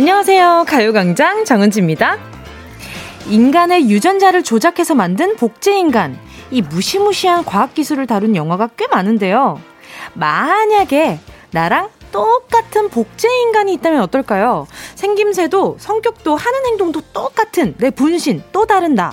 안녕하세요. 0.00 0.64
가요광장 0.66 1.44
정은지입니다. 1.44 2.16
인간의 3.28 3.90
유전자를 3.90 4.42
조작해서 4.42 4.94
만든 4.94 5.36
복제인간. 5.36 6.18
이 6.50 6.62
무시무시한 6.62 7.44
과학기술을 7.44 8.06
다룬 8.06 8.34
영화가 8.34 8.70
꽤 8.78 8.86
많은데요. 8.86 9.60
만약에 10.14 11.18
나랑 11.50 11.90
똑같은 12.12 12.88
복제인간이 12.88 13.74
있다면 13.74 14.00
어떨까요? 14.00 14.66
생김새도 14.94 15.76
성격도 15.78 16.34
하는 16.34 16.64
행동도 16.64 17.02
똑같은 17.12 17.74
내 17.76 17.90
분신 17.90 18.42
또 18.52 18.64
다른다. 18.64 19.12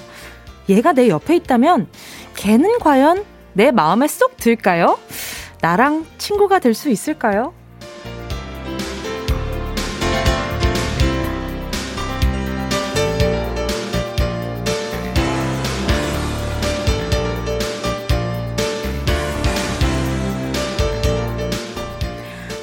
얘가 0.70 0.94
내 0.94 1.10
옆에 1.10 1.36
있다면 1.36 1.90
걔는 2.38 2.80
과연 2.80 3.26
내 3.52 3.72
마음에 3.72 4.08
쏙 4.08 4.38
들까요? 4.38 4.98
나랑 5.60 6.06
친구가 6.18 6.60
될 6.60 6.74
수 6.74 6.90
있을까요? 6.90 7.57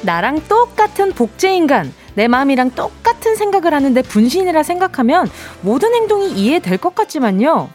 나랑 0.05 0.41
똑같은 0.47 1.11
복제인간, 1.13 1.93
내 2.13 2.27
마음이랑 2.27 2.71
똑같은 2.71 3.35
생각을 3.35 3.73
하는데 3.73 4.01
분신이라 4.01 4.63
생각하면 4.63 5.29
모든 5.61 5.93
행동이 5.93 6.31
이해될 6.31 6.77
것 6.77 6.95
같지만요. 6.95 7.69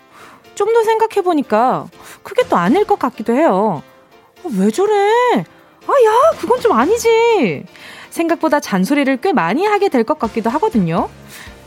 좀 0.55 0.73
더 0.75 0.83
생각해보니까 0.85 1.87
그게 2.23 2.43
또 2.49 2.57
아닐 2.57 2.85
것 2.85 2.99
같기도 2.99 3.35
해요. 3.35 3.83
어, 4.45 4.49
왜 4.59 4.71
저래? 4.71 4.95
아, 5.35 5.93
야, 5.93 6.39
그건 6.39 6.61
좀 6.61 6.73
아니지. 6.73 7.65
생각보다 8.11 8.61
잔소리를 8.61 9.17
꽤 9.19 9.33
많이 9.33 9.65
하게 9.67 9.89
될 9.89 10.05
것 10.05 10.19
같기도 10.19 10.51
하거든요. 10.51 11.09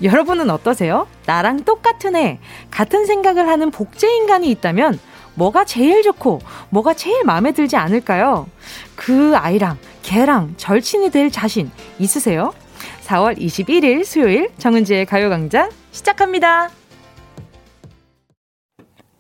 여러분은 0.04 0.50
어떠세요? 0.50 1.08
나랑 1.26 1.64
똑같은 1.66 2.16
애, 2.16 2.40
같은 2.70 3.06
생각을 3.06 3.48
하는 3.48 3.72
복제인간이 3.72 4.50
있다면 4.52 5.00
뭐가 5.36 5.66
제일 5.66 6.04
좋고 6.04 6.40
뭐가 6.70 6.94
제일 6.94 7.24
마음에 7.24 7.52
들지 7.52 7.76
않을까요? 7.76 8.48
그 8.96 9.34
아이랑 9.36 9.78
걔랑 10.04 10.54
절친이 10.58 11.10
될 11.10 11.32
자신 11.32 11.72
있으세요? 11.98 12.54
4월 13.06 13.38
21일 13.38 14.06
수요일 14.06 14.50
정은지의 14.60 15.06
가요광장 15.06 15.72
시작합니다. 15.92 16.70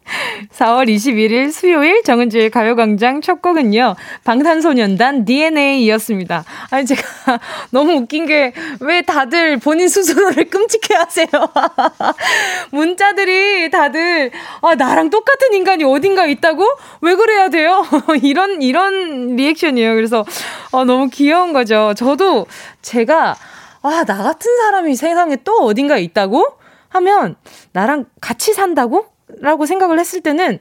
4월 0.51 0.87
21일 0.89 1.51
수요일 1.51 2.03
정은지의 2.03 2.49
가요광장 2.49 3.21
첫 3.21 3.41
곡은요. 3.41 3.95
방탄소년단 4.23 5.25
DNA였습니다. 5.25 6.43
아니 6.69 6.85
제가 6.85 7.01
너무 7.71 7.93
웃긴 7.93 8.25
게 8.25 8.53
왜 8.79 9.01
다들 9.01 9.57
본인 9.57 9.87
스스로를 9.87 10.49
끔찍해 10.49 10.95
하세요. 10.97 11.27
문자들이 12.71 13.69
다들 13.69 14.31
아 14.61 14.75
나랑 14.75 15.09
똑같은 15.09 15.53
인간이 15.53 15.83
어딘가 15.83 16.25
있다고? 16.25 16.65
왜 17.01 17.15
그래야 17.15 17.49
돼요? 17.49 17.83
이런 18.21 18.61
이런 18.61 19.35
리액션이에요. 19.35 19.95
그래서 19.95 20.25
아 20.71 20.83
너무 20.83 21.09
귀여운 21.09 21.53
거죠. 21.53 21.93
저도 21.95 22.45
제가 22.81 23.35
아 23.81 24.03
나 24.05 24.23
같은 24.23 24.55
사람이 24.57 24.95
세상에 24.95 25.37
또 25.43 25.57
어딘가 25.65 25.97
있다고? 25.97 26.45
하면 26.89 27.35
나랑 27.73 28.05
같이 28.21 28.53
산다고? 28.53 29.07
라고 29.41 29.65
생각을 29.65 29.99
했을 29.99 30.21
때는, 30.21 30.59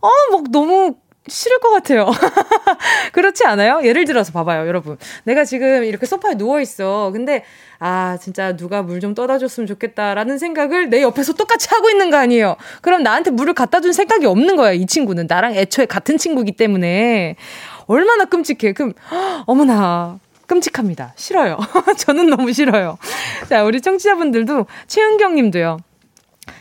어, 0.00 0.08
뭐 0.30 0.42
너무 0.50 0.94
싫을 1.28 1.60
것 1.60 1.70
같아요. 1.70 2.10
그렇지 3.12 3.44
않아요? 3.44 3.80
예를 3.84 4.04
들어서 4.06 4.32
봐봐요, 4.32 4.66
여러분. 4.66 4.96
내가 5.24 5.44
지금 5.44 5.84
이렇게 5.84 6.06
소파에 6.06 6.34
누워있어. 6.34 7.10
근데, 7.12 7.44
아, 7.78 8.18
진짜 8.20 8.56
누가 8.56 8.82
물 8.82 9.00
좀 9.00 9.14
떠다 9.14 9.38
줬으면 9.38 9.66
좋겠다라는 9.66 10.38
생각을 10.38 10.90
내 10.90 11.02
옆에서 11.02 11.34
똑같이 11.34 11.68
하고 11.70 11.88
있는 11.90 12.10
거 12.10 12.16
아니에요? 12.16 12.56
그럼 12.82 13.02
나한테 13.02 13.30
물을 13.30 13.52
갖다 13.54 13.80
준 13.80 13.92
생각이 13.92 14.26
없는 14.26 14.56
거야, 14.56 14.72
이 14.72 14.86
친구는. 14.86 15.26
나랑 15.28 15.54
애초에 15.54 15.86
같은 15.86 16.16
친구기 16.18 16.52
때문에. 16.52 17.36
얼마나 17.86 18.24
끔찍해. 18.24 18.72
그럼, 18.72 18.94
어머나. 19.46 20.18
끔찍합니다. 20.46 21.12
싫어요. 21.16 21.58
저는 21.98 22.28
너무 22.28 22.52
싫어요. 22.52 22.98
자, 23.48 23.62
우리 23.62 23.80
청취자분들도, 23.80 24.66
최은경 24.88 25.36
님도요. 25.36 25.78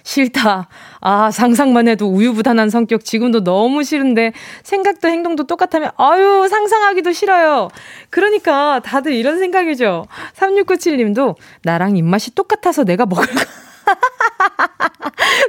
싫다. 0.04 0.68
아, 1.02 1.32
상상만 1.32 1.88
해도 1.88 2.08
우유부단한 2.10 2.70
성격 2.70 3.06
지금도 3.06 3.44
너무 3.44 3.84
싫은데 3.84 4.34
생각도 4.64 5.08
행동도 5.08 5.46
똑같다면 5.48 5.92
아유, 5.98 6.48
상상하기도 6.50 7.12
싫어요. 7.14 7.70
그러니까 8.10 8.82
다들 8.84 9.14
이런 9.14 9.40
생각이죠. 9.40 10.06
3697 10.34 10.98
님도 10.98 11.36
나랑 11.64 11.98
입맛이 11.98 12.36
똑같아서 12.36 12.84
내가 12.84 13.06
먹을 13.06 13.26
거 13.26 13.34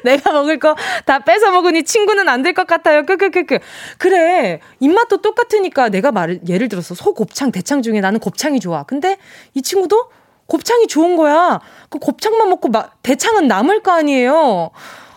내가 0.05 0.33
먹을 0.33 0.59
거 0.59 0.75
다 1.05 1.19
뺏어 1.21 1.51
먹으니 1.51 1.83
친구는 1.85 2.29
안 2.29 2.43
될 2.43 2.55
것 2.55 2.67
같아요. 2.67 3.05
끄끄끄끄. 3.05 3.59
그래. 3.99 4.61
입맛도 4.81 5.19
똑같으니까 5.19 5.89
내가 5.91 6.11
말을 6.12 6.41
예를 6.49 6.69
들어서 6.69 6.95
소곱창 6.95 7.53
대창 7.53 7.83
중에 7.83 8.01
나는 8.01 8.19
곱창이 8.21 8.61
좋아. 8.61 8.85
근데 8.85 9.17
이 9.55 9.62
친구도 9.62 10.11
곱창이 10.50 10.88
좋은 10.88 11.16
거야. 11.16 11.61
그 11.88 11.99
곱창만 11.99 12.49
먹고 12.50 12.69
마, 12.69 12.88
대창은 13.03 13.47
남을 13.47 13.83
거 13.83 13.93
아니에요. 13.93 14.71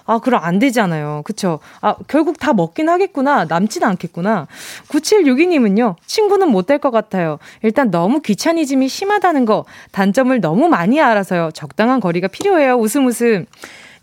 아, 0.06 0.20
그럼 0.20 0.44
안 0.44 0.60
되잖아요. 0.60 1.22
그쵸? 1.24 1.60
아, 1.82 1.96
결국 2.08 2.38
다 2.38 2.52
먹긴 2.54 2.90
하겠구나. 2.90 3.46
남지는 3.46 3.88
않겠구나. 3.88 4.48
9762님은요, 4.90 5.96
친구는 6.06 6.50
못 6.50 6.68
될 6.68 6.78
것 6.80 6.92
같아요. 6.92 7.40
일단 7.62 7.90
너무 7.90 8.20
귀차니즘이 8.22 8.88
심하다는 8.90 9.46
거, 9.46 9.66
단점을 9.92 10.40
너무 10.42 10.68
많이 10.68 11.02
알아서요. 11.02 11.52
적당한 11.54 12.00
거리가 12.00 12.28
필요해요. 12.28 12.76
웃음 12.76 13.08
웃음. 13.08 13.46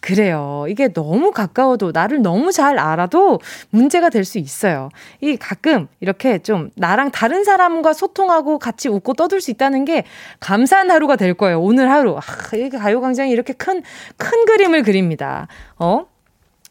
그래요. 0.00 0.64
이게 0.68 0.88
너무 0.88 1.30
가까워도 1.30 1.92
나를 1.92 2.22
너무 2.22 2.52
잘 2.52 2.78
알아도 2.78 3.38
문제가 3.70 4.08
될 4.08 4.24
수 4.24 4.38
있어요. 4.38 4.90
이 5.20 5.36
가끔 5.36 5.88
이렇게 6.00 6.38
좀 6.38 6.70
나랑 6.74 7.10
다른 7.10 7.44
사람과 7.44 7.92
소통하고 7.92 8.58
같이 8.58 8.88
웃고 8.88 9.14
떠들 9.14 9.40
수 9.40 9.50
있다는 9.50 9.84
게 9.84 10.04
감사한 10.40 10.90
하루가 10.90 11.16
될 11.16 11.34
거예요. 11.34 11.60
오늘 11.60 11.90
하루. 11.90 12.16
아, 12.16 12.20
이게 12.54 12.78
가요광장이 12.78 13.30
이렇게 13.30 13.52
큰, 13.52 13.82
큰 14.16 14.44
그림을 14.46 14.82
그립니다. 14.82 15.48
어? 15.78 16.06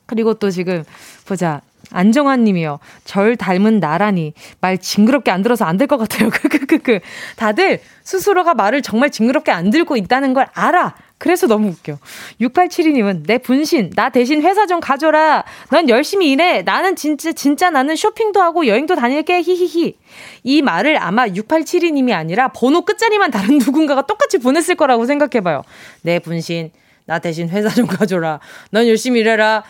그리고 0.06 0.34
또 0.34 0.50
지금 0.50 0.84
보자. 1.28 1.62
안정환 1.92 2.44
님이요. 2.44 2.80
절 3.06 3.36
닮은 3.36 3.80
나라니. 3.80 4.34
말 4.62 4.78
징그럽게 4.78 5.32
안 5.32 5.42
들어서 5.42 5.66
안 5.66 5.78
될 5.78 5.88
것 5.88 5.98
같아요. 5.98 6.30
크크크크. 6.32 7.00
다들 7.36 7.80
스스로가 8.04 8.54
말을 8.54 8.82
정말 8.82 9.10
징그럽게 9.10 9.52
안 9.52 9.70
들고 9.70 9.98
있다는 9.98 10.34
걸 10.34 10.48
알아. 10.54 10.96
그래서 11.18 11.48
너무 11.48 11.68
웃겨. 11.68 11.98
6872님은 12.40 13.24
내 13.28 13.38
분신, 13.40 13.92
나 13.94 14.10
대신 14.10 14.42
회사 14.42 14.66
좀 14.66 14.80
가줘라. 14.80 15.44
넌 15.70 15.90
열심히 15.90 16.32
일해. 16.32 16.62
나는 16.62 16.96
진짜, 16.96 17.34
진짜 17.34 17.70
나는 17.70 17.96
쇼핑도 17.98 18.42
하고 18.42 18.68
여행도 18.68 18.96
다닐게. 18.96 19.42
히히히. 19.42 19.98
이 20.44 20.62
말을 20.62 20.98
아마 21.02 21.28
6872님이 21.28 22.14
아니라 22.14 22.48
번호 22.50 22.82
끝자리만 22.84 23.32
다른 23.32 23.58
누군가가 23.60 24.04
똑같이 24.04 24.38
보냈을 24.38 24.76
거라고 24.76 25.06
생각해봐요. 25.06 25.64
내 26.04 26.20
분신, 26.20 26.72
나 27.06 27.20
대신 27.20 27.50
회사 27.50 27.68
좀 27.70 27.86
가줘라. 27.86 28.40
넌 28.72 28.88
열심히 28.88 29.20
일해라. 29.20 29.64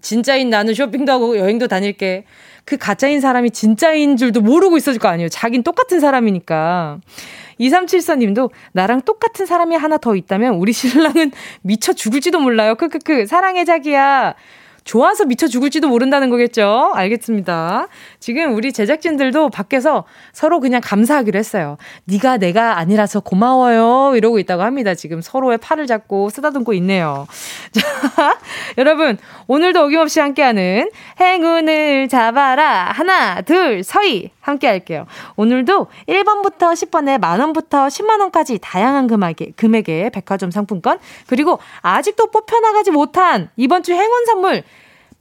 진짜인 0.00 0.50
나는 0.50 0.74
쇼핑도 0.74 1.12
하고 1.12 1.38
여행도 1.38 1.68
다닐게. 1.68 2.24
그 2.64 2.76
가짜인 2.76 3.20
사람이 3.20 3.50
진짜인 3.50 4.16
줄도 4.16 4.40
모르고 4.40 4.76
있었을 4.76 4.98
거 4.98 5.08
아니에요. 5.08 5.28
자긴 5.28 5.62
똑같은 5.62 6.00
사람이니까. 6.00 7.00
2374님도 7.60 8.50
나랑 8.72 9.02
똑같은 9.02 9.46
사람이 9.46 9.76
하나 9.76 9.98
더 9.98 10.16
있다면 10.16 10.54
우리 10.54 10.72
신랑은 10.72 11.32
미쳐 11.62 11.92
죽을지도 11.92 12.40
몰라요. 12.40 12.74
크크크. 12.74 13.26
사랑해, 13.26 13.64
자기야. 13.64 14.34
좋아서 14.84 15.24
미쳐 15.24 15.48
죽을지도 15.48 15.88
모른다는 15.88 16.30
거겠죠? 16.30 16.92
알겠습니다. 16.94 17.88
지금 18.20 18.54
우리 18.54 18.72
제작진들도 18.72 19.50
밖에서 19.50 20.04
서로 20.32 20.60
그냥 20.60 20.80
감사하기로 20.84 21.38
했어요. 21.38 21.78
네가 22.04 22.36
내가 22.36 22.78
아니라서 22.78 23.20
고마워요. 23.20 24.14
이러고 24.16 24.38
있다고 24.38 24.62
합니다. 24.62 24.94
지금 24.94 25.20
서로의 25.22 25.58
팔을 25.58 25.86
잡고 25.86 26.28
쓰다듬고 26.28 26.74
있네요. 26.74 27.26
자, 27.72 28.38
여러분, 28.78 29.18
오늘도 29.46 29.82
어김없이 29.84 30.20
함께하는 30.20 30.90
행운을 31.20 32.08
잡아라. 32.08 32.92
하나, 32.92 33.40
둘, 33.40 33.82
서희. 33.82 34.30
함께 34.44 34.66
할게요. 34.66 35.06
오늘도 35.36 35.86
1번부터 36.06 36.74
10번에 36.74 37.18
만원부터 37.18 37.86
10만원까지 37.86 38.58
다양한 38.60 39.06
금액의, 39.06 39.54
금액의 39.56 40.10
백화점 40.10 40.50
상품권, 40.50 40.98
그리고 41.26 41.58
아직도 41.80 42.26
뽑혀나가지 42.30 42.90
못한 42.90 43.48
이번 43.56 43.82
주 43.82 43.94
행운 43.94 44.26
선물 44.26 44.62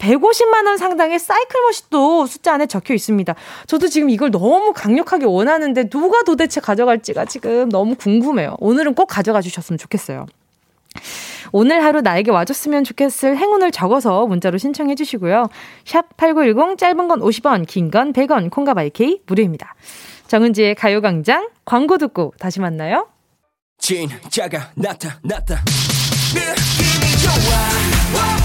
150만 0.03 0.65
원 0.67 0.77
상당의 0.77 1.17
사이클 1.17 1.61
머신도 1.61 2.25
숫자 2.27 2.53
안에 2.53 2.65
적혀 2.67 2.93
있습니다. 2.93 3.33
저도 3.67 3.87
지금 3.87 4.09
이걸 4.09 4.31
너무 4.31 4.73
강력하게 4.73 5.25
원하는데 5.25 5.89
누가 5.89 6.23
도대체 6.23 6.59
가져갈지가 6.59 7.25
지금 7.25 7.69
너무 7.69 7.95
궁금해요. 7.95 8.57
오늘은 8.59 8.95
꼭 8.95 9.05
가져가 9.05 9.41
주셨으면 9.41 9.77
좋겠어요. 9.77 10.25
오늘 11.51 11.83
하루 11.83 12.01
나에게 12.01 12.31
와줬으면 12.31 12.83
좋겠을 12.83 13.37
행운을 13.37 13.71
적어서 13.71 14.25
문자로 14.25 14.57
신청해 14.57 14.95
주시고요. 14.95 15.47
샵 15.85 16.15
8910 16.17 16.77
짧은 16.77 17.07
건 17.07 17.19
50원, 17.21 17.65
긴 17.67 17.89
건 17.91 18.11
100원, 18.11 18.49
콩가바이케이 18.49 19.21
무료입니다. 19.27 19.75
정은지의 20.27 20.75
가요광장 20.75 21.49
광고 21.63 21.97
듣고 21.97 22.33
다시 22.39 22.59
만나요. 22.59 23.07
진짜가 23.77 24.71
나타났다 24.75 25.63
느낌이 26.33 27.17
좋아 27.21 28.42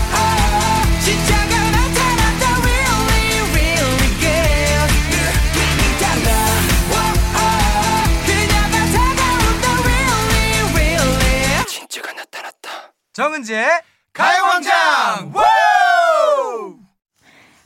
정은지의 13.19 13.67
가요광장 14.13 15.33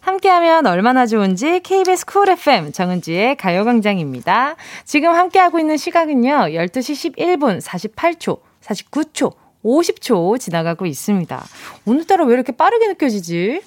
함께하면 0.00 0.64
얼마나 0.66 1.04
좋은지 1.04 1.60
KBS 1.60 2.06
쿨 2.06 2.30
FM 2.30 2.72
정은지의 2.72 3.36
가요광장입니다. 3.36 4.56
지금 4.86 5.10
함께하고 5.10 5.58
있는 5.58 5.76
시각은요. 5.76 6.30
12시 6.54 7.14
11분 7.18 7.60
48초, 7.60 8.40
49초, 8.62 9.34
50초 9.62 10.40
지나가고 10.40 10.86
있습니다. 10.86 11.44
오늘따라 11.84 12.24
왜 12.24 12.32
이렇게 12.32 12.52
빠르게 12.52 12.86
느껴지지? 12.86 13.60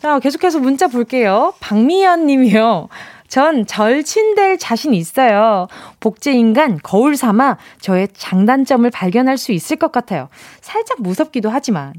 자, 0.00 0.20
계속해서 0.20 0.60
문자 0.60 0.86
볼게요. 0.86 1.54
박미연 1.58 2.26
님이요. 2.26 2.88
전 3.28 3.66
절친될 3.66 4.58
자신 4.58 4.94
있어요. 4.94 5.68
복제인간 6.00 6.78
거울 6.82 7.16
삼아 7.16 7.58
저의 7.80 8.08
장단점을 8.14 8.88
발견할 8.90 9.38
수 9.38 9.52
있을 9.52 9.76
것 9.76 9.92
같아요. 9.92 10.28
살짝 10.60 11.00
무섭기도 11.00 11.50
하지만. 11.50 11.92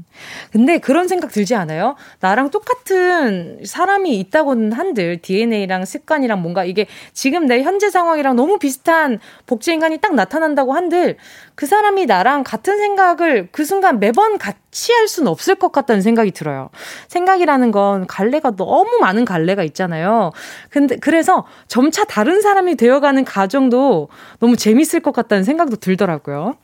근데 0.50 0.78
그런 0.78 1.08
생각 1.08 1.30
들지 1.30 1.54
않아요? 1.54 1.96
나랑 2.20 2.50
똑같은 2.50 3.60
사람이 3.64 4.18
있다고는 4.18 4.72
한들 4.72 5.18
DNA랑 5.22 5.84
습관이랑 5.84 6.42
뭔가 6.42 6.64
이게 6.64 6.86
지금 7.12 7.46
내 7.46 7.62
현재 7.62 7.90
상황이랑 7.90 8.36
너무 8.36 8.58
비슷한 8.58 9.18
복제인간이 9.46 9.98
딱 9.98 10.14
나타난다고 10.14 10.72
한들 10.72 11.16
그 11.58 11.66
사람이 11.66 12.06
나랑 12.06 12.44
같은 12.44 12.78
생각을 12.78 13.48
그 13.50 13.64
순간 13.64 13.98
매번 13.98 14.38
같이 14.38 14.92
할 14.92 15.08
수는 15.08 15.26
없을 15.26 15.56
것 15.56 15.72
같다는 15.72 16.02
생각이 16.02 16.30
들어요. 16.30 16.70
생각이라는 17.08 17.72
건 17.72 18.06
갈래가 18.06 18.52
너무 18.52 18.98
많은 19.00 19.24
갈래가 19.24 19.64
있잖아요. 19.64 20.30
근데 20.70 20.96
그래서 20.98 21.46
점차 21.66 22.04
다른 22.04 22.40
사람이 22.40 22.76
되어가는 22.76 23.24
과정도 23.24 24.08
너무 24.38 24.54
재밌을 24.54 25.00
것 25.00 25.10
같다는 25.10 25.42
생각도 25.42 25.74
들더라고요. 25.74 26.54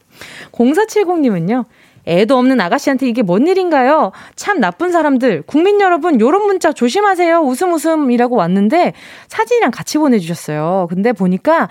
0470님은요. 0.53 1.65
애도 2.07 2.39
없는 2.39 2.61
아가씨한테 2.61 3.09
이게 3.09 3.23
뭔 3.23 3.49
일인가요? 3.49 4.13
참 4.37 4.61
나쁜 4.61 4.93
사람들. 4.93 5.43
국민 5.43 5.81
여러분, 5.81 6.21
요런 6.21 6.47
문자 6.47 6.73
조심하세요. 6.73 7.41
웃음 7.41 7.73
웃음이라고 7.73 8.37
왔는데 8.37 8.93
사진이랑 9.27 9.73
같이 9.73 9.99
보내주셨어요. 9.99 10.87
근데 10.89 11.13
보니까 11.13 11.69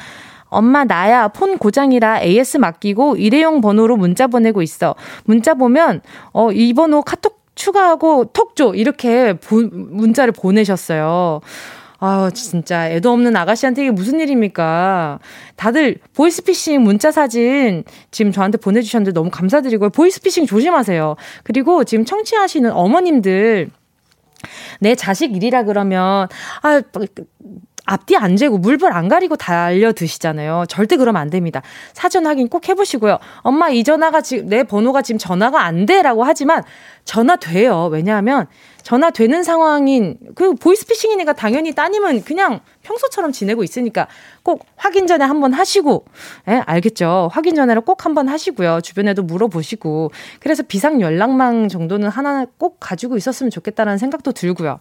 엄마 0.54 0.84
나야 0.86 1.28
폰 1.30 1.58
고장이라 1.58 2.22
AS 2.24 2.58
맡기고 2.58 3.18
일회용 3.18 3.62
번호로 3.62 3.98
문자 3.98 4.28
보내고 4.28 4.62
있어. 4.62 4.96
문자 5.26 5.54
보면 5.54 6.02
어 6.34 6.52
이 6.52 6.74
번호 6.74 7.02
카톡 7.02 7.42
추가하고 7.56 8.26
톡 8.34 8.56
줘. 8.56 8.74
이렇게 8.76 9.34
보, 9.34 9.62
문자를 9.62 10.32
보내셨어요. 10.32 11.42
아, 12.00 12.30
진짜 12.34 12.90
애도 12.90 13.12
없는 13.12 13.36
아가씨한테 13.36 13.84
이게 13.84 13.92
무슨 13.92 14.20
일입니까? 14.20 15.20
다들 15.56 15.98
보이스피싱 16.14 16.82
문자 16.84 17.12
사진 17.12 17.84
지금 18.12 18.32
저한테 18.34 18.58
보내주셨는데 18.58 19.14
너무 19.14 19.30
감사드리고요. 19.32 19.90
보이스피싱 19.92 20.46
조심하세요. 20.46 21.16
그리고 21.44 21.84
지금 21.86 22.04
청취하시는 22.04 22.70
어머님들 22.72 23.70
내 24.82 24.96
자식 24.96 25.34
일이라 25.36 25.64
그러면 25.64 26.28
아 26.62 26.82
앞뒤 27.86 28.16
안 28.16 28.38
재고 28.38 28.58
물불 28.58 28.92
안 28.94 29.08
가리고 29.10 29.36
달려 29.36 29.92
드시잖아요. 29.92 30.66
절대 30.70 30.96
그러면 30.96 31.22
안 31.22 31.30
됩니다. 31.30 31.62
사전 31.94 32.26
확인 32.26 32.48
꼭 32.48 32.68
해보시고요. 32.70 33.20
엄마 33.42 33.70
이 33.70 33.84
전화가 33.84 34.22
지금 34.22 34.48
내 34.48 34.64
번호가 34.64 35.02
지금 35.02 35.20
전화가 35.20 35.64
안 35.64 35.86
돼라고 35.86 36.24
하지만 36.24 36.64
전화 37.04 37.36
돼요. 37.36 37.90
왜냐하면 37.92 38.48
전화 38.84 39.10
되는 39.10 39.44
상황인 39.44 40.18
그 40.36 40.54
보이스피싱이니까 40.54 41.34
당연히 41.34 41.72
따님은 41.74 42.24
그냥 42.24 42.60
평소처럼 42.84 43.32
지내고 43.32 43.64
있으니까 43.64 44.08
꼭 44.44 44.66
확인 44.76 45.08
전에 45.08 45.24
한번 45.26 45.54
하시고 45.54 46.06
예, 46.50 46.62
알겠죠? 46.66 47.30
확인 47.32 47.56
전에를 47.56 47.82
꼭 47.82 48.06
한번 48.06 48.28
하시고요. 48.28 48.82
주변에도 48.82 49.24
물어보시고 49.24 50.12
그래서 50.40 50.64
비상 50.64 51.02
연락망 51.02 51.70
정도는 51.70 52.10
하나 52.10 52.46
꼭 52.58 52.78
가지고 52.80 53.18
있었으면 53.18 53.50
좋겠다라는 53.50 53.98
생각도 53.98 54.34
들고요. 54.34 54.80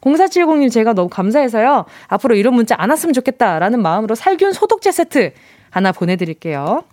0470님 0.00 0.72
제가 0.72 0.94
너무 0.94 1.08
감사해서요. 1.08 1.84
앞으로 2.08 2.34
이런 2.34 2.54
문자 2.54 2.74
안 2.78 2.90
왔으면 2.90 3.12
좋겠다라는 3.12 3.82
마음으로 3.82 4.14
살균 4.14 4.52
소독제 4.52 4.90
세트 4.92 5.32
하나 5.70 5.92
보내드릴게요. 5.92 6.84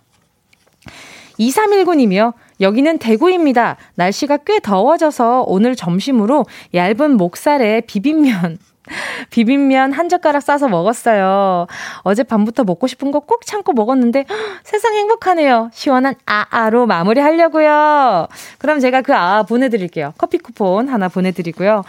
2319님이요. 1.40 2.34
여기는 2.60 2.98
대구입니다. 2.98 3.76
날씨가 3.94 4.38
꽤 4.46 4.60
더워져서 4.60 5.44
오늘 5.46 5.74
점심으로 5.74 6.44
얇은 6.74 7.16
목살에 7.16 7.80
비빔면 7.82 8.58
비빔면 9.30 9.92
한 9.92 10.08
젓가락 10.08 10.42
싸서 10.42 10.68
먹었어요. 10.68 11.66
어젯밤부터 12.02 12.64
먹고 12.64 12.86
싶은 12.86 13.10
거 13.10 13.20
꼭 13.20 13.46
참고 13.46 13.72
먹었는데 13.72 14.24
세상 14.64 14.94
행복하네요. 14.94 15.70
시원한 15.72 16.14
아아로 16.26 16.86
마무리하려고요. 16.86 18.26
그럼 18.58 18.80
제가 18.80 19.02
그아 19.02 19.44
보내드릴게요. 19.44 20.12
커피 20.18 20.38
쿠폰 20.38 20.88
하나 20.88 21.08
보내드리고요. 21.08 21.84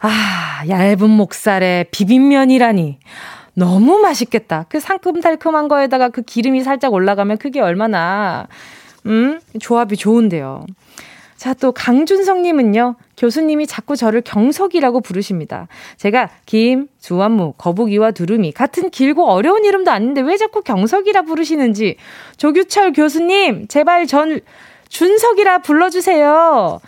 아 0.00 0.62
얇은 0.68 1.08
목살에 1.10 1.86
비빔면이라니. 1.90 2.98
너무 3.54 3.98
맛있겠다. 3.98 4.66
그 4.68 4.80
상큼달큼한 4.80 5.68
거에다가 5.68 6.08
그 6.08 6.22
기름이 6.22 6.62
살짝 6.62 6.92
올라가면 6.92 7.38
그게 7.38 7.60
얼마나 7.60 8.48
음, 9.06 9.40
조합이 9.60 9.96
좋은데요. 9.96 10.66
자, 11.36 11.54
또 11.54 11.72
강준성님은요, 11.72 12.94
교수님이 13.16 13.66
자꾸 13.66 13.96
저를 13.96 14.20
경석이라고 14.20 15.00
부르십니다. 15.00 15.66
제가 15.96 16.30
김, 16.46 16.86
주완무, 17.00 17.54
거북이와 17.58 18.12
두루미, 18.12 18.52
같은 18.52 18.90
길고 18.90 19.28
어려운 19.28 19.64
이름도 19.64 19.90
아닌데 19.90 20.20
왜 20.20 20.36
자꾸 20.36 20.62
경석이라 20.62 21.22
부르시는지, 21.22 21.96
조규철 22.36 22.92
교수님, 22.92 23.66
제발 23.66 24.06
전 24.06 24.38
준석이라 24.88 25.62
불러주세요. 25.62 26.80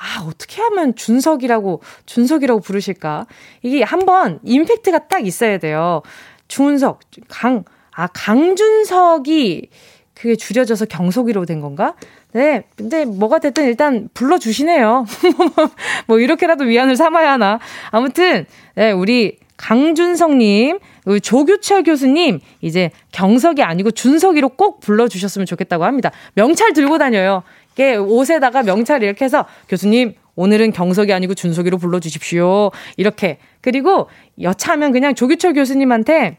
아, 0.00 0.24
어떻게 0.26 0.62
하면 0.62 0.94
준석이라고, 0.96 1.82
준석이라고 2.06 2.60
부르실까? 2.60 3.26
이게 3.60 3.82
한번 3.82 4.40
임팩트가 4.44 5.08
딱 5.08 5.26
있어야 5.26 5.58
돼요. 5.58 6.00
준석, 6.48 7.00
강, 7.28 7.64
아, 7.92 8.06
강준석이 8.06 9.68
그게 10.14 10.36
줄여져서 10.36 10.86
경속이로 10.86 11.44
된 11.44 11.60
건가? 11.60 11.94
네. 12.32 12.64
근데 12.76 13.04
뭐가 13.04 13.40
됐든 13.40 13.64
일단 13.64 14.08
불러주시네요. 14.14 15.04
뭐 16.08 16.18
이렇게라도 16.18 16.64
위안을 16.64 16.96
삼아야 16.96 17.32
하나. 17.32 17.58
아무튼, 17.90 18.46
네, 18.76 18.92
우리 18.92 19.38
강준성님, 19.58 20.78
조규철 21.22 21.82
교수님, 21.82 22.40
이제 22.62 22.90
경석이 23.12 23.62
아니고 23.62 23.90
준석이로 23.90 24.50
꼭 24.50 24.80
불러주셨으면 24.80 25.44
좋겠다고 25.44 25.84
합니다. 25.84 26.10
명찰 26.34 26.72
들고 26.72 26.96
다녀요. 26.96 27.42
이게 27.80 27.96
옷에다가 27.96 28.62
명찰 28.62 29.02
이렇게 29.02 29.24
해서 29.24 29.46
교수님, 29.70 30.12
오늘은 30.36 30.72
경석이 30.72 31.14
아니고 31.14 31.32
준석이로 31.32 31.78
불러주십시오. 31.78 32.70
이렇게. 32.98 33.38
그리고 33.62 34.10
여차하면 34.38 34.92
그냥 34.92 35.14
조규철 35.14 35.54
교수님한테 35.54 36.36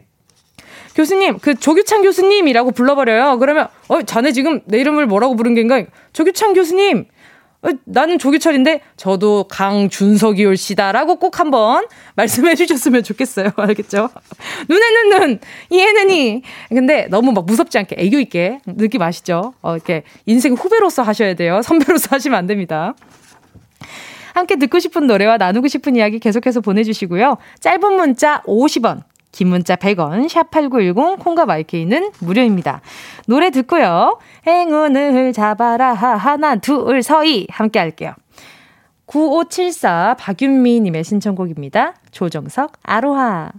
교수님, 0.94 1.40
그 1.40 1.56
조규창 1.56 2.04
교수님이라고 2.04 2.72
불러버려요. 2.72 3.40
그러면, 3.40 3.70
어, 3.88 4.04
자네 4.04 4.34
지금 4.34 4.60
내 4.66 4.80
이름을 4.82 5.08
뭐라고 5.08 5.36
부른 5.36 5.56
게인가? 5.56 5.84
조규창 6.14 6.54
교수님! 6.54 7.06
어, 7.64 7.70
나는 7.86 8.18
조규철인데, 8.18 8.82
저도 8.98 9.46
강준석이 9.50 10.46
올시다라고 10.46 11.18
꼭 11.18 11.40
한번 11.40 11.86
말씀해 12.16 12.56
주셨으면 12.56 13.04
좋겠어요. 13.04 13.52
알겠죠? 13.58 14.10
눈에는 14.68 15.10
눈, 15.10 15.40
이에는 15.70 16.10
이. 16.10 16.42
근데 16.70 17.08
너무 17.10 17.32
막 17.32 17.46
무섭지 17.46 17.78
않게 17.78 17.96
애교 18.00 18.20
있게 18.20 18.60
느낌 18.66 19.02
아시죠? 19.04 19.54
어, 19.62 19.76
이렇게 19.76 20.04
인생 20.26 20.54
후배로서 20.54 21.04
하셔야 21.04 21.36
돼요. 21.36 21.62
선배로서 21.62 22.08
하시면 22.16 22.38
안 22.38 22.48
됩니다. 22.48 22.96
함께 24.34 24.56
듣고 24.56 24.80
싶은 24.80 25.08
노래와 25.08 25.38
나누고 25.38 25.68
싶은 25.68 25.96
이야기 25.96 26.20
계속해서 26.20 26.62
보내주시고요. 26.62 27.38
짧은 27.60 27.94
문자 27.94 28.42
50원, 28.44 29.04
긴 29.32 29.48
문자 29.48 29.76
100원, 29.76 30.28
샵8910, 30.28 31.20
콩과 31.20 31.46
마이케이는 31.46 32.12
무료입니다. 32.20 32.82
노래 33.28 33.50
듣고요. 33.50 34.20
행운을 34.46 35.34
잡아라, 35.34 35.94
하나, 35.94 36.56
둘, 36.58 37.02
서희. 37.02 37.48
함께 37.50 37.80
할게요. 37.80 38.14
9574 39.06 40.16
박윤미님의 40.20 41.04
신청곡입니다. 41.04 41.96
조정석, 42.12 42.74
아로하. 42.84 43.52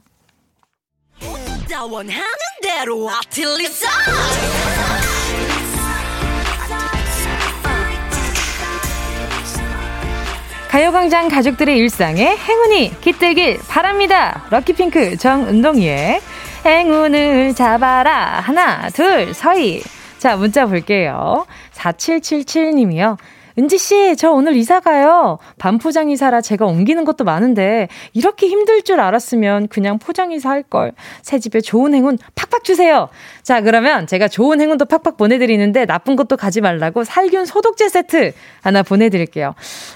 가요광장 10.72 11.28
가족들의 11.28 11.76
일상에 11.76 12.34
행운이 12.34 12.98
깃들길 13.02 13.58
바랍니다. 13.68 14.46
럭키핑크 14.48 15.18
정은동이의 15.18 16.18
행운을 16.64 17.54
잡아라. 17.54 18.40
하나, 18.40 18.88
둘, 18.88 19.34
서희. 19.34 19.82
자, 20.16 20.34
문자 20.34 20.64
볼게요. 20.64 21.44
4777님이요. 21.74 23.18
은지 23.58 23.78
씨, 23.78 24.16
저 24.16 24.30
오늘 24.30 24.56
이사 24.56 24.80
가요. 24.80 25.38
반포장 25.58 26.10
이사라 26.10 26.40
제가 26.40 26.66
옮기는 26.66 27.04
것도 27.04 27.24
많은데, 27.24 27.88
이렇게 28.12 28.46
힘들 28.48 28.82
줄 28.82 29.00
알았으면 29.00 29.68
그냥 29.68 29.98
포장 29.98 30.32
이사 30.32 30.50
할 30.50 30.62
걸. 30.62 30.92
새 31.22 31.38
집에 31.38 31.60
좋은 31.60 31.94
행운 31.94 32.18
팍팍 32.34 32.64
주세요. 32.64 33.08
자, 33.42 33.60
그러면 33.60 34.06
제가 34.06 34.28
좋은 34.28 34.60
행운도 34.60 34.84
팍팍 34.84 35.16
보내드리는데, 35.16 35.86
나쁜 35.86 36.16
것도 36.16 36.36
가지 36.36 36.60
말라고 36.60 37.04
살균 37.04 37.44
소독제 37.46 37.88
세트 37.88 38.32
하나 38.62 38.82
보내드릴게요. 38.82 39.54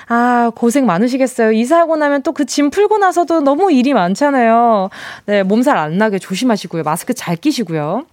아, 0.08 0.50
고생 0.54 0.86
많으시겠어요. 0.86 1.52
이사하고 1.52 1.96
나면 1.96 2.22
또 2.22 2.32
그 2.32 2.44
짐 2.46 2.70
풀고 2.70 2.98
나서도 2.98 3.40
너무 3.40 3.72
일이 3.72 3.92
많잖아요. 3.94 4.88
네, 5.26 5.42
몸살 5.42 5.76
안 5.76 5.98
나게 5.98 6.18
조심하시고요. 6.18 6.82
마스크 6.84 7.12
잘 7.14 7.36
끼시고요. 7.36 8.04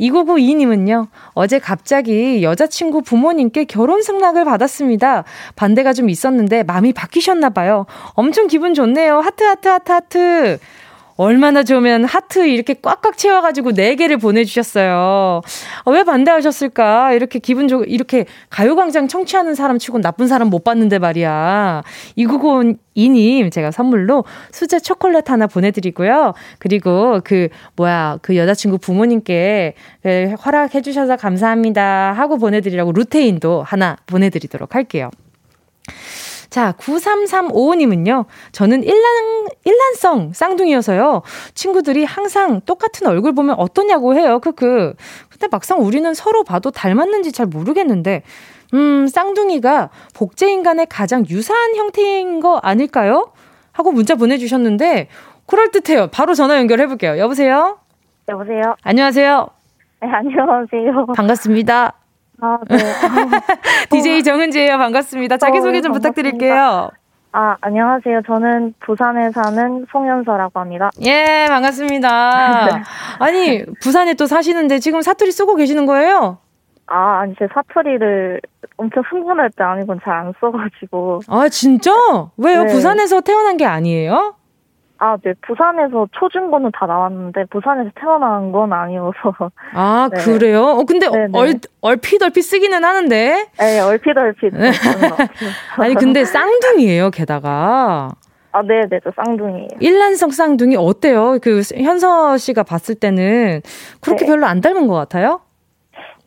2992님은요, 0.00 1.08
어제 1.32 1.58
갑자기 1.58 2.42
여자친구 2.42 3.02
부모님께 3.02 3.64
결혼 3.64 4.02
승낙을 4.02 4.44
받았습니다. 4.44 5.24
반대가 5.54 5.92
좀 5.92 6.10
있었는데 6.10 6.62
마음이 6.62 6.92
바뀌셨나봐요. 6.92 7.86
엄청 8.14 8.46
기분 8.46 8.74
좋네요. 8.74 9.20
하트, 9.20 9.44
하트, 9.44 9.68
하트, 9.68 9.92
하트. 9.92 10.58
얼마나 11.16 11.62
좋으면 11.62 12.04
하트 12.04 12.46
이렇게 12.46 12.74
꽉꽉 12.74 13.16
채워가지고 13.16 13.72
4개를 13.72 14.20
보내주셨어요. 14.20 15.40
어, 15.84 15.90
왜 15.90 16.04
반대하셨을까? 16.04 17.12
이렇게 17.12 17.38
기분 17.38 17.68
좋, 17.68 17.84
이렇게 17.84 18.26
가요광장 18.50 19.08
청취하는 19.08 19.54
사람 19.54 19.78
치곤 19.78 20.02
나쁜 20.02 20.28
사람 20.28 20.50
못 20.50 20.64
봤는데 20.64 20.98
말이야. 20.98 21.82
2992님, 22.18 23.50
제가 23.50 23.70
선물로 23.70 24.24
수제 24.52 24.80
초콜릿 24.80 25.30
하나 25.30 25.46
보내드리고요. 25.46 26.34
그리고 26.58 27.20
그, 27.24 27.48
뭐야, 27.76 28.18
그 28.22 28.36
여자친구 28.36 28.78
부모님께 28.78 29.74
그 30.02 30.34
허락해주셔서 30.44 31.16
감사합니다. 31.16 32.12
하고 32.12 32.36
보내드리라고 32.38 32.92
루테인도 32.92 33.62
하나 33.62 33.96
보내드리도록 34.06 34.74
할게요. 34.74 35.10
자, 36.56 36.72
93355님은요, 36.78 38.24
저는 38.52 38.82
일란, 38.82 39.46
일란성 39.66 40.32
쌍둥이여서요, 40.32 41.20
친구들이 41.52 42.06
항상 42.06 42.62
똑같은 42.62 43.06
얼굴 43.06 43.34
보면 43.34 43.56
어떠냐고 43.58 44.14
해요, 44.14 44.38
크크. 44.40 44.94
근데 45.28 45.48
막상 45.50 45.82
우리는 45.82 46.14
서로 46.14 46.44
봐도 46.44 46.70
닮았는지 46.70 47.32
잘 47.32 47.44
모르겠는데, 47.44 48.22
음, 48.72 49.06
쌍둥이가 49.06 49.90
복제인간의 50.14 50.86
가장 50.88 51.26
유사한 51.28 51.76
형태인 51.76 52.40
거 52.40 52.56
아닐까요? 52.62 53.32
하고 53.72 53.92
문자 53.92 54.14
보내주셨는데, 54.14 55.08
그럴듯해요. 55.44 56.06
바로 56.06 56.32
전화 56.32 56.56
연결해볼게요. 56.56 57.18
여보세요? 57.18 57.80
여보세요? 58.30 58.76
안녕하세요. 58.82 59.46
네, 60.00 60.08
안녕하세요. 60.10 61.06
반갑습니다. 61.14 62.05
아, 62.40 62.58
네. 62.68 62.76
DJ 63.90 64.22
정은지예요. 64.22 64.76
반갑습니다. 64.78 65.38
자기소개 65.38 65.80
좀 65.80 65.92
어, 65.92 65.94
부탁드릴게요. 65.94 66.90
아, 67.32 67.56
안녕하세요. 67.60 68.22
저는 68.26 68.74
부산에 68.80 69.30
사는 69.30 69.86
송현서라고 69.90 70.58
합니다. 70.60 70.90
예, 71.04 71.46
반갑습니다. 71.48 72.82
아니, 73.20 73.64
부산에 73.82 74.14
또 74.14 74.26
사시는데 74.26 74.78
지금 74.78 75.02
사투리 75.02 75.32
쓰고 75.32 75.54
계시는 75.56 75.86
거예요? 75.86 76.38
아, 76.86 77.20
아니, 77.20 77.34
제 77.38 77.46
사투리를 77.52 78.40
엄청 78.78 79.02
흥분할 79.10 79.50
때 79.56 79.64
아니곤 79.64 80.00
잘 80.04 80.14
안 80.14 80.32
써가지고. 80.40 81.20
아, 81.28 81.48
진짜? 81.48 81.90
왜요? 82.36 82.64
네. 82.64 82.72
부산에서 82.72 83.20
태어난 83.22 83.56
게 83.56 83.64
아니에요? 83.66 84.34
아, 84.98 85.16
네. 85.22 85.34
부산에서 85.46 86.08
초중고는 86.12 86.70
다 86.72 86.86
나왔는데, 86.86 87.44
부산에서 87.50 87.90
태어난 88.00 88.50
건 88.52 88.72
아니어서. 88.72 89.34
아, 89.74 90.08
네. 90.14 90.22
그래요? 90.22 90.62
어, 90.62 90.84
근데 90.84 91.08
네, 91.08 91.26
네. 91.26 91.38
얼, 91.38 91.54
얼핏 91.82 92.22
얼핏 92.22 92.42
쓰기는 92.42 92.82
하는데. 92.82 93.46
네, 93.58 93.80
얼핏 93.80 94.16
얼핏. 94.16 94.54
네. 94.54 94.70
아니, 95.76 95.94
근데 95.94 96.24
쌍둥이에요, 96.24 97.10
게다가. 97.10 98.08
아, 98.52 98.62
네, 98.62 98.86
네. 98.88 98.98
저 99.04 99.10
쌍둥이에요. 99.14 99.68
일란성 99.80 100.30
쌍둥이 100.30 100.76
어때요? 100.76 101.38
그 101.42 101.60
현서 101.74 102.38
씨가 102.38 102.62
봤을 102.62 102.94
때는 102.94 103.60
그렇게 104.00 104.24
네. 104.24 104.30
별로 104.32 104.46
안 104.46 104.62
닮은 104.62 104.86
것 104.86 104.94
같아요? 104.94 105.40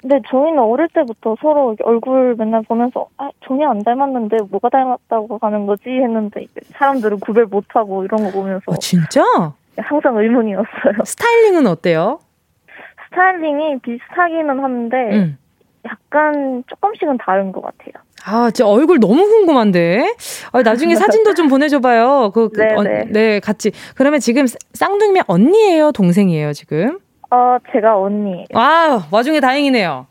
근데 0.01 0.22
저희는 0.29 0.60
어릴 0.60 0.88
때부터 0.94 1.36
서로 1.41 1.75
얼굴 1.84 2.36
맨날 2.38 2.62
보면서, 2.63 3.08
아, 3.18 3.29
전혀 3.46 3.70
안 3.70 3.84
닮았는데, 3.84 4.38
뭐가 4.50 4.70
닮았다고 4.70 5.39
하는 5.41 5.65
거지? 5.65 5.89
했는데, 5.89 6.46
사람들은 6.77 7.20
구별 7.20 7.46
못하고 7.46 8.06
이런 8.06 8.24
거 8.24 8.32
보면서 8.32 8.63
어, 8.68 8.75
진짜? 8.77 9.22
항상 9.77 10.18
의문이었어요. 10.18 11.03
스타일링은 11.03 11.68
어때요? 11.68 12.20
스타일링이 13.10 13.79
비슷하기는 13.79 14.60
한데 14.60 14.98
응. 15.13 15.38
약간 15.86 16.63
조금씩은 16.68 17.18
다른 17.18 17.51
것 17.51 17.62
같아요. 17.62 18.03
아, 18.25 18.51
제 18.51 18.63
얼굴 18.63 19.00
너무 19.00 19.27
궁금한데. 19.27 20.15
아, 20.51 20.62
나중에 20.62 20.96
사진도 20.96 21.34
좀 21.34 21.48
보내줘봐요. 21.48 22.32
그, 22.34 22.50
그 22.50 22.62
네, 22.62 22.74
어, 22.75 22.84
네. 22.84 23.06
네, 23.10 23.39
같이. 23.39 23.72
그러면 23.96 24.20
지금 24.20 24.46
쌍둥이면 24.74 25.24
언니예요, 25.27 25.91
동생이에요, 25.94 26.53
지금? 26.53 27.00
어, 27.31 27.57
제가 27.71 27.98
언니예요. 28.00 28.45
아, 28.55 29.07
와중에 29.12 29.39
다행이네요. 29.39 30.07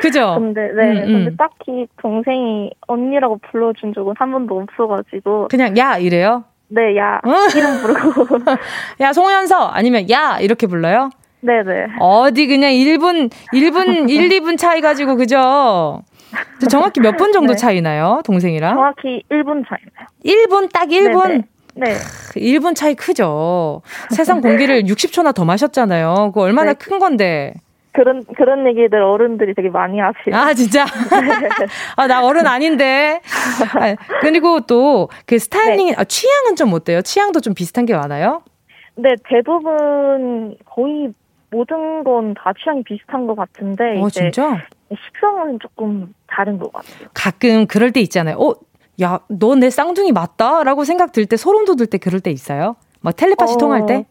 그죠? 0.00 0.36
근데 0.40 0.62
네, 0.74 0.90
음, 0.92 0.96
음. 0.96 1.12
근데 1.24 1.36
딱히 1.36 1.86
동생이 2.00 2.70
언니라고 2.86 3.38
불러준 3.50 3.92
적은 3.94 4.14
한 4.18 4.32
번도 4.32 4.58
없어가지고 4.60 5.48
그냥 5.48 5.76
야 5.76 5.98
이래요? 5.98 6.44
네, 6.68 6.96
야 6.96 7.20
어? 7.22 7.30
이름 7.54 7.80
부르고 7.82 8.38
야 9.00 9.12
송현서 9.12 9.68
아니면 9.68 10.08
야 10.10 10.38
이렇게 10.40 10.66
불러요? 10.66 11.10
네, 11.40 11.62
네. 11.62 11.86
어디 12.00 12.46
그냥 12.46 12.70
1분 12.72 13.30
1분 13.52 14.08
1, 14.08 14.28
2분 14.40 14.56
차이 14.56 14.80
가지고 14.80 15.16
그죠? 15.16 16.02
저 16.60 16.66
정확히 16.68 17.00
몇 17.00 17.16
분 17.18 17.32
정도 17.32 17.52
네. 17.52 17.56
차이나요? 17.58 18.22
동생이랑? 18.24 18.74
정확히 18.74 19.22
1분 19.30 19.64
차이나요. 19.68 20.06
1분 20.24 20.72
딱 20.72 20.88
1분. 20.88 21.28
네, 21.28 21.34
네. 21.36 21.42
그 21.74 22.40
1분 22.40 22.74
차이 22.74 22.94
크죠. 22.94 23.82
세상 24.10 24.40
공기를 24.40 24.82
60초나 24.86 25.34
더 25.34 25.44
마셨잖아요. 25.44 26.14
그거 26.32 26.42
얼마나 26.42 26.72
네. 26.74 26.78
큰 26.78 26.98
건데. 26.98 27.54
그런 27.94 28.24
그런 28.36 28.66
얘기들 28.66 29.02
어른들이 29.02 29.52
되게 29.54 29.68
많이 29.68 29.98
하세요. 30.00 30.34
아, 30.34 30.54
진짜? 30.54 30.86
아, 31.96 32.06
나 32.06 32.24
어른 32.24 32.46
아닌데. 32.46 33.20
아, 33.78 33.94
그리고 34.22 34.60
또 34.60 35.08
그 35.26 35.38
스타일링, 35.38 35.88
네. 35.88 35.94
아, 35.98 36.04
취향은 36.04 36.56
좀 36.56 36.72
어때요? 36.72 37.02
취향도 37.02 37.40
좀 37.40 37.52
비슷한 37.54 37.84
게 37.84 37.94
많아요? 37.94 38.42
근데 38.94 39.10
대부분 39.28 40.56
거의 40.64 41.12
모든 41.50 42.02
건 42.04 42.32
다 42.34 42.52
취향이 42.62 42.82
비슷한 42.82 43.26
것 43.26 43.34
같은데 43.36 44.00
어, 44.00 44.08
진짜? 44.08 44.58
식성은 44.90 45.58
조금 45.60 46.14
다른 46.26 46.58
것 46.58 46.72
같아요. 46.72 47.08
가끔 47.12 47.66
그럴 47.66 47.90
때 47.92 48.00
있잖아요. 48.00 48.36
어, 48.38 48.54
야, 49.02 49.20
너 49.28 49.54
내 49.54 49.70
쌍둥이 49.70 50.12
맞다? 50.12 50.62
라고 50.64 50.84
생각 50.84 51.12
들 51.12 51.26
때, 51.26 51.36
소름 51.36 51.64
돋을 51.64 51.86
때 51.86 51.98
그럴 51.98 52.20
때 52.20 52.30
있어요? 52.30 52.76
막 53.00 53.16
텔레파시 53.16 53.54
어, 53.54 53.58
통할 53.58 53.86
때? 53.86 54.06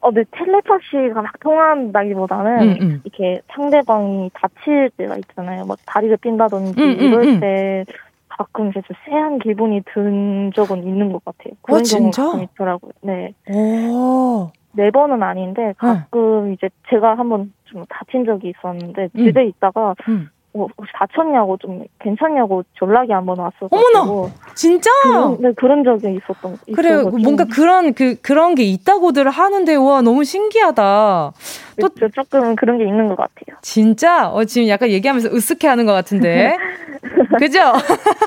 어, 0.00 0.10
네, 0.10 0.24
텔레파시가 0.32 1.22
막 1.22 1.38
통한다기보다는 1.40 2.60
음, 2.62 2.76
음. 2.80 3.00
이렇게 3.04 3.40
상대방이 3.54 4.30
다칠 4.34 4.90
때가 4.96 5.16
있잖아요. 5.18 5.64
막 5.66 5.78
다리가 5.86 6.16
삔다든지 6.22 6.80
음, 6.80 6.88
음, 6.88 7.00
이럴 7.00 7.22
음. 7.24 7.40
때 7.40 7.84
가끔 8.28 8.70
이제 8.70 8.80
좀 8.86 8.96
쎄한 9.06 9.38
기분이 9.38 9.82
든 9.92 10.50
적은 10.54 10.82
있는 10.84 11.12
것 11.12 11.24
같아요. 11.24 11.52
그런 11.62 11.80
어, 11.80 11.82
경우가 11.82 12.10
진짜? 12.10 12.24
가끔 12.24 12.42
있더라고요. 12.44 12.92
네. 13.02 13.34
오. 13.54 14.50
네 14.72 14.90
번은 14.90 15.22
아닌데 15.22 15.74
가끔 15.76 16.54
이제 16.54 16.70
제가 16.88 17.16
한번 17.18 17.52
좀 17.66 17.84
다친 17.90 18.24
적이 18.24 18.54
있었는데 18.56 19.10
음. 19.14 19.26
집에 19.26 19.44
있다가 19.44 19.94
음. 20.08 20.30
어, 20.54 20.66
혹시 20.76 20.92
다쳤냐고 20.98 21.56
좀 21.56 21.82
괜찮냐고 21.98 22.62
연락이 22.82 23.10
한번 23.10 23.38
왔어가지고 23.38 23.76
어머나! 24.00 24.30
진짜? 24.54 24.90
그런, 25.02 25.38
네, 25.40 25.52
그런 25.56 25.82
적이 25.82 26.18
있었던 26.18 26.58
그래, 26.74 27.02
뭔가 27.22 27.44
그런, 27.46 27.94
그, 27.94 28.16
그런 28.20 28.54
게 28.54 28.62
있다고들 28.64 29.30
하는데, 29.30 29.74
와, 29.76 30.02
너무 30.02 30.24
신기하다. 30.24 31.32
또- 31.80 31.88
또 31.88 32.08
조금 32.10 32.54
그런 32.54 32.76
게 32.76 32.84
있는 32.84 33.08
것 33.08 33.16
같아요. 33.16 33.56
진짜? 33.62 34.28
어, 34.28 34.44
지금 34.44 34.68
약간 34.68 34.90
얘기하면서 34.90 35.30
으쓱해 35.30 35.66
하는 35.66 35.86
것 35.86 35.92
같은데. 35.92 36.54
그죠? 37.38 37.58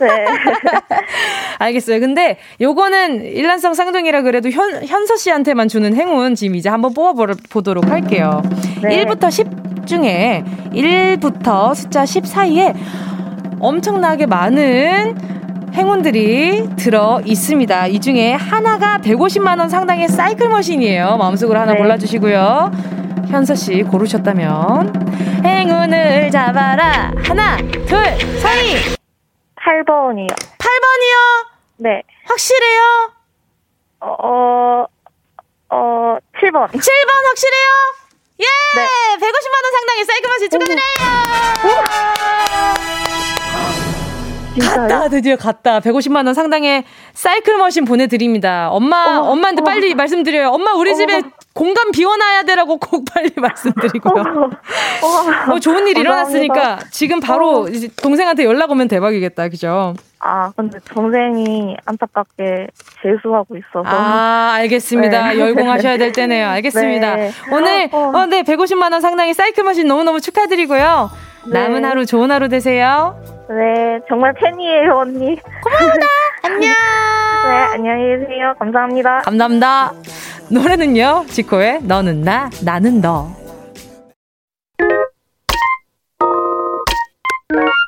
네. 0.02 0.26
알겠어요. 1.60 2.00
근데 2.00 2.38
요거는 2.60 3.24
일란성 3.24 3.74
쌍둥이라 3.76 4.24
그래도 4.24 4.50
현, 4.50 4.84
현서 4.86 5.16
씨한테만 5.16 5.68
주는 5.68 5.94
행운 5.96 6.34
지금 6.36 6.56
이제 6.56 6.70
한번 6.70 6.94
뽑아 6.94 7.26
보도록 7.52 7.88
할게요. 7.90 8.42
네. 8.82 9.06
1부터 9.06 9.30
10 9.32 9.48
중에 9.86 10.44
1부터 10.72 11.76
숫자 11.76 12.06
10 12.06 12.26
사이에 12.26 12.74
엄청나게 13.60 14.26
많은 14.26 15.16
행운들이 15.74 16.70
들어 16.78 17.22
있습니다. 17.26 17.88
이 17.88 18.00
중에 18.00 18.34
하나가 18.34 18.98
150만 19.00 19.60
원 19.60 19.68
상당의 19.70 20.08
사이클 20.08 20.48
머신이에요. 20.48 21.18
마음속으로 21.18 21.60
하나 21.60 21.74
네. 21.74 21.78
골라주시고요. 21.80 22.72
현서 23.28 23.56
씨 23.56 23.84
고르셨다면 23.84 25.44
행운을 25.44 26.32
잡아라. 26.32 27.12
하나, 27.26 27.58
둘, 27.58 27.98
서희! 28.40 28.96
8번이요. 29.56 30.30
8번이요? 30.30 31.48
네. 31.78 32.02
확실해요? 32.26 33.12
어, 34.00 34.08
어, 34.24 34.86
어 35.70 36.18
7번. 36.40 36.68
7번 36.70 37.28
확실해요? 37.28 38.05
예! 38.40 38.46
네. 38.76 38.88
150만원 39.18 39.72
상당의 39.72 40.06
쌀그맛이 40.06 40.50
축하드려요! 40.50 40.84
오. 41.64 41.70
오. 43.12 43.15
갔다 44.60 45.10
드디어 45.10 45.36
갔다 45.36 45.80
150만 45.80 46.26
원 46.26 46.34
상당의 46.34 46.84
사이클 47.14 47.58
머신 47.58 47.86
보내드립니다. 47.86 48.70
엄마 48.72 49.18
어머, 49.20 49.30
엄마한테 49.32 49.62
어머. 49.62 49.72
빨리 49.72 49.94
말씀드려요. 49.96 50.50
엄마 50.50 50.74
우리 50.74 50.92
어머. 50.92 50.98
집에 51.00 51.22
공간 51.54 51.92
비워놔야 51.92 52.44
되라고 52.44 52.78
꼭 52.78 53.06
빨리 53.14 53.30
말씀드리고요. 53.36 54.24
어, 55.02 55.54
어, 55.54 55.60
좋은 55.60 55.88
일 55.88 55.94
감사합니다. 55.94 56.00
일어났으니까 56.00 56.80
지금 56.92 57.20
바로 57.20 57.62
어. 57.62 57.66
동생한테 58.02 58.44
연락 58.44 58.72
오면 58.72 58.88
대박이겠다, 58.90 59.48
그죠? 59.50 59.94
아, 60.20 60.52
근데 60.56 60.80
동생이 60.86 61.78
안타깝게 61.86 62.68
재수하고 63.02 63.56
있어서. 63.58 63.84
아, 63.86 64.54
알겠습니다. 64.56 65.34
네. 65.34 65.40
열공하셔야 65.40 65.98
될 65.98 66.12
때네요. 66.12 66.48
알겠습니다. 66.60 67.16
네. 67.16 67.32
오늘, 67.52 67.90
어. 67.92 68.12
어, 68.14 68.26
네, 68.26 68.42
150만 68.44 68.92
원 68.92 69.02
상당의 69.02 69.34
사이클 69.34 69.64
머신 69.64 69.88
너무너무 69.88 70.20
축하드리고요. 70.20 71.10
네. 71.52 71.60
남은 71.60 71.86
하루 71.86 72.06
좋은 72.06 72.32
하루 72.32 72.50
되세요. 72.50 73.35
네, 73.48 74.00
정말 74.10 74.34
팬이에요, 74.34 74.92
언니. 74.96 75.38
안녕! 76.44 76.62
네, 76.62 77.56
안녕히 77.74 78.18
계세요. 78.18 78.54
감사합니다. 78.58 79.20
감사합니다. 79.22 79.92
노래는요, 80.50 81.26
지코의 81.28 81.82
너는 81.84 82.22
나, 82.22 82.50
나는 82.64 83.02
너. 83.02 83.45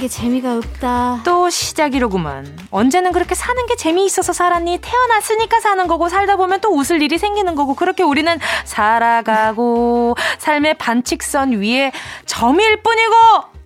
게 0.00 0.08
재미가 0.08 0.56
없다. 0.56 1.20
또 1.24 1.50
시작이로구만. 1.50 2.58
언제는 2.70 3.12
그렇게 3.12 3.34
사는 3.34 3.66
게 3.66 3.76
재미있어서 3.76 4.32
살았니? 4.32 4.78
태어났으니까 4.80 5.60
사는 5.60 5.86
거고, 5.86 6.08
살다 6.08 6.36
보면 6.36 6.60
또 6.60 6.70
웃을 6.74 7.02
일이 7.02 7.18
생기는 7.18 7.54
거고, 7.54 7.74
그렇게 7.74 8.02
우리는 8.02 8.38
살아가고, 8.64 10.16
삶의 10.38 10.78
반칙선 10.78 11.52
위에 11.60 11.92
점일 12.26 12.82
뿐이고, 12.82 13.14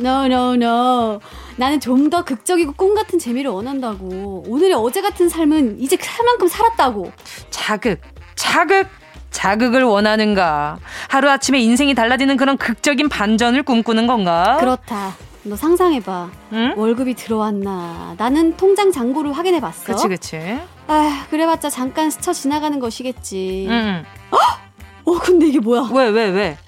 No, 0.01 0.25
no, 0.27 0.55
no. 0.55 1.21
나는 1.57 1.79
좀 1.79 2.11
더 2.11 2.25
극적이고 2.25 2.73
꿈 2.73 2.95
같은 2.97 3.19
재미를 3.19 3.53
원한다고. 3.53 4.43
오늘의 4.49 4.75
어제 4.75 5.01
같은 5.01 5.29
삶은 5.29 5.81
이제 5.81 5.97
살 6.01 6.25
만큼 6.27 6.49
살았다고. 6.49 7.13
자극, 7.51 8.01
자극, 8.35 8.89
자극을 9.31 9.85
원하는가? 9.85 10.79
하루아침에 11.09 11.61
인생이 11.61 11.95
달라지는 11.95 12.37
그런 12.37 12.57
극적인 12.57 13.09
반전을 13.09 13.63
꿈꾸는 13.63 14.09
건가? 14.09 14.57
그렇다. 14.59 15.15
너 15.45 15.57
상상해봐. 15.57 16.31
응? 16.53 16.75
월급이 16.77 17.15
들어왔나. 17.15 18.15
나는 18.17 18.57
통장 18.57 18.91
잔고를 18.91 19.33
확인해봤어. 19.33 19.85
그치, 19.85 20.09
그치. 20.09 20.61
아, 20.87 21.27
그래봤자 21.31 21.69
잠깐 21.71 22.11
스쳐 22.11 22.33
지나가는 22.33 22.79
것이겠지. 22.81 23.67
응. 23.69 24.05
어, 25.05 25.19
근데 25.19 25.47
이게 25.47 25.59
뭐야? 25.59 25.91
왜, 25.93 26.09
왜, 26.09 26.29
왜? 26.31 26.59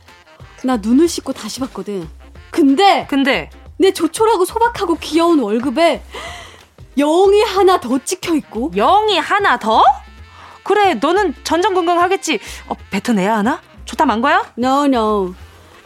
나 0.63 0.77
눈을 0.77 1.09
씻고 1.09 1.33
다시 1.33 1.61
봤거든. 1.61 2.07
근데 2.51 3.07
근데, 3.09 3.51
내 3.79 3.93
조촐하고 3.93 4.45
소박하고 4.45 4.97
귀여운 5.01 5.39
월급에 5.41 6.03
0이 6.99 7.45
하나 7.45 7.79
더 7.81 7.99
찍혀 8.03 8.35
있고 8.37 8.71
영이 8.75 9.19
하나 9.19 9.59
더? 9.59 9.83
그래, 10.65 10.95
너는 10.95 11.35
전전긍긍 11.45 11.99
하겠지. 11.99 12.41
어, 12.69 12.75
뱉어내야 12.91 13.39
하나? 13.39 13.61
좋다 13.85 14.05
만 14.05 14.21
거야? 14.21 14.43
No, 14.59 14.85
no. 14.87 15.35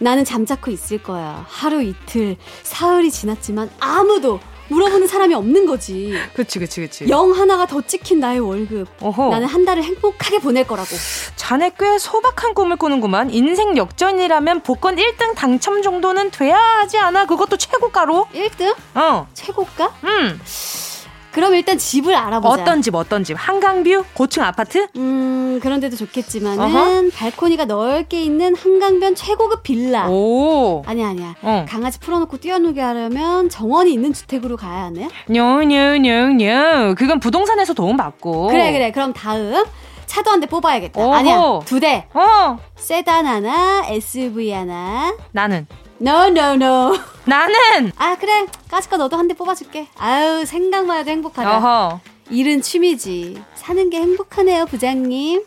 나는 0.01 0.25
잠자코 0.25 0.71
있을 0.71 1.03
거야. 1.03 1.45
하루 1.49 1.83
이틀, 1.83 2.37
사흘이 2.63 3.11
지났지만 3.11 3.71
아무도 3.79 4.41
물어보는 4.69 5.09
사람이 5.09 5.35
없는 5.35 5.67
거지. 5.67 6.15
그치, 6.33 6.59
그치, 6.59 6.81
그치. 6.81 7.09
영 7.09 7.33
하나가 7.33 7.67
더 7.67 7.81
찍힌 7.83 8.21
나의 8.21 8.39
월급. 8.41 8.89
어허. 9.01 9.29
나는 9.31 9.47
한 9.47 9.65
달을 9.65 9.83
행복하게 9.83 10.39
보낼 10.39 10.65
거라고. 10.67 10.89
자네 11.37 11.73
꽤 11.79 11.99
소박한 11.99 12.55
꿈을 12.55 12.77
꾸는구만. 12.77 13.31
인생 13.31 13.77
역전이라면 13.77 14.63
복권 14.63 14.97
1등 14.97 15.35
당첨 15.35 15.83
정도는 15.83 16.31
돼야 16.31 16.57
하지 16.57 16.99
않아? 16.99 17.27
그것도 17.27 17.57
최고가로? 17.57 18.29
1등? 18.33 18.75
어. 18.95 19.27
최고가? 19.35 19.93
음. 20.05 20.41
그럼 21.33 21.55
일단 21.55 21.79
집을 21.79 22.15
알아보자. 22.15 22.63
어떤 22.63 22.83
집, 22.83 22.95
어떤 22.95 23.23
집? 23.25 23.35
한강뷰? 23.39 24.05
고층 24.15 24.43
아파트? 24.43 24.89
음, 24.97 25.61
그런데도 25.63 25.97
좋겠지만은 25.97 26.61
어허. 26.65 27.11
발코니가 27.15 27.67
넓게 27.67 28.21
있는 28.21 28.57
한강변 28.57 29.15
최고급 29.15 29.63
빌라. 29.63 30.09
오. 30.09 30.83
아니야, 30.87 31.09
아니야. 31.09 31.35
어. 31.43 31.65
강아지 31.69 32.01
풀어놓고 32.01 32.39
뛰어놀게 32.39 32.81
하려면 32.81 33.49
정원이 33.49 33.93
있는 33.93 34.13
주택으로 34.13 34.57
가야 34.57 34.85
하네. 34.85 35.09
뇨뇨뇨뇨. 35.29 36.95
그건 36.97 37.21
부동산에서 37.21 37.75
도움 37.75 37.97
받고. 37.97 38.49
그래, 38.49 38.73
그래. 38.73 38.91
그럼 38.91 39.13
다음. 39.13 39.65
차도 40.07 40.29
한 40.31 40.41
대 40.41 40.47
뽑아야겠다. 40.49 41.01
오호. 41.01 41.15
아니야, 41.15 41.41
두 41.65 41.79
대. 41.79 42.07
어. 42.15 42.59
세단 42.77 43.27
하나, 43.27 43.85
SUV 43.87 44.51
하나. 44.51 45.15
나는. 45.31 45.69
No, 46.01 46.27
no, 46.29 46.53
no. 46.55 46.99
나는! 47.27 47.93
아, 47.99 48.17
그래. 48.17 48.47
까짓거 48.71 48.97
너도 48.97 49.17
한 49.19 49.29
대 49.29 49.35
뽑아줄게. 49.35 49.89
아유, 49.99 50.45
생각만 50.47 50.99
해도 50.99 51.11
행복하다. 51.11 51.59
어허. 51.59 52.01
일은 52.31 52.63
취미지. 52.63 53.43
사는 53.55 53.91
게 53.91 53.99
행복하네요, 54.01 54.67
부장님. 54.67 55.45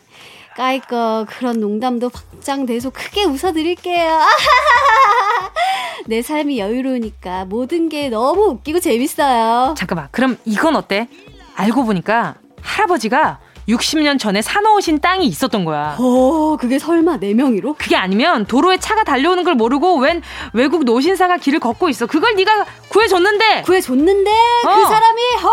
까이거 0.56 1.26
그런 1.28 1.58
농담도 1.58 2.10
확장돼서 2.14 2.90
크게 2.90 3.24
웃어드릴게요. 3.24 4.20
내 6.06 6.22
삶이 6.22 6.58
여유로우니까 6.60 7.46
모든 7.46 7.88
게 7.88 8.08
너무 8.08 8.44
웃기고 8.50 8.78
재밌어요. 8.80 9.74
잠깐만. 9.76 10.08
그럼 10.12 10.38
이건 10.44 10.76
어때? 10.76 11.08
알고 11.56 11.84
보니까 11.84 12.36
할아버지가 12.62 13.40
60년 13.68 14.18
전에 14.18 14.42
사놓으신 14.42 15.00
땅이 15.00 15.26
있었던 15.26 15.64
거야. 15.64 15.96
어, 15.98 16.56
그게 16.60 16.78
설마 16.78 17.18
네 17.18 17.32
명이로? 17.34 17.74
그게 17.74 17.96
아니면 17.96 18.44
도로에 18.46 18.78
차가 18.78 19.04
달려오는 19.04 19.42
걸 19.44 19.54
모르고 19.54 19.96
웬 19.98 20.22
외국 20.52 20.84
노신사가 20.84 21.38
길을 21.38 21.60
걷고 21.60 21.88
있어. 21.88 22.06
그걸 22.06 22.34
네가 22.36 22.64
구해줬는데. 22.88 23.62
구해줬는데 23.62 24.30
어. 24.30 24.74
그 24.74 24.84
사람이 24.84 25.22
헐 25.42 25.50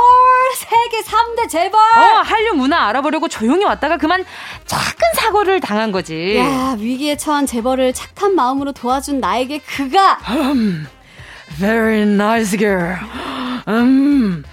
세계 0.56 1.02
3대 1.02 1.50
재벌. 1.50 1.80
어, 1.80 2.22
한류 2.24 2.54
문화 2.54 2.88
알아보려고 2.88 3.28
조용히 3.28 3.64
왔다가 3.64 3.98
그만 3.98 4.26
작은 4.66 4.96
사고를 5.16 5.60
당한 5.62 5.92
거지. 5.92 6.38
야 6.38 6.76
위기에 6.78 7.16
처한 7.16 7.46
재벌을 7.46 7.94
착한 7.94 8.36
마음으로 8.36 8.72
도와준 8.74 9.20
나에게 9.20 9.60
그가 9.60 10.20
Very 11.60 12.02
nice 12.04 12.58
girl. 12.58 12.96
Um, 13.68 14.44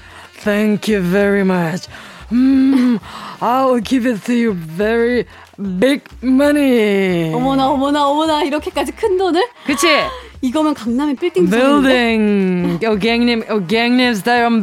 thank 0.42 0.88
you 0.92 1.00
very 1.02 1.42
much. 1.42 1.88
Um, 2.30 3.00
I'll 3.40 3.80
give 3.80 4.06
it 4.06 4.24
to 4.26 4.34
you 4.34 4.52
very 4.54 5.24
big 5.80 6.02
money. 6.22 7.32
어머나 7.32 7.68
어머나 7.68 8.06
어머나 8.06 8.42
이렇게까지 8.42 8.92
큰 8.92 9.16
돈을 9.16 9.42
그치? 9.66 9.86
이거면 10.40 10.74
강남의 10.74 11.16
빌딩? 11.16 11.48
Building. 11.50 12.86
어, 12.86 12.94
갱님, 12.96 13.44
어, 13.48 13.66
갱님 13.66 14.14
스타일, 14.14 14.62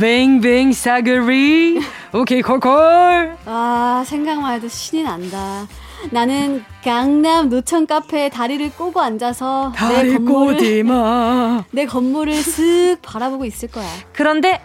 뱅뱅 0.00 0.72
사거리. 0.72 1.80
오케이, 2.14 2.40
콜콜. 2.40 3.36
아 3.44 4.02
생각만 4.06 4.54
해도 4.54 4.68
신이 4.68 5.02
난다. 5.02 5.66
나는 6.10 6.64
강남 6.82 7.50
노천 7.50 7.86
카페에 7.86 8.30
다리를 8.30 8.72
꼬고 8.72 9.00
앉아서 9.00 9.72
내 9.76 10.14
건물을 10.14 10.54
꼬디마. 10.54 11.64
내 11.72 11.84
건물을 11.84 12.34
슥 12.36 12.96
바라보고 13.02 13.44
있을 13.44 13.68
거야. 13.68 13.86
그런데 14.14 14.60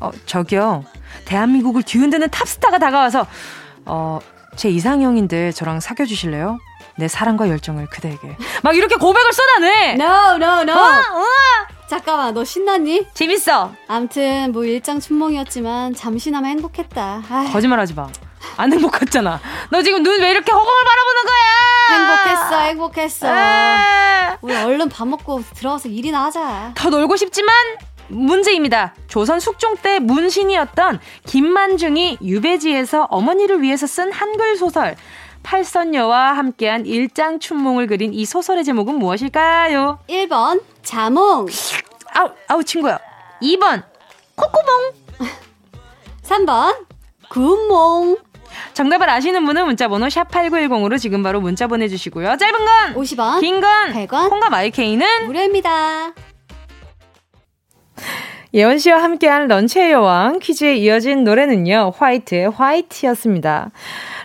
어 0.00 0.10
저기요 0.26 0.84
대한민국을 1.26 1.82
뒤흔드는 1.82 2.30
탑스타가 2.30 2.78
다가와서 2.78 3.26
어 3.86 4.20
제 4.56 4.68
이상형인데 4.68 5.52
저랑 5.52 5.78
사귀어 5.78 6.06
주실래요? 6.06 6.58
내 6.96 7.06
사랑과 7.06 7.48
열정을 7.48 7.86
그대에게 7.86 8.36
막 8.64 8.76
이렇게 8.76 8.96
고백을 8.96 9.32
쏟아내. 9.32 9.92
No 9.92 10.34
no 10.34 10.60
no. 10.62 10.72
어, 10.72 10.84
어. 10.86 11.24
잠깐만 11.88 12.34
너 12.34 12.44
신났니? 12.44 13.06
재밌어. 13.14 13.72
암튼 13.86 14.50
뭐 14.52 14.64
일장 14.64 14.98
춘몽이었지만 14.98 15.94
잠시나마 15.94 16.48
행복했다. 16.48 17.22
아, 17.30 17.48
거짓말하지 17.52 17.94
마. 17.94 18.08
안 18.56 18.72
행복했잖아. 18.72 19.40
너 19.70 19.82
지금 19.82 20.02
눈 20.02 20.20
왜 20.20 20.30
이렇게 20.30 20.50
허공을 20.50 20.84
바라보는 20.84 21.22
거야? 21.24 21.96
행복했어 21.98 22.60
행복했어. 22.64 23.28
아. 23.30 24.36
우리 24.42 24.54
얼른 24.54 24.88
밥 24.88 25.06
먹고 25.06 25.42
들어가서 25.54 25.88
일이나 25.88 26.24
하자. 26.24 26.72
더 26.74 26.90
놀고 26.90 27.16
싶지만 27.16 27.54
문제입니다. 28.10 28.94
조선 29.08 29.40
숙종 29.40 29.76
때 29.76 29.98
문신이었던 29.98 31.00
김만중이 31.26 32.18
유배지에서 32.22 33.04
어머니를 33.10 33.62
위해서 33.62 33.86
쓴 33.86 34.12
한글 34.12 34.56
소설 34.56 34.96
팔선녀와 35.42 36.32
함께한 36.32 36.84
일장 36.86 37.38
춘몽을 37.40 37.86
그린 37.86 38.12
이 38.12 38.24
소설의 38.26 38.64
제목은 38.64 38.94
무엇일까요? 38.96 39.98
1번 40.08 40.62
자몽 40.82 41.46
아우, 42.14 42.30
아우, 42.48 42.62
친구야. 42.64 42.98
2번, 43.40 43.82
코코몽. 44.36 44.92
3번 46.22 46.86
구운몽 47.30 48.16
정답을 48.74 49.08
아시는 49.08 49.44
분은 49.46 49.64
문자번호 49.66 50.06
샵8910으로 50.08 50.98
지금 50.98 51.22
바로 51.22 51.40
문자 51.40 51.66
보내주시고요. 51.66 52.36
짧은 52.36 52.58
건 52.58 52.94
50원 52.94 53.40
긴 53.40 53.60
건 53.60 53.92
100원. 53.92 54.28
콩과 54.28 54.50
마이케이는 54.50 55.26
무료입니다. 55.26 56.12
예원 58.52 58.78
씨와 58.78 59.00
함께한 59.02 59.46
런치의 59.46 59.92
여왕 59.92 60.40
퀴즈에 60.40 60.74
이어진 60.76 61.22
노래는요. 61.22 61.92
화이트의 61.96 62.50
화이트였습니다. 62.50 63.70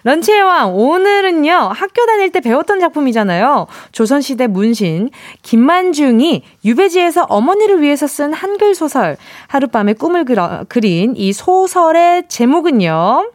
런치의 0.04 0.40
여왕 0.40 0.76
오늘은요. 0.76 1.54
학교 1.54 2.06
다닐 2.08 2.32
때 2.32 2.40
배웠던 2.40 2.80
작품이잖아요. 2.80 3.68
조선시대 3.92 4.48
문신 4.48 5.12
김만중이 5.44 6.44
유배지에서 6.64 7.26
어머니를 7.30 7.82
위해서 7.82 8.08
쓴 8.08 8.34
한글 8.34 8.74
소설 8.74 9.18
하룻밤에 9.48 9.94
꿈을 9.94 10.26
그려, 10.26 10.66
그린 10.70 11.14
이 11.16 11.32
소설의 11.32 12.24
제목은요. 12.28 13.32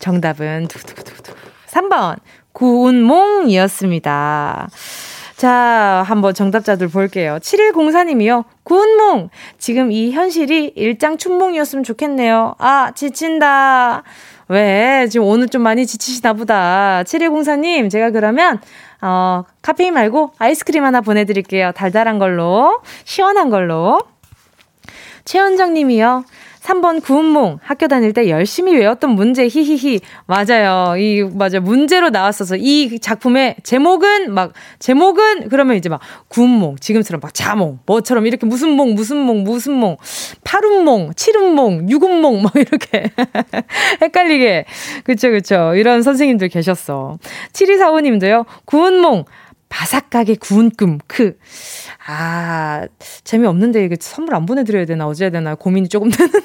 정답은 0.00 0.66
두두두두 0.68 1.34
3번 1.68 2.16
구운몽이었습니다. 2.52 4.06
자, 5.36 6.02
한번 6.06 6.32
정답자들 6.32 6.88
볼게요. 6.88 7.38
7104님이요. 7.42 8.44
구운몽! 8.62 9.28
지금 9.58 9.92
이 9.92 10.10
현실이 10.10 10.72
일장춘몽이었으면 10.74 11.84
좋겠네요. 11.84 12.54
아, 12.58 12.92
지친다. 12.94 14.02
왜? 14.48 15.06
지금 15.10 15.26
오늘 15.26 15.48
좀 15.48 15.60
많이 15.60 15.86
지치시나 15.86 16.32
보다. 16.32 17.02
7104님, 17.04 17.90
제가 17.90 18.12
그러면, 18.12 18.60
어, 19.02 19.44
카페인 19.60 19.92
말고 19.92 20.32
아이스크림 20.38 20.82
하나 20.82 21.02
보내드릴게요. 21.02 21.72
달달한 21.72 22.18
걸로. 22.18 22.80
시원한 23.04 23.50
걸로. 23.50 24.00
최현정 25.26 25.74
님이요. 25.74 26.24
3번 26.66 27.00
구운몽 27.00 27.60
학교 27.62 27.86
다닐 27.86 28.12
때 28.12 28.28
열심히 28.28 28.74
외웠던 28.74 29.10
문제 29.10 29.46
히히히. 29.46 30.00
맞아요. 30.26 30.96
이 30.98 31.22
맞아 31.22 31.60
문제로 31.60 32.10
나왔어서 32.10 32.56
이 32.56 32.98
작품의 32.98 33.56
제목은 33.62 34.34
막 34.34 34.52
제목은 34.80 35.48
그러면 35.48 35.76
이제 35.76 35.88
막 35.88 36.00
구운몽 36.26 36.76
지금처럼 36.80 37.20
막 37.20 37.32
자몽 37.32 37.78
뭐처럼 37.86 38.26
이렇게 38.26 38.46
무슨 38.46 38.70
몽 38.70 38.94
무슨 38.94 39.18
몽 39.18 39.44
무슨 39.44 39.74
몽 39.74 39.96
팔운몽 40.42 41.12
칠운몽 41.14 41.88
육운몽 41.88 42.42
막 42.42 42.52
이렇게 42.56 43.12
헷갈리게. 44.02 44.64
그쵸 45.04 45.30
그쵸. 45.30 45.72
이런 45.76 46.02
선생님들 46.02 46.48
계셨어. 46.48 47.18
7245님도요. 47.52 48.44
구운몽 48.64 49.24
바삭하게 49.76 50.36
구운 50.40 50.70
꿈, 50.70 50.98
크. 51.06 51.36
아, 52.06 52.86
재미없는데 53.24 53.84
이게 53.84 53.96
선물 54.00 54.34
안 54.34 54.46
보내드려야 54.46 54.86
되나, 54.86 55.06
어찌해야 55.06 55.30
되나 55.30 55.54
고민이 55.54 55.90
조금 55.90 56.08
되는데. 56.10 56.40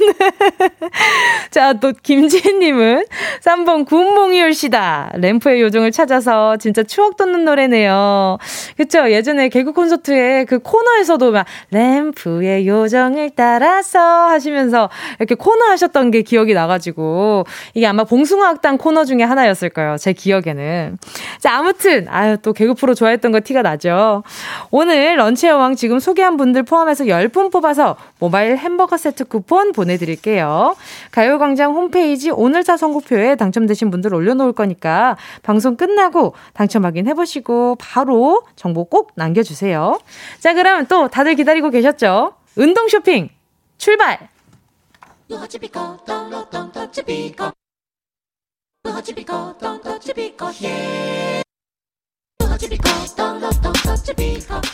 자, 1.50 1.74
또 1.74 1.94
김지혜님은 2.04 3.06
3번 3.42 3.86
구운몽이올시다. 3.86 5.12
램프의 5.16 5.62
요정을 5.62 5.92
찾아서 5.92 6.58
진짜 6.58 6.84
추억 6.84 7.16
돋는 7.16 7.46
노래네요. 7.46 8.38
그쵸? 8.76 9.10
예전에 9.10 9.48
개그 9.48 9.72
콘서트에 9.72 10.44
그 10.44 10.60
코너에서도 10.60 11.32
막 11.32 11.46
램프의 11.72 12.68
요정을 12.68 13.32
따라서 13.36 14.28
하시면서 14.28 14.90
이렇게 15.20 15.36
코너 15.36 15.66
하셨던 15.72 16.12
게 16.12 16.22
기억이 16.22 16.54
나가지고 16.54 17.46
이게 17.76 17.88
아마 17.88 18.04
봉숭아 18.04 18.46
학당 18.46 18.78
코너 18.78 19.06
중에 19.06 19.24
하나였을 19.24 19.70
거예요. 19.70 19.96
제 19.98 20.12
기억에는. 20.12 20.98
자, 21.40 21.58
아무튼, 21.58 22.08
아유, 22.10 22.36
또 22.42 22.52
개그 22.52 22.74
프로 22.74 22.94
좋아했던 22.94 23.21
거 23.30 23.42
티가 23.42 23.62
나죠. 23.62 24.24
오늘 24.72 25.18
런치의 25.18 25.54
왕 25.54 25.76
지금 25.76 26.00
소개한 26.00 26.38
분들 26.38 26.64
포함해서 26.64 27.04
10분 27.04 27.52
뽑아서 27.52 27.98
모바일 28.20 28.58
햄버거 28.58 28.98
세트 28.98 29.26
쿠폰 29.26 29.74
보내드릴게요. 29.74 30.76
가요광장 31.12 31.74
홈페이지 31.74 32.32
오늘사 32.32 32.78
선곡표에 32.78 33.36
당첨되신 33.36 33.92
분들 33.92 34.14
올려놓을 34.14 34.54
거니까 34.54 35.18
방송 35.44 35.76
끝나고 35.76 36.34
당첨 36.54 36.86
확인해보시고 36.86 37.78
바로 37.80 38.44
정보 38.56 38.86
꼭 38.86 39.12
남겨주세요. 39.16 40.00
자, 40.40 40.54
그럼 40.54 40.88
또 40.88 41.08
다들 41.08 41.36
기다리고 41.36 41.70
계셨죠? 41.70 42.34
운동 42.56 42.88
쇼핑 42.88 43.30
출발! 43.78 44.30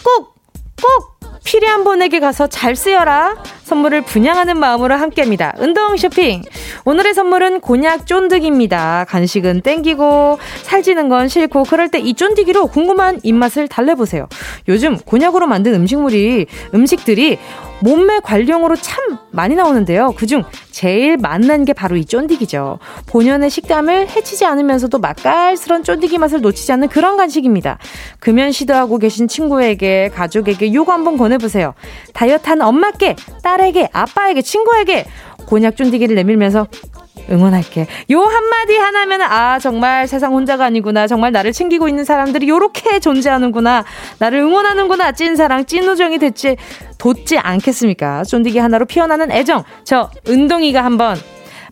꼭! 0.04 0.36
꼭! 0.82 1.18
필요한 1.46 1.86
분에게 1.86 2.20
가서 2.20 2.48
잘 2.48 2.76
쓰여라. 2.76 3.36
선물을 3.64 4.02
분양하는 4.02 4.60
마음으로 4.60 4.96
함께합니다. 4.96 5.54
운동 5.60 5.96
쇼핑. 5.96 6.42
오늘의 6.84 7.14
선물은 7.14 7.62
곤약 7.62 8.06
쫀득입니다. 8.06 9.06
간식은 9.08 9.62
땡기고 9.62 10.40
살찌는 10.64 11.08
건 11.08 11.30
싫고 11.30 11.64
그럴 11.64 11.90
때 11.90 12.00
이 12.00 12.14
쫀득이로 12.14 12.68
궁금한 12.68 13.20
입맛을 13.24 13.68
달래보세요. 13.70 14.28
요즘 14.68 14.98
곤약으로 14.98 15.48
만든 15.48 15.74
음식물이 15.74 16.48
음식들이 16.74 17.40
몸매 17.82 18.20
관리용으로 18.20 18.76
참 18.76 19.18
많이 19.32 19.56
나오는데요. 19.56 20.14
그중 20.16 20.44
제일 20.72 21.18
맛난 21.18 21.66
게 21.66 21.74
바로 21.74 21.96
이 21.96 22.06
쫀디기죠. 22.06 22.80
본연의 23.08 23.50
식감을 23.50 24.10
해치지 24.10 24.46
않으면서도 24.46 25.00
맛깔스런 25.00 25.84
쫀디기 25.84 26.18
맛을 26.18 26.42
놓치지 26.42 26.72
않는 26.74 26.88
그런 26.90 27.18
간식입니다. 27.18 27.78
금연 28.20 28.52
시도하고 28.52 28.98
계신 28.98 29.28
친구에게, 29.28 30.10
가족에게 30.14 30.74
요거 30.74 30.92
한번 30.92 31.18
권해보세요. 31.18 31.74
다이어트하는 32.14 32.66
엄마께, 32.66 33.16
딸에게, 33.44 33.90
아빠에게, 33.94 34.42
친구에게 34.42 35.06
곤약 35.46 35.78
쫀디기를 35.78 36.16
내밀면서 36.16 36.68
응원할게. 37.30 37.88
요 38.12 38.22
한마디 38.22 38.78
하나면, 38.78 39.22
아, 39.22 39.60
정말 39.60 40.08
세상 40.08 40.34
혼자가 40.34 40.66
아니구나. 40.66 41.08
정말 41.08 41.32
나를 41.32 41.52
챙기고 41.52 41.88
있는 41.88 42.06
사람들이 42.06 42.48
요렇게 42.50 43.00
존재하는구나. 43.00 43.84
나를 44.20 44.40
응원하는구나. 44.40 45.12
찐사랑, 45.14 45.66
찐우정이 45.66 46.18
됐지, 46.20 46.58
돋지 46.98 47.38
않겠습니까? 47.38 48.24
쫀디기 48.24 48.60
하나로 48.60 48.86
피어나는 48.86 49.32
애정. 49.32 49.64
저 49.84 50.10
은동이가 50.28 50.84
한번 50.84 51.18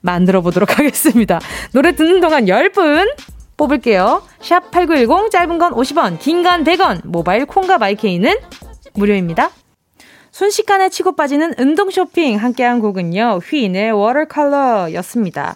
만들어 0.01 0.41
보도록 0.41 0.77
하겠습니다. 0.79 1.39
노래 1.73 1.95
듣는 1.95 2.21
동안 2.21 2.45
10분 2.45 3.07
뽑을게요. 3.57 4.21
샵 4.41 4.69
8910, 4.71 5.31
짧은 5.31 5.57
건 5.57 5.73
50원, 5.73 6.19
긴 6.19 6.43
건 6.43 6.63
100원, 6.63 7.01
모바일 7.05 7.45
콩과 7.45 7.77
마이케이는 7.77 8.35
무료입니다. 8.93 9.49
순식간에 10.35 10.89
치고 10.89 11.13
빠지는 11.13 11.53
운동 11.57 11.89
쇼핑 11.89 12.35
함께한 12.35 12.81
곡은요. 12.81 13.39
휘인의 13.41 13.93
워터컬러였습니다. 13.93 15.55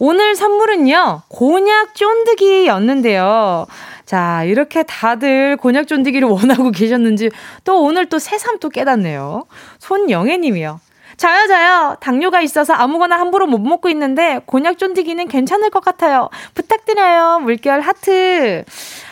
오늘 0.00 0.34
선물은요. 0.34 1.22
곤약 1.28 1.94
쫀득이였는데요. 1.94 3.66
자, 4.04 4.42
이렇게 4.42 4.82
다들 4.82 5.56
곤약 5.58 5.86
쫀득이를 5.86 6.26
원하고 6.26 6.72
계셨는지 6.72 7.30
또 7.62 7.84
오늘 7.84 8.06
또 8.06 8.18
새삼 8.18 8.58
또 8.58 8.68
깨닫네요. 8.68 9.44
손영애 9.78 10.38
님이요. 10.38 10.80
저요, 11.18 11.46
저요. 11.46 11.96
당뇨가 12.00 12.40
있어서 12.40 12.74
아무거나 12.74 13.20
함부로 13.20 13.46
못 13.46 13.58
먹고 13.58 13.88
있는데 13.90 14.40
곤약 14.44 14.78
쫀디기는 14.78 15.28
괜찮을 15.28 15.70
것 15.70 15.84
같아요. 15.84 16.30
부탁드려요. 16.52 17.38
물결 17.44 17.80
하트. 17.80 18.64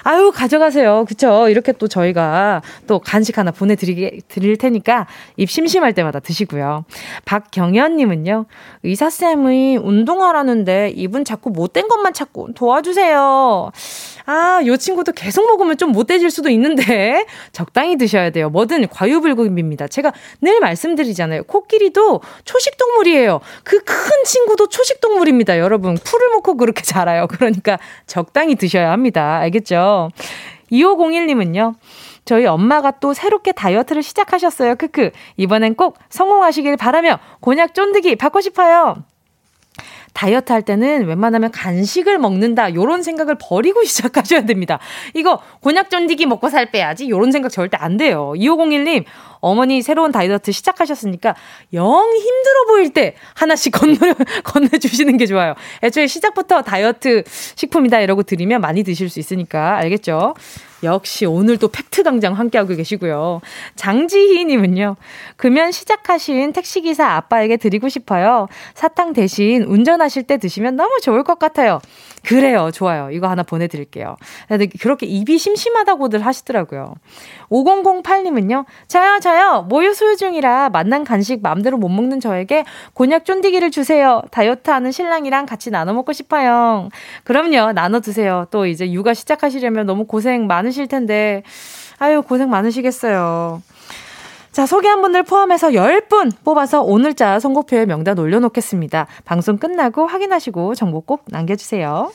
아유, 0.04 0.30
가져가세요. 0.34 1.04
그쵸? 1.08 1.48
이렇게 1.48 1.72
또 1.72 1.88
저희가 1.88 2.62
또 2.86 2.98
간식 2.98 3.38
하나 3.38 3.50
보내드리게, 3.50 4.20
드릴 4.28 4.56
테니까 4.58 5.06
입 5.36 5.50
심심할 5.50 5.94
때마다 5.94 6.20
드시고요. 6.20 6.84
박경현님은요. 7.24 8.44
의사쌤이 8.82 9.78
운동하라는데 9.78 10.90
입은 10.94 11.24
자꾸 11.24 11.50
못된 11.50 11.88
것만 11.88 12.12
찾고 12.12 12.48
도와주세요. 12.54 13.70
아, 14.26 14.60
요 14.66 14.76
친구도 14.76 15.12
계속 15.12 15.46
먹으면 15.46 15.76
좀 15.78 15.92
못돼질 15.92 16.30
수도 16.30 16.48
있는데 16.50 17.26
적당히 17.52 17.96
드셔야 17.96 18.30
돼요. 18.30 18.50
뭐든 18.50 18.88
과유불급입니다. 18.88 19.88
제가 19.88 20.12
늘 20.40 20.60
말씀드리잖아요. 20.60 21.44
코끼리도 21.44 22.20
초식 22.44 22.76
동물이에요. 22.76 23.40
그 23.64 23.80
큰 23.84 24.24
친구도 24.24 24.68
초식 24.68 25.00
동물입니다. 25.00 25.58
여러분 25.58 25.96
풀을 25.96 26.28
먹고 26.30 26.56
그렇게 26.56 26.82
자라요. 26.82 27.26
그러니까 27.28 27.78
적당히 28.06 28.54
드셔야 28.56 28.90
합니다. 28.90 29.38
알겠죠? 29.38 29.93
2501님은요. 30.72 31.74
저희 32.24 32.46
엄마가 32.46 32.92
또 33.00 33.12
새롭게 33.12 33.52
다이어트를 33.52 34.02
시작하셨어요. 34.02 34.76
크크. 34.76 35.10
이번엔 35.36 35.74
꼭 35.74 35.98
성공하시길 36.08 36.76
바라며 36.76 37.18
곤약 37.40 37.74
쫀득이 37.74 38.16
받고 38.16 38.40
싶어요. 38.40 38.96
다이어트 40.14 40.52
할 40.52 40.62
때는 40.62 41.06
웬만하면 41.06 41.50
간식을 41.50 42.18
먹는다 42.18 42.72
요런 42.72 43.02
생각을 43.02 43.36
버리고 43.38 43.82
시작하셔야 43.84 44.46
됩니다. 44.46 44.78
이거 45.12 45.40
곤약 45.60 45.90
쫀디기 45.90 46.26
먹고 46.26 46.48
살 46.48 46.70
빼야지 46.70 47.10
요런 47.10 47.32
생각 47.32 47.50
절대 47.50 47.76
안 47.76 47.96
돼요. 47.96 48.32
2501님 48.36 49.04
어머니 49.44 49.82
새로운 49.82 50.10
다이어트 50.10 50.52
시작하셨으니까 50.52 51.34
영 51.74 51.86
힘들어 51.86 52.64
보일 52.68 52.94
때 52.94 53.14
하나씩 53.34 53.72
건네 53.76 53.98
건네주시는 54.42 55.18
게 55.18 55.26
좋아요. 55.26 55.54
애초에 55.82 56.06
시작부터 56.06 56.62
다이어트 56.62 57.24
식품이다 57.26 58.00
이러고 58.00 58.22
드리면 58.22 58.62
많이 58.62 58.82
드실 58.82 59.10
수 59.10 59.20
있으니까 59.20 59.76
알겠죠? 59.76 60.34
역시 60.82 61.26
오늘 61.26 61.58
또 61.58 61.68
팩트 61.68 62.02
강장 62.02 62.34
함께하고 62.34 62.74
계시고요. 62.74 63.40
장지희님은요, 63.76 64.96
금연 65.36 65.72
시작하신 65.72 66.52
택시기사 66.52 67.06
아빠에게 67.06 67.56
드리고 67.56 67.88
싶어요. 67.88 68.48
사탕 68.74 69.12
대신 69.12 69.62
운전하실 69.62 70.24
때 70.24 70.38
드시면 70.38 70.76
너무 70.76 71.00
좋을 71.02 71.22
것 71.24 71.38
같아요. 71.38 71.80
그래요. 72.26 72.70
좋아요. 72.72 73.10
이거 73.10 73.28
하나 73.28 73.42
보내드릴게요. 73.42 74.16
근데 74.48 74.66
그렇게 74.66 75.06
입이 75.06 75.38
심심하다고들 75.38 76.24
하시더라고요. 76.24 76.94
5008님은요, 77.50 78.64
저요, 78.88 79.18
저요. 79.20 79.66
모유 79.68 79.94
수유 79.94 80.16
중이라 80.16 80.70
만난 80.70 81.04
간식 81.04 81.42
마음대로 81.42 81.76
못 81.76 81.88
먹는 81.88 82.20
저에게 82.20 82.64
곤약 82.94 83.24
쫀디기를 83.24 83.70
주세요. 83.70 84.22
다이어트 84.30 84.70
하는 84.70 84.90
신랑이랑 84.90 85.46
같이 85.46 85.70
나눠 85.70 85.94
먹고 85.94 86.12
싶어요. 86.12 86.88
그럼요. 87.24 87.72
나눠 87.72 88.00
드세요. 88.00 88.46
또 88.50 88.66
이제 88.66 88.90
육아 88.90 89.14
시작하시려면 89.14 89.86
너무 89.86 90.06
고생 90.06 90.46
많으실 90.46 90.88
텐데, 90.88 91.42
아유, 91.98 92.22
고생 92.22 92.50
많으시겠어요. 92.50 93.62
자, 94.54 94.66
소개한 94.66 95.02
분들 95.02 95.24
포함해서 95.24 95.70
10분 95.70 96.30
뽑아서 96.44 96.80
오늘자 96.80 97.40
선곡표에 97.40 97.86
명단 97.86 98.16
올려놓겠습니다. 98.16 99.08
방송 99.24 99.58
끝나고 99.58 100.06
확인하시고 100.06 100.76
정보 100.76 101.00
꼭 101.00 101.24
남겨주세요. 101.26 102.12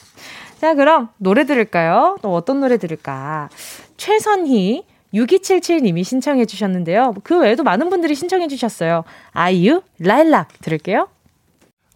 자, 0.62 0.74
그럼 0.74 1.10
노래 1.18 1.44
들을까요? 1.44 2.18
또 2.22 2.34
어떤 2.34 2.62
노래 2.62 2.78
들을까? 2.78 3.50
최선희, 3.98 4.86
6277님이 5.14 6.06
신청해 6.06 6.46
주셨는데요. 6.46 7.14
그 7.26 7.40
외에도 7.40 7.64
많은 7.64 7.90
분들이 7.90 8.16
신청해 8.16 8.48
주셨어요. 8.48 9.04
아이유, 9.32 9.82
라일락 10.00 10.62
들을게요. 10.62 11.10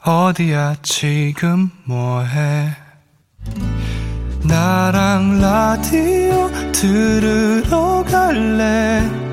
어디야 0.05 0.75
지금 0.81 1.71
뭐해 1.85 2.67
나랑 4.45 5.39
라디오 5.39 6.49
들으러 6.73 8.03
갈래 8.03 9.32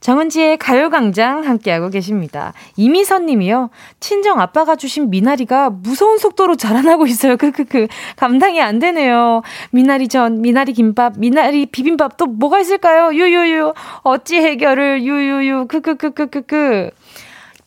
정은지의 0.00 0.58
가요광장 0.58 1.44
함께하고 1.44 1.90
계십니다. 1.90 2.52
이미선 2.76 3.26
님이요. 3.26 3.70
친정 4.00 4.40
아빠가 4.40 4.76
주신 4.76 5.10
미나리가 5.10 5.70
무서운 5.70 6.18
속도로 6.18 6.56
자라나고 6.56 7.06
있어요. 7.06 7.36
크크크. 7.36 7.88
감당이 8.16 8.60
안 8.60 8.78
되네요. 8.78 9.42
미나리 9.70 10.08
전, 10.08 10.40
미나리 10.40 10.72
김밥, 10.72 11.18
미나리 11.18 11.66
비빔밥 11.66 12.16
또 12.16 12.26
뭐가 12.26 12.60
있을까요? 12.60 13.12
유유유. 13.12 13.74
어찌 14.02 14.36
해결을 14.36 15.02
유유유. 15.02 15.66
크크크크크크. 15.68 16.90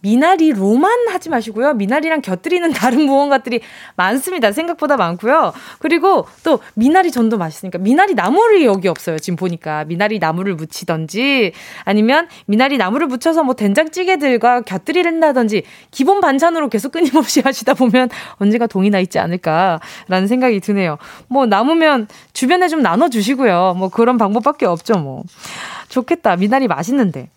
미나리로만 0.01 1.07
하지 1.09 1.29
마시고요. 1.29 1.73
미나리랑 1.73 2.21
곁들이는 2.21 2.71
다른 2.73 3.03
무언가들이 3.03 3.61
많습니다. 3.95 4.51
생각보다 4.51 4.97
많고요. 4.97 5.53
그리고 5.79 6.27
또 6.43 6.59
미나리 6.73 7.11
전도 7.11 7.37
맛있으니까 7.37 7.77
미나리 7.77 8.13
나물이 8.13 8.65
여기 8.65 8.87
없어요. 8.87 9.19
지금 9.19 9.37
보니까 9.37 9.85
미나리 9.85 10.19
나물을 10.19 10.55
무치던지 10.55 11.53
아니면 11.83 12.27
미나리 12.45 12.77
나물을 12.77 13.07
묻혀서 13.07 13.43
뭐 13.43 13.53
된장찌개들과 13.55 14.61
곁들이는다든지 14.61 15.63
기본 15.91 16.21
반찬으로 16.21 16.69
계속 16.69 16.91
끊임없이 16.91 17.41
하시다 17.45 17.73
보면 17.73 18.09
언젠가 18.35 18.67
동이 18.67 18.89
나 18.89 18.99
있지 18.99 19.19
않을까라는 19.19 20.27
생각이 20.27 20.59
드네요. 20.59 20.97
뭐 21.27 21.45
남으면 21.45 22.07
주변에 22.33 22.67
좀 22.67 22.81
나눠 22.81 23.09
주시고요. 23.09 23.75
뭐 23.77 23.89
그런 23.89 24.17
방법밖에 24.17 24.65
없죠, 24.65 24.95
뭐. 24.95 25.23
좋겠다. 25.89 26.35
미나리 26.35 26.67
맛있는데. 26.67 27.29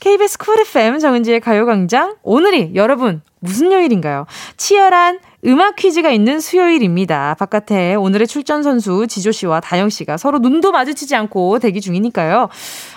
KBS 0.00 0.38
쿨 0.38 0.60
FM 0.60 0.98
정은지의 0.98 1.40
가요광장. 1.40 2.16
오늘이 2.22 2.72
여러분 2.74 3.22
무슨 3.40 3.72
요일인가요? 3.72 4.26
치열한 4.56 5.20
음악 5.46 5.76
퀴즈가 5.76 6.10
있는 6.10 6.40
수요일입니다. 6.40 7.36
바깥에 7.38 7.94
오늘의 7.94 8.26
출전 8.26 8.62
선수 8.62 9.06
지조 9.06 9.32
씨와 9.32 9.60
다영 9.60 9.88
씨가 9.88 10.16
서로 10.16 10.38
눈도 10.38 10.72
마주치지 10.72 11.14
않고 11.14 11.58
대기 11.58 11.80
중이니까요. 11.80 12.48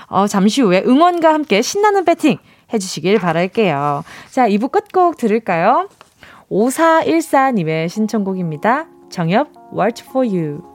어, 0.08 0.28
잠시 0.28 0.62
후에 0.62 0.84
응원과 0.86 1.34
함께 1.34 1.62
신나는 1.62 2.06
배팅 2.06 2.38
해주시길 2.74 3.20
바랄게요. 3.20 4.04
자, 4.30 4.48
2부 4.48 4.72
끝곡 4.72 5.18
들을까요? 5.18 5.90
5414님의 6.50 7.90
신청곡입니다. 7.90 8.88
정엽, 9.10 9.48
What 9.74 10.04
for 10.10 10.28
You. 10.28 10.71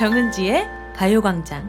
정은지의 0.00 0.66
가요광장. 0.96 1.68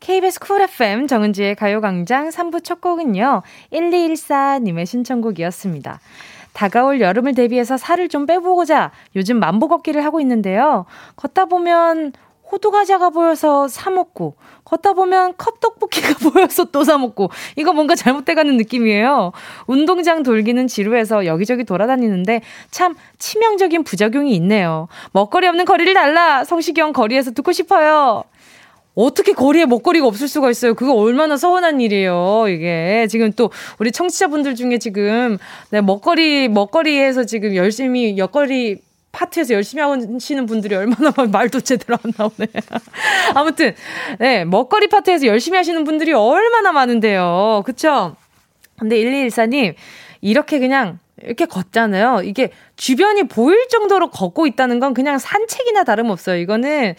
KBS 0.00 0.40
쿨 0.40 0.62
FM 0.62 1.06
정은지의 1.06 1.56
가요광장 1.56 2.30
3부 2.30 2.64
첫 2.64 2.80
곡은요. 2.80 3.42
1214님의 3.70 4.86
신청곡이었습니다. 4.86 6.00
다가올 6.54 7.02
여름을 7.02 7.34
대비해서 7.34 7.76
살을 7.76 8.08
좀 8.08 8.24
빼보고자 8.24 8.92
요즘 9.14 9.40
만보 9.40 9.68
걷기를 9.68 10.02
하고 10.06 10.22
있는데요. 10.22 10.86
걷다 11.16 11.44
보면 11.44 12.14
호두과자가 12.50 13.10
보여서 13.10 13.68
사 13.68 13.90
먹고 13.90 14.34
걷다 14.64 14.92
보면 14.94 15.34
컵떡볶이가 15.36 16.14
보여서 16.30 16.64
또 16.64 16.84
사 16.84 16.96
먹고 16.98 17.30
이거 17.56 17.72
뭔가 17.72 17.94
잘못돼가는 17.94 18.56
느낌이에요. 18.56 19.32
운동장 19.66 20.22
돌기는 20.22 20.66
지루해서 20.66 21.26
여기저기 21.26 21.64
돌아다니는데 21.64 22.40
참 22.70 22.94
치명적인 23.18 23.84
부작용이 23.84 24.34
있네요. 24.36 24.88
먹거리 25.12 25.46
없는 25.46 25.64
거리를 25.64 25.92
달라 25.94 26.44
성시경 26.44 26.92
거리에서 26.92 27.32
듣고 27.32 27.52
싶어요. 27.52 28.24
어떻게 28.94 29.32
거리에 29.32 29.64
먹거리가 29.66 30.06
없을 30.08 30.26
수가 30.26 30.50
있어요? 30.50 30.74
그거 30.74 30.92
얼마나 30.94 31.36
서운한 31.36 31.80
일이에요, 31.80 32.46
이게. 32.48 33.06
지금 33.08 33.30
또 33.32 33.50
우리 33.78 33.92
청취자분들 33.92 34.56
중에 34.56 34.78
지금 34.78 35.38
네, 35.70 35.80
먹거리, 35.80 36.48
먹거리에서 36.48 37.22
지금 37.24 37.54
열심히 37.54 38.18
옆거리 38.18 38.78
파트에서 39.12 39.54
열심히 39.54 39.82
하시는 39.82 40.46
분들이 40.46 40.74
얼마나 40.74 41.12
많- 41.16 41.30
말도 41.30 41.60
제대로 41.60 41.96
안 42.04 42.12
나오네. 42.16 42.46
아무튼, 43.34 43.74
네, 44.18 44.44
먹거리 44.44 44.88
파트에서 44.88 45.26
열심히 45.26 45.56
하시는 45.56 45.82
분들이 45.84 46.12
얼마나 46.12 46.72
많은데요. 46.72 47.62
그쵸? 47.64 48.16
근데 48.78 48.96
1214님, 48.96 49.74
이렇게 50.20 50.58
그냥 50.58 50.98
이렇게 51.22 51.46
걷잖아요. 51.46 52.22
이게 52.24 52.50
주변이 52.76 53.24
보일 53.24 53.66
정도로 53.68 54.10
걷고 54.10 54.46
있다는 54.46 54.78
건 54.78 54.94
그냥 54.94 55.18
산책이나 55.18 55.82
다름없어요. 55.82 56.38
이거는 56.40 56.94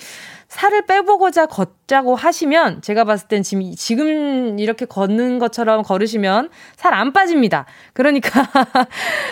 살을 0.50 0.88
빼보고자 0.88 1.46
걷자고 1.46 2.16
하시면 2.16 2.82
제가 2.82 3.04
봤을 3.04 3.28
땐 3.28 3.44
지금, 3.44 3.72
지금 3.76 4.60
이렇게 4.60 4.86
걷는 4.86 5.38
것처럼 5.40 5.84
걸으시면 5.84 6.50
살 6.76 6.90
안 6.94 7.14
빠집니다. 7.14 7.66
그러니까, 7.94 8.42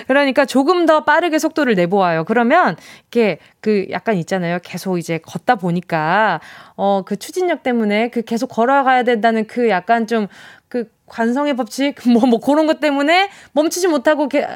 그러니까 0.08 0.46
조금 0.46 0.86
더 0.86 1.04
빠르게 1.04 1.40
속도를 1.40 1.74
내보아요. 1.74 2.24
그러면 2.24 2.78
이렇게 3.12 3.40
그 3.62 3.88
약간 3.90 4.16
있잖아요. 4.18 4.60
계속 4.64 5.00
이제 5.00 5.18
걷다 5.18 5.56
보니까, 5.56 6.40
어, 6.76 7.02
그 7.04 7.18
추진력 7.18 7.64
때문에 7.64 8.10
그 8.10 8.22
계속 8.22 8.48
걸어가야 8.48 9.04
된다는 9.04 9.48
그 9.48 9.70
약간 9.70 10.06
좀그 10.08 10.90
관성의 11.08 11.56
법칙, 11.56 11.96
뭐, 12.08 12.26
뭐 12.28 12.40
그런 12.40 12.68
것 12.68 12.80
때문에 12.80 13.30
멈추지 13.54 13.88
못하고 13.88 14.30
게, 14.30 14.48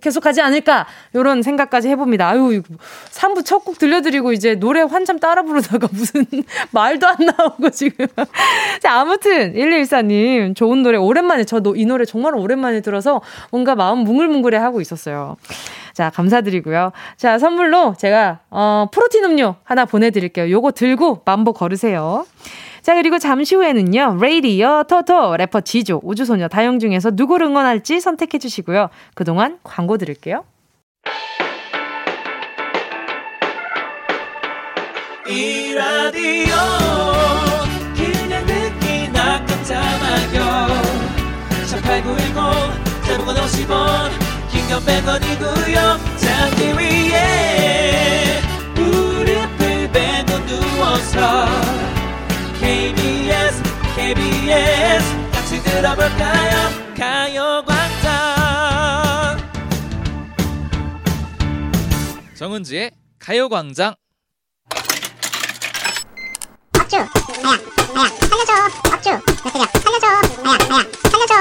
계속하지 0.00 0.40
않을까 0.40 0.86
이런 1.12 1.42
생각까지 1.42 1.88
해봅니다. 1.88 2.28
아유 2.28 2.62
3부 3.10 3.44
첫 3.44 3.64
곡 3.66 3.78
들려드리고 3.78 4.32
이제 4.32 4.54
노래 4.54 4.82
한참 4.82 5.18
따라 5.18 5.42
부르다가 5.42 5.88
무슨 5.90 6.24
말도 6.70 7.06
안 7.06 7.16
나오고 7.18 7.70
지금. 7.70 8.06
자 8.80 9.00
아무튼 9.00 9.54
1214님 9.54 10.54
좋은 10.54 10.82
노래 10.82 10.98
오랜만에 10.98 11.44
저도 11.44 11.74
이 11.76 11.84
노래 11.86 12.04
정말 12.04 12.34
오랜만에 12.36 12.80
들어서 12.80 13.20
뭔가 13.50 13.74
마음 13.74 13.98
뭉글뭉글해 14.00 14.56
하고 14.58 14.80
있었어요. 14.80 15.36
자 15.94 16.10
감사드리고요. 16.10 16.92
자 17.16 17.38
선물로 17.38 17.94
제가 17.98 18.40
어, 18.50 18.86
프로틴 18.92 19.24
음료 19.24 19.56
하나 19.64 19.84
보내드릴게요. 19.84 20.50
요거 20.50 20.72
들고 20.72 21.22
만보 21.24 21.54
걸으세요. 21.54 22.26
자, 22.86 22.94
그리고 22.94 23.18
잠시 23.18 23.56
후에는요, 23.56 24.18
레이디어 24.20 24.84
토토, 24.84 25.36
래퍼 25.36 25.62
지조, 25.62 26.00
우주소녀 26.04 26.46
다영 26.46 26.78
중에서 26.78 27.10
누구를 27.12 27.48
응원할지 27.48 27.98
선택해 27.98 28.38
주시고요. 28.38 28.90
그동안 29.16 29.58
광고 29.64 29.98
드릴게요. 29.98 30.44
이 35.28 35.74
라디오 35.74 36.54
그냥 37.96 38.46
듣기나 38.46 39.44
깜짝마요 39.44 40.68
18910 41.66 42.38
대목원 43.04 43.34
50원 43.34 44.10
긴건 44.52 44.80
100원이고요 44.84 45.98
잠기 46.18 46.66
위에 46.78 48.40
무릎을 48.76 49.90
베고 49.90 50.46
누워서 50.46 51.95
KBS 52.66 53.62
KBS. 53.94 55.30
같이 55.30 55.62
들어볼까요? 55.62 56.68
가요광장. 56.98 58.10
정은지의 62.36 62.90
가요광장. 63.20 63.94
업주. 66.80 66.96
나야 66.96 67.06
나야 67.94 68.08
살려줘. 68.08 68.52
업주. 68.92 69.10
몇 69.10 69.52
대냐 69.52 69.66
살려줘. 69.84 70.06
나야 70.42 70.58
나야 70.68 70.82
살려줘 71.08 71.34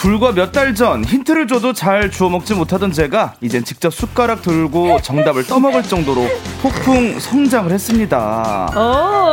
불과 0.00 0.32
몇 0.32 0.50
달 0.50 0.74
전 0.74 1.04
힌트를 1.04 1.46
줘도 1.46 1.72
잘 1.74 2.10
주워 2.10 2.30
먹지 2.30 2.54
못하던 2.54 2.90
제가 2.90 3.34
이젠 3.42 3.64
직접 3.64 3.92
숟가락 3.92 4.40
들고 4.40 5.00
정답을 5.02 5.44
떠먹을 5.46 5.82
정도로 5.82 6.26
폭풍 6.62 7.18
성장을 7.20 7.70
했습니다. 7.70 8.70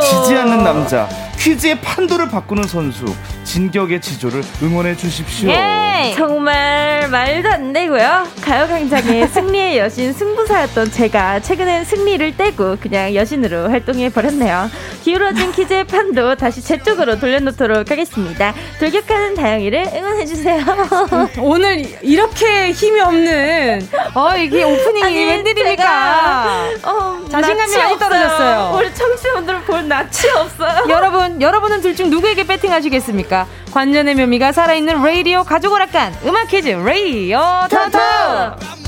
지지 0.02 0.34
않는 0.36 0.62
남자 0.64 1.08
퀴즈의 1.38 1.80
판도를 1.80 2.28
바꾸는 2.28 2.64
선수 2.64 3.04
진격의 3.44 4.00
지조를 4.02 4.42
응원해 4.62 4.94
주십시오. 4.96 5.50
예! 5.50 6.12
정말 6.16 7.08
말도 7.08 7.48
안 7.48 7.72
되고요. 7.72 8.26
가요광장의 8.42 9.28
승리의 9.28 9.78
여신 9.78 10.12
승부사였던 10.12 10.90
제가 10.90 11.40
최근엔 11.40 11.84
승리를 11.84 12.36
떼고 12.36 12.76
그냥 12.80 13.14
여신으로 13.14 13.70
활동해 13.70 14.10
버렸네요. 14.10 14.68
기울어진 15.02 15.52
퀴즈의 15.52 15.84
판도 15.84 16.34
다시 16.36 16.60
제 16.62 16.76
쪽으로 16.82 17.18
돌려놓도록 17.18 17.90
하겠습니다. 17.90 18.52
돌격하는 18.80 19.34
다영이를 19.34 19.90
응원해 19.94 20.26
주세요. 20.26 20.57
오늘 21.40 21.84
이렇게 22.02 22.70
힘이 22.72 23.00
없는 23.00 23.88
어 24.14 24.36
이게 24.36 24.64
오프닝이 24.64 25.26
웬일입니까? 25.26 26.68
어, 26.84 27.20
자신감이 27.30 27.76
많이 27.76 27.92
없어요. 27.94 27.98
떨어졌어요. 27.98 28.76
우리 28.78 28.94
청취자분들은 28.94 29.64
볼 29.64 29.88
낯이 29.88 30.08
없어요. 30.36 30.84
여러분, 30.90 31.40
여러분은 31.40 31.80
둘 31.80 31.94
중 31.98 32.10
누구에게 32.10 32.46
배팅하시겠습니까? 32.46 33.46
관전의 33.72 34.14
묘미가 34.14 34.52
살아있는 34.52 35.02
라디오 35.02 35.42
가족 35.44 35.72
오락관 35.72 36.14
음악 36.24 36.48
퀴즈 36.48 36.68
라디오 36.68 37.40
토토. 37.68 38.87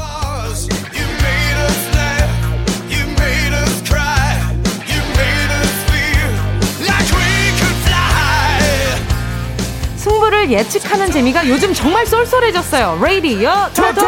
승부를 10.41 10.51
예측하는 10.51 11.11
재미가 11.11 11.47
요즘 11.49 11.73
정말 11.75 12.07
쏠쏠해졌어요. 12.07 12.99
라디오 13.03 13.53
토토. 13.75 14.07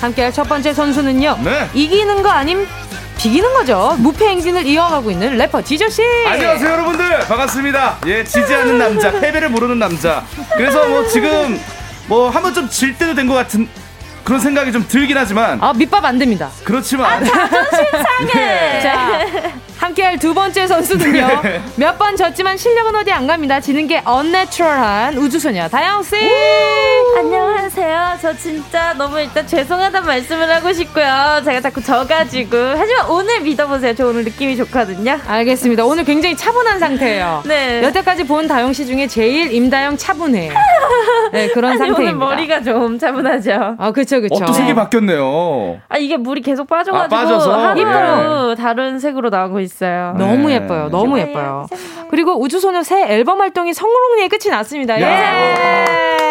함께할 0.00 0.32
첫 0.32 0.44
번째 0.48 0.72
선수는요. 0.72 1.38
네. 1.42 1.68
이기는 1.74 2.22
거 2.22 2.30
아님 2.30 2.66
비기는 3.18 3.52
거죠. 3.54 3.96
무패 3.98 4.26
행진을 4.26 4.66
이어가고 4.66 5.10
있는 5.10 5.36
래퍼 5.36 5.62
지조 5.62 5.88
씨. 5.88 6.02
안녕하세요 6.26 6.70
여러분들 6.70 7.18
반갑습니다. 7.26 7.98
예 8.06 8.22
지지 8.24 8.54
않는 8.54 8.78
남자 8.78 9.10
패배를 9.12 9.48
모르는 9.48 9.78
남자. 9.78 10.24
그래서 10.56 10.86
뭐 10.88 11.06
지금 11.08 11.60
뭐 12.08 12.30
한 12.30 12.42
번 12.42 12.54
좀 12.54 12.68
질 12.68 12.96
때도 12.96 13.14
된 13.14 13.26
것 13.28 13.34
같은 13.34 13.68
그런 14.24 14.38
생각이 14.40 14.70
좀 14.72 14.86
들긴 14.86 15.16
하지만 15.18 15.58
아 15.62 15.72
밑밥 15.72 16.04
안 16.04 16.18
됩니다. 16.18 16.48
그렇지만 16.64 17.22
네. 18.34 18.80
자, 18.82 19.18
함께할 19.82 20.16
두 20.16 20.32
번째 20.32 20.68
선수는요. 20.68 21.26
네. 21.42 21.60
몇번 21.74 22.16
졌지만 22.16 22.56
실력은 22.56 22.94
어디 22.94 23.10
안 23.10 23.26
갑니다. 23.26 23.58
지는 23.58 23.88
게 23.88 24.00
언내추럴한 24.04 25.18
우주소녀 25.18 25.68
다영 25.68 26.04
씨. 26.04 26.14
안녕하세요. 27.18 28.18
저 28.22 28.32
진짜 28.36 28.94
너무 28.94 29.18
일단 29.18 29.44
죄송하다는 29.44 30.06
말씀을 30.06 30.48
하고 30.54 30.72
싶고요. 30.72 31.42
제가 31.44 31.60
자꾸 31.60 31.82
져가지고. 31.82 32.56
하지만 32.56 33.10
오늘 33.10 33.40
믿어보세요. 33.40 33.94
저 33.96 34.06
오늘 34.06 34.22
느낌이 34.22 34.56
좋거든요. 34.56 35.18
알겠습니다. 35.26 35.84
오늘 35.84 36.04
굉장히 36.04 36.36
차분한 36.36 36.78
상태예요. 36.78 37.42
네. 37.46 37.82
여태까지 37.82 38.24
본 38.24 38.46
다영 38.46 38.72
씨 38.72 38.86
중에 38.86 39.08
제일 39.08 39.52
임다영 39.52 39.96
차분해요. 39.96 40.52
네, 41.32 41.48
그런 41.48 41.72
아니, 41.72 41.78
상태입니다. 41.78 42.24
오늘 42.24 42.36
머리가 42.36 42.62
좀 42.62 42.98
차분하죠. 42.98 43.76
아, 43.78 43.90
그쵸, 43.90 44.20
그쵸. 44.20 44.36
어, 44.36 44.46
또 44.46 44.52
색이 44.52 44.74
바뀌었네요. 44.74 45.80
아 45.88 45.96
이게 45.98 46.16
물이 46.16 46.42
계속 46.42 46.68
빠져가지고 46.68 47.16
아, 47.16 47.20
빠져서? 47.20 47.66
하루 47.66 48.54
다른 48.54 48.98
색으로 49.00 49.30
나오고 49.30 49.60
있어요. 49.72 50.14
너무 50.18 50.48
네. 50.48 50.54
예뻐요. 50.56 50.88
너무 50.90 51.18
예뻐요. 51.18 51.66
그리고 52.10 52.40
우주소녀 52.40 52.82
새 52.82 53.02
앨범 53.08 53.40
활동이 53.40 53.72
성공리에 53.74 54.28
끝이 54.28 54.50
났습니다. 54.50 55.00
예. 55.00 56.21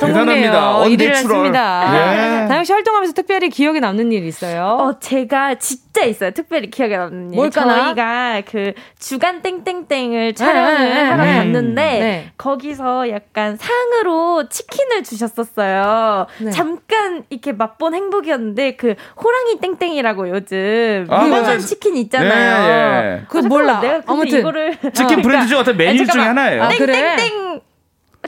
대단합니다. 0.00 0.84
일을 0.86 1.06
Unnatural. 1.06 1.14
했습니다. 1.14 2.44
예. 2.44 2.48
다영 2.48 2.64
씨 2.64 2.72
활동하면서 2.72 3.14
특별히 3.14 3.48
기억에 3.50 3.80
남는 3.80 4.12
일 4.12 4.24
있어요? 4.26 4.76
어, 4.80 4.98
제가 5.00 5.56
진짜 5.56 6.04
있어요. 6.04 6.30
특별히 6.30 6.70
기억에 6.70 6.96
남는 6.96 7.30
일. 7.32 7.36
뭘까나? 7.36 7.84
저희가 7.94 8.42
그 8.50 8.72
주간 8.98 9.42
땡땡땡을 9.42 10.34
촬영을 10.34 10.78
네, 10.78 10.94
네, 10.94 11.02
하러 11.02 11.24
네. 11.24 11.34
갔는데 11.34 11.82
네. 11.82 12.30
거기서 12.38 13.10
약간 13.10 13.56
상으로 13.56 14.48
치킨을 14.48 15.02
주셨었어요. 15.02 16.26
네. 16.38 16.50
잠깐 16.50 17.24
이렇게 17.30 17.52
맛본 17.52 17.94
행복이었는데 17.94 18.76
그 18.76 18.94
호랑이 19.22 19.58
땡땡이라고 19.60 20.28
요즘 20.30 21.06
아, 21.10 21.24
유명한. 21.24 21.58
치킨 21.58 21.96
있잖아요. 21.96 22.68
예, 22.68 23.16
예. 23.18 23.22
그거 23.28 23.46
몰라. 23.48 23.80
내가 23.80 23.94
근데 24.00 24.04
아무튼. 24.12 24.38
이거를 24.40 24.76
치킨 24.94 25.22
브랜드 25.22 25.46
중 25.48 25.58
어떤 25.58 25.76
메뉴 25.76 26.00
아니, 26.02 26.06
중에. 26.06 26.22
하나예요. 26.22 26.62
아, 26.62 26.68
그래? 26.68 27.16
땡땡땡 27.16 27.60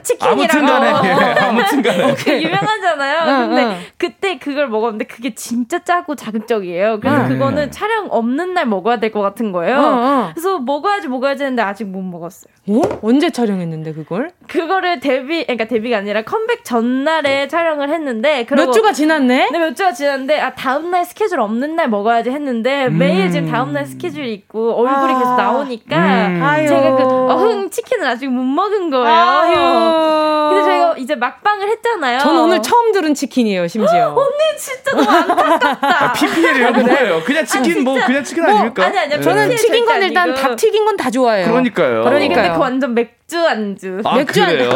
치킨이라고 0.03 0.41
아무튼 0.41 0.65
간에 0.65 1.09
예, 1.09 1.39
아무튼 1.41 1.81
간에 1.81 2.13
그 2.15 2.41
유명하잖아요. 2.43 3.19
응, 3.43 3.47
근데 3.49 3.63
응. 3.63 3.77
그때 3.97 4.37
그걸 4.37 4.67
먹었는데 4.67 5.05
그게 5.05 5.33
진짜 5.35 5.79
짜고 5.83 6.15
자극적이에요. 6.15 6.99
그래서 6.99 7.23
응. 7.23 7.27
그거는 7.29 7.71
촬영 7.71 8.07
없는 8.09 8.53
날 8.53 8.65
먹어야 8.65 8.97
될 8.99 9.11
것 9.11 9.21
같은 9.21 9.51
거예요. 9.51 9.77
어, 9.77 9.81
어. 9.83 10.29
그래서 10.33 10.59
먹어야지 10.59 11.07
먹어야지 11.09 11.43
했는데 11.43 11.61
아직 11.61 11.85
못 11.85 12.01
먹었어요. 12.01 12.51
어? 12.69 12.81
언제 13.01 13.29
촬영했는데 13.29 13.93
그걸? 13.93 14.31
그거를 14.47 14.99
데뷔, 15.01 15.43
그러니까 15.43 15.65
데뷔가 15.65 15.97
아니라 15.97 16.21
컴백 16.23 16.63
전날에 16.63 17.47
촬영을 17.47 17.89
했는데 17.89 18.45
몇 18.49 18.71
주가 18.71 18.93
지났네? 18.93 19.49
네, 19.51 19.59
몇 19.59 19.75
주가 19.75 19.91
지났는데 19.91 20.39
아 20.39 20.53
다음 20.53 20.91
날 20.91 21.03
스케줄 21.05 21.39
없는 21.41 21.75
날 21.75 21.89
먹어야지 21.89 22.29
했는데 22.29 22.87
매일 22.89 23.29
지금 23.31 23.51
다음 23.51 23.73
날 23.73 23.85
스케줄이 23.85 24.33
있고 24.33 24.73
얼굴이 24.75 25.13
아. 25.13 25.17
계속 25.19 25.35
나오니까 25.35 25.97
음. 25.97 26.41
아유. 26.43 26.67
제가 26.67 26.95
그 26.95 27.03
어흥 27.03 27.69
치킨을 27.69 28.07
아직 28.07 28.27
못 28.29 28.43
먹은 28.43 28.89
거예요. 28.91 29.07
아유. 29.07 29.55
근데 29.91 30.63
저희가 30.63 30.95
이제 30.97 31.15
막방을 31.15 31.69
했잖아요. 31.69 32.19
저는 32.19 32.41
오늘 32.41 32.61
처음 32.61 32.91
들은 32.91 33.13
치킨이에요, 33.13 33.67
심지어. 33.67 34.13
언니 34.15 34.57
진짜 34.57 34.91
너무 34.95 35.09
안타깝다. 35.09 35.77
아, 36.05 36.13
PPL이요 36.13 36.71
뭐예요? 36.71 37.23
그냥 37.23 37.45
치킨 37.45 37.83
뭐 37.83 37.97
그냥 38.05 38.23
치킨 38.23 38.43
아닙니까? 38.45 38.85
아니 38.85 38.97
아니야. 38.99 39.17
예. 39.17 39.21
저는 39.21 39.49
네. 39.49 39.55
튀긴 39.55 39.85
건 39.85 40.01
일단 40.01 40.23
아니고. 40.29 40.37
닭 40.41 40.55
튀긴 40.55 40.85
건 40.85 40.97
다 40.97 41.09
좋아해요. 41.09 41.47
그러니까요. 41.47 42.03
그러니까요. 42.03 42.53
그 42.53 42.59
완전 42.59 42.93
맥주 42.93 43.39
안주. 43.39 44.01
아, 44.03 44.15
맥주 44.17 44.41
한- 44.41 44.49
그래요? 44.49 44.73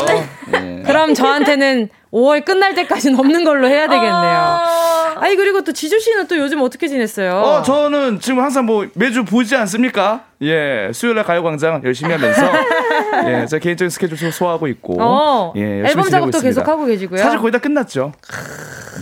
예. 0.54 0.84
그럼 0.86 1.14
저한테는 1.14 1.90
5월 2.14 2.46
끝날 2.46 2.74
때까지는 2.74 3.20
없는 3.20 3.44
걸로 3.44 3.68
해야 3.68 3.88
되겠네요. 3.88 4.12
어... 4.14 5.20
아니 5.20 5.36
그리고 5.36 5.62
또 5.64 5.72
지주 5.74 6.00
씨는 6.00 6.28
또 6.28 6.38
요즘 6.38 6.62
어떻게 6.62 6.88
지냈어요? 6.88 7.36
어, 7.36 7.62
저는 7.62 8.20
지금 8.22 8.40
항상 8.42 8.66
뭐 8.66 8.86
매주 8.96 9.24
보지 9.26 9.56
않습니까? 9.58 10.22
예, 10.42 10.90
수요일 10.94 11.16
날 11.16 11.26
가요광장 11.26 11.82
열심히 11.84 12.14
하면서 12.14 12.42
예, 13.28 13.46
제 13.46 13.60
개인적인 13.60 13.90
스케줄 13.90 14.18
좀 14.18 14.32
소화하고 14.32 14.68
있고 14.68 15.02
어, 15.02 15.54
예, 15.56 15.84
앨범 15.88 16.10
작업도. 16.10 16.42
계속 16.42 16.68
하고 16.68 16.86
계시고요. 16.86 17.20
사실 17.22 17.40
거의 17.40 17.52
다 17.52 17.60
끝났죠. 17.60 18.12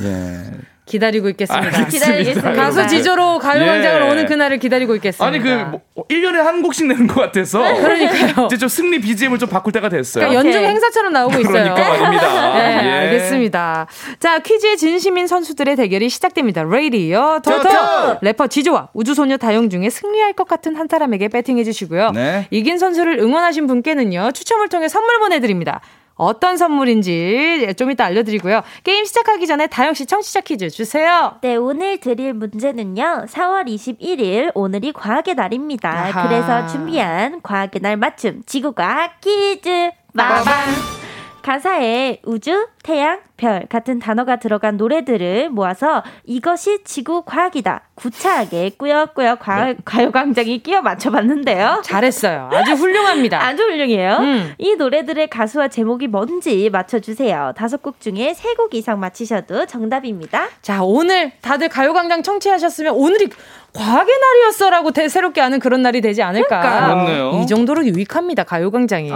예, 0.03 0.43
기다리고 0.85 1.29
있겠습니다. 1.29 1.65
알겠습니다. 1.65 1.89
기다리겠습니다. 1.89 2.53
가수 2.53 2.87
지조로 2.87 3.39
가요광장을 3.39 4.01
예. 4.01 4.11
오는 4.11 4.25
그날을 4.25 4.57
기다리고 4.59 4.95
있겠습니다. 4.95 5.25
아니 5.25 5.39
그 5.39 5.79
뭐, 5.95 6.07
1년에 6.09 6.35
한 6.37 6.61
곡씩 6.61 6.87
내는 6.87 7.07
것 7.07 7.21
같아서 7.21 7.59
그러니까요. 7.59 8.47
이제 8.47 8.57
좀 8.57 8.67
승리 8.67 8.99
BGM을 8.99 9.39
좀 9.39 9.47
바꿀 9.49 9.71
때가 9.71 9.89
됐어요. 9.89 10.27
그러니까 10.27 10.45
연중 10.45 10.63
행사처럼 10.69 11.13
나오고 11.13 11.39
있어요. 11.39 11.73
그러니까 11.73 11.89
말입니다. 11.89 12.53
네, 12.57 12.85
예. 12.85 12.91
알겠습니다. 12.91 13.87
자, 14.19 14.39
퀴즈에 14.39 14.77
진심인 14.77 15.27
선수들의 15.27 15.75
대결이 15.75 16.09
시작됩니다. 16.09 16.63
레이디어 16.63 17.39
토토 17.43 17.63
토토! 17.63 18.17
래퍼 18.21 18.47
지조와 18.47 18.89
우주소녀 18.93 19.37
다영 19.37 19.69
중에 19.69 19.89
승리할 19.89 20.33
것 20.33 20.47
같은 20.47 20.75
한 20.75 20.87
사람에게 20.89 21.29
배팅해 21.29 21.63
주시고요. 21.63 22.11
네. 22.11 22.47
이긴 22.51 22.77
선수를 22.77 23.19
응원하신 23.19 23.67
분께는요. 23.67 24.31
추첨을 24.33 24.67
통해 24.69 24.87
선물 24.89 25.19
보내드립니다. 25.19 25.81
어떤 26.15 26.57
선물인지 26.57 27.73
좀 27.77 27.91
이따 27.91 28.05
알려드리고요. 28.05 28.61
게임 28.83 29.05
시작하기 29.05 29.47
전에 29.47 29.67
다영 29.67 29.93
씨 29.93 30.05
청취자 30.05 30.41
퀴즈 30.41 30.69
주세요. 30.69 31.35
네, 31.41 31.55
오늘 31.55 31.99
드릴 31.99 32.33
문제는요. 32.33 33.25
4월 33.27 33.67
21일 33.67 34.51
오늘이 34.53 34.91
과학의 34.93 35.35
날입니다. 35.35 35.89
아하. 35.89 36.27
그래서 36.27 36.67
준비한 36.67 37.41
과학의 37.41 37.81
날 37.81 37.97
맞춤 37.97 38.43
지구과학 38.45 39.21
퀴즈 39.21 39.91
빠방. 40.15 41.02
가사에 41.43 42.19
우주, 42.23 42.67
태양, 42.83 43.19
별 43.37 43.65
같은 43.69 43.99
단어가 43.99 44.37
들어간 44.37 44.77
노래들을 44.77 45.49
모아서 45.49 46.01
이것이 46.25 46.83
지구 46.85 47.23
과학이다. 47.25 47.81
구차하게 47.95 48.71
꾸역꾸역 48.77 49.39
과, 49.39 49.73
가요광장이 49.83 50.59
끼워 50.63 50.81
맞춰봤는데요. 50.81 51.81
잘했어요. 51.83 52.49
아주 52.53 52.71
훌륭합니다. 52.73 53.39
아주 53.45 53.63
훌륭해요. 53.63 54.17
음. 54.21 54.53
이 54.57 54.75
노래들의 54.75 55.27
가수와 55.29 55.67
제목이 55.67 56.07
뭔지 56.07 56.69
맞춰주세요. 56.69 57.53
다섯 57.57 57.81
곡 57.83 57.99
중에 57.99 58.33
세 58.33 58.53
곡 58.55 58.73
이상 58.75 58.99
맞히셔도 58.99 59.65
정답입니다. 59.65 60.47
자, 60.61 60.83
오늘 60.83 61.31
다들 61.41 61.67
가요광장 61.69 62.23
청취하셨으면 62.23 62.93
오늘이 62.93 63.29
과학의 63.73 64.15
날이었어라고 64.19 64.91
대- 64.91 65.09
새롭게 65.09 65.41
아는 65.41 65.59
그런 65.59 65.81
날이 65.81 65.99
되지 66.01 66.21
않을까. 66.21 66.61
그러니까요. 66.61 66.95
그렇네요. 67.05 67.41
이 67.43 67.47
정도로 67.47 67.85
유익합니다, 67.85 68.43
가요광장이. 68.43 69.11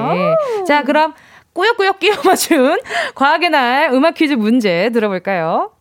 자, 0.67 0.83
그럼 0.83 1.13
꾸역꾸역 1.57 1.99
끼워 1.99 2.15
맞춘 2.23 2.77
과학의 3.15 3.49
날 3.49 3.91
음악 3.91 4.13
퀴즈 4.13 4.33
문제 4.33 4.91
들어볼까요? 4.93 5.71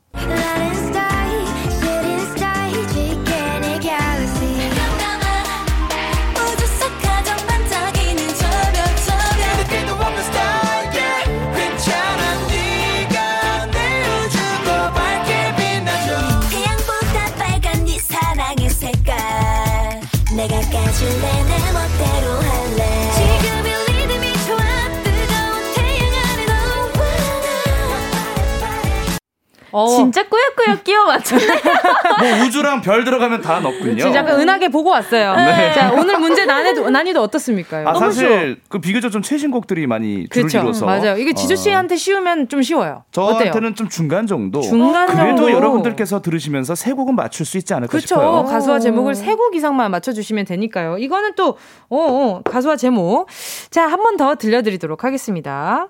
어, 29.77 29.87
진짜 29.89 30.23
꾸역꾸역 30.29 30.85
끼워 30.85 31.05
맞췄네. 31.07 31.45
뭐 32.21 32.47
우주랑 32.47 32.81
별 32.81 33.05
들어가면 33.05 33.43
다 33.43 33.61
넣군요. 33.61 33.99
진짜 33.99 34.21
약간 34.21 34.41
은하계 34.41 34.69
보고 34.69 34.91
왔어요. 34.91 35.35
네. 35.37 35.73
자, 35.75 35.93
오늘 35.93 36.19
문제 36.19 36.45
난이도, 36.47 36.89
난이도 36.91 37.23
어떻습니까? 37.23 37.83
아, 37.87 37.95
사실 37.95 38.61
그 38.69 38.79
비교적 38.81 39.11
좀 39.11 39.23
최신 39.23 39.51
곡들이 39.51 39.87
많이 39.87 40.27
줄을 40.29 40.49
그렇죠. 40.49 40.59
이뤄서 40.59 40.87
맞아요. 40.87 41.17
이게 41.19 41.33
지조 41.33 41.53
어, 41.55 41.57
씨한테 41.57 41.97
쉬우면 41.97 42.49
좀 42.49 42.63
쉬워요. 42.63 43.05
저한테는 43.13 43.57
어때요? 43.59 43.75
좀 43.75 43.89
중간 43.89 44.27
정도. 44.27 44.61
중간 44.63 45.07
그래도 45.07 45.27
정도. 45.37 45.51
여러분들께서 45.53 46.23
들으시면서 46.23 46.75
세 46.75 46.93
곡은 46.93 47.15
맞출 47.15 47.45
수 47.47 47.59
있지 47.59 47.75
않을까 47.75 47.91
그렇죠. 47.91 48.07
싶어요. 48.07 48.45
가수와 48.45 48.79
제목을 48.81 49.15
세 49.15 49.37
곡 49.37 49.55
이상만 49.55 49.91
맞춰주시면 49.91 50.47
되니까요. 50.47 50.97
이거는 50.97 51.35
또 51.37 51.59
어, 51.91 51.97
어, 51.99 52.41
가수와 52.43 52.77
제목. 52.77 53.29
자, 53.71 53.87
한 53.87 54.01
번 54.01 54.17
더 54.17 54.35
들려드리도록 54.37 55.05
하겠습니다. 55.05 55.89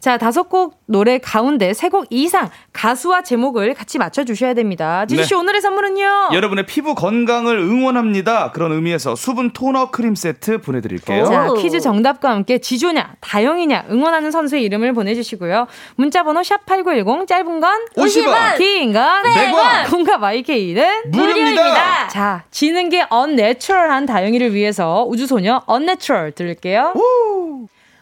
자, 0.00 0.16
다섯 0.16 0.48
곡 0.48 0.80
노래 0.86 1.18
가운데 1.18 1.74
세 1.74 1.90
곡 1.90 2.06
이상 2.10 2.48
가수와 2.72 3.22
제목을 3.22 3.74
같이 3.74 3.98
맞춰주셔야 3.98 4.54
됩니다. 4.54 5.04
지조 5.06 5.24
씨 5.24 5.30
네. 5.30 5.34
오늘의 5.40 5.60
선물은요? 5.60 6.30
여러분의 6.32 6.64
피부 6.66 6.94
건강을 6.94 7.58
응원합니다. 7.58 8.52
그런 8.52 8.72
의미에서 8.72 9.14
수분 9.16 9.50
토너 9.52 9.90
크림 9.90 10.14
세트 10.14 10.60
보내드릴게요. 10.62 11.24
자, 11.26 11.48
퀴즈 11.58 11.80
정답과 11.80 12.30
함께 12.30 12.58
지조냐, 12.58 13.14
다영이냐 13.20 13.86
응원하는 13.90 14.30
선수의 14.30 14.62
이름을 14.64 14.94
보내주시고요. 14.94 15.66
문자번호 15.96 16.42
샵 16.44 16.64
#8910 16.64 17.26
짧은 17.26 17.60
건 17.60 17.80
50원, 17.96 18.56
긴건 18.56 19.22
100원, 19.22 19.90
콩과 19.90 20.16
마이케이는 20.18 21.10
무료입니다. 21.10 22.08
자, 22.08 22.44
지는 22.50 22.88
게 22.88 23.04
Unnatural한 23.10 24.06
다영이를 24.06 24.54
위해서 24.54 25.04
우주소녀 25.08 25.62
Unnatural 25.66 26.32
들을게요. 26.32 26.94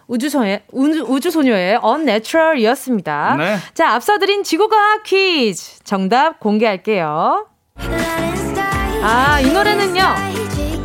우주소녀의, 0.08 0.62
우주, 0.72 1.02
우주소녀의 1.02 1.78
Unnatural이었습니다. 1.82 3.36
네. 3.36 3.56
자, 3.74 3.92
앞서 3.92 4.18
드린 4.18 4.42
지구과학 4.42 5.02
퀴즈 5.04 5.84
정답 5.84 6.40
공개할게요. 6.40 7.46
아, 9.02 9.40
이 9.40 9.52
노래는요. 9.52 10.02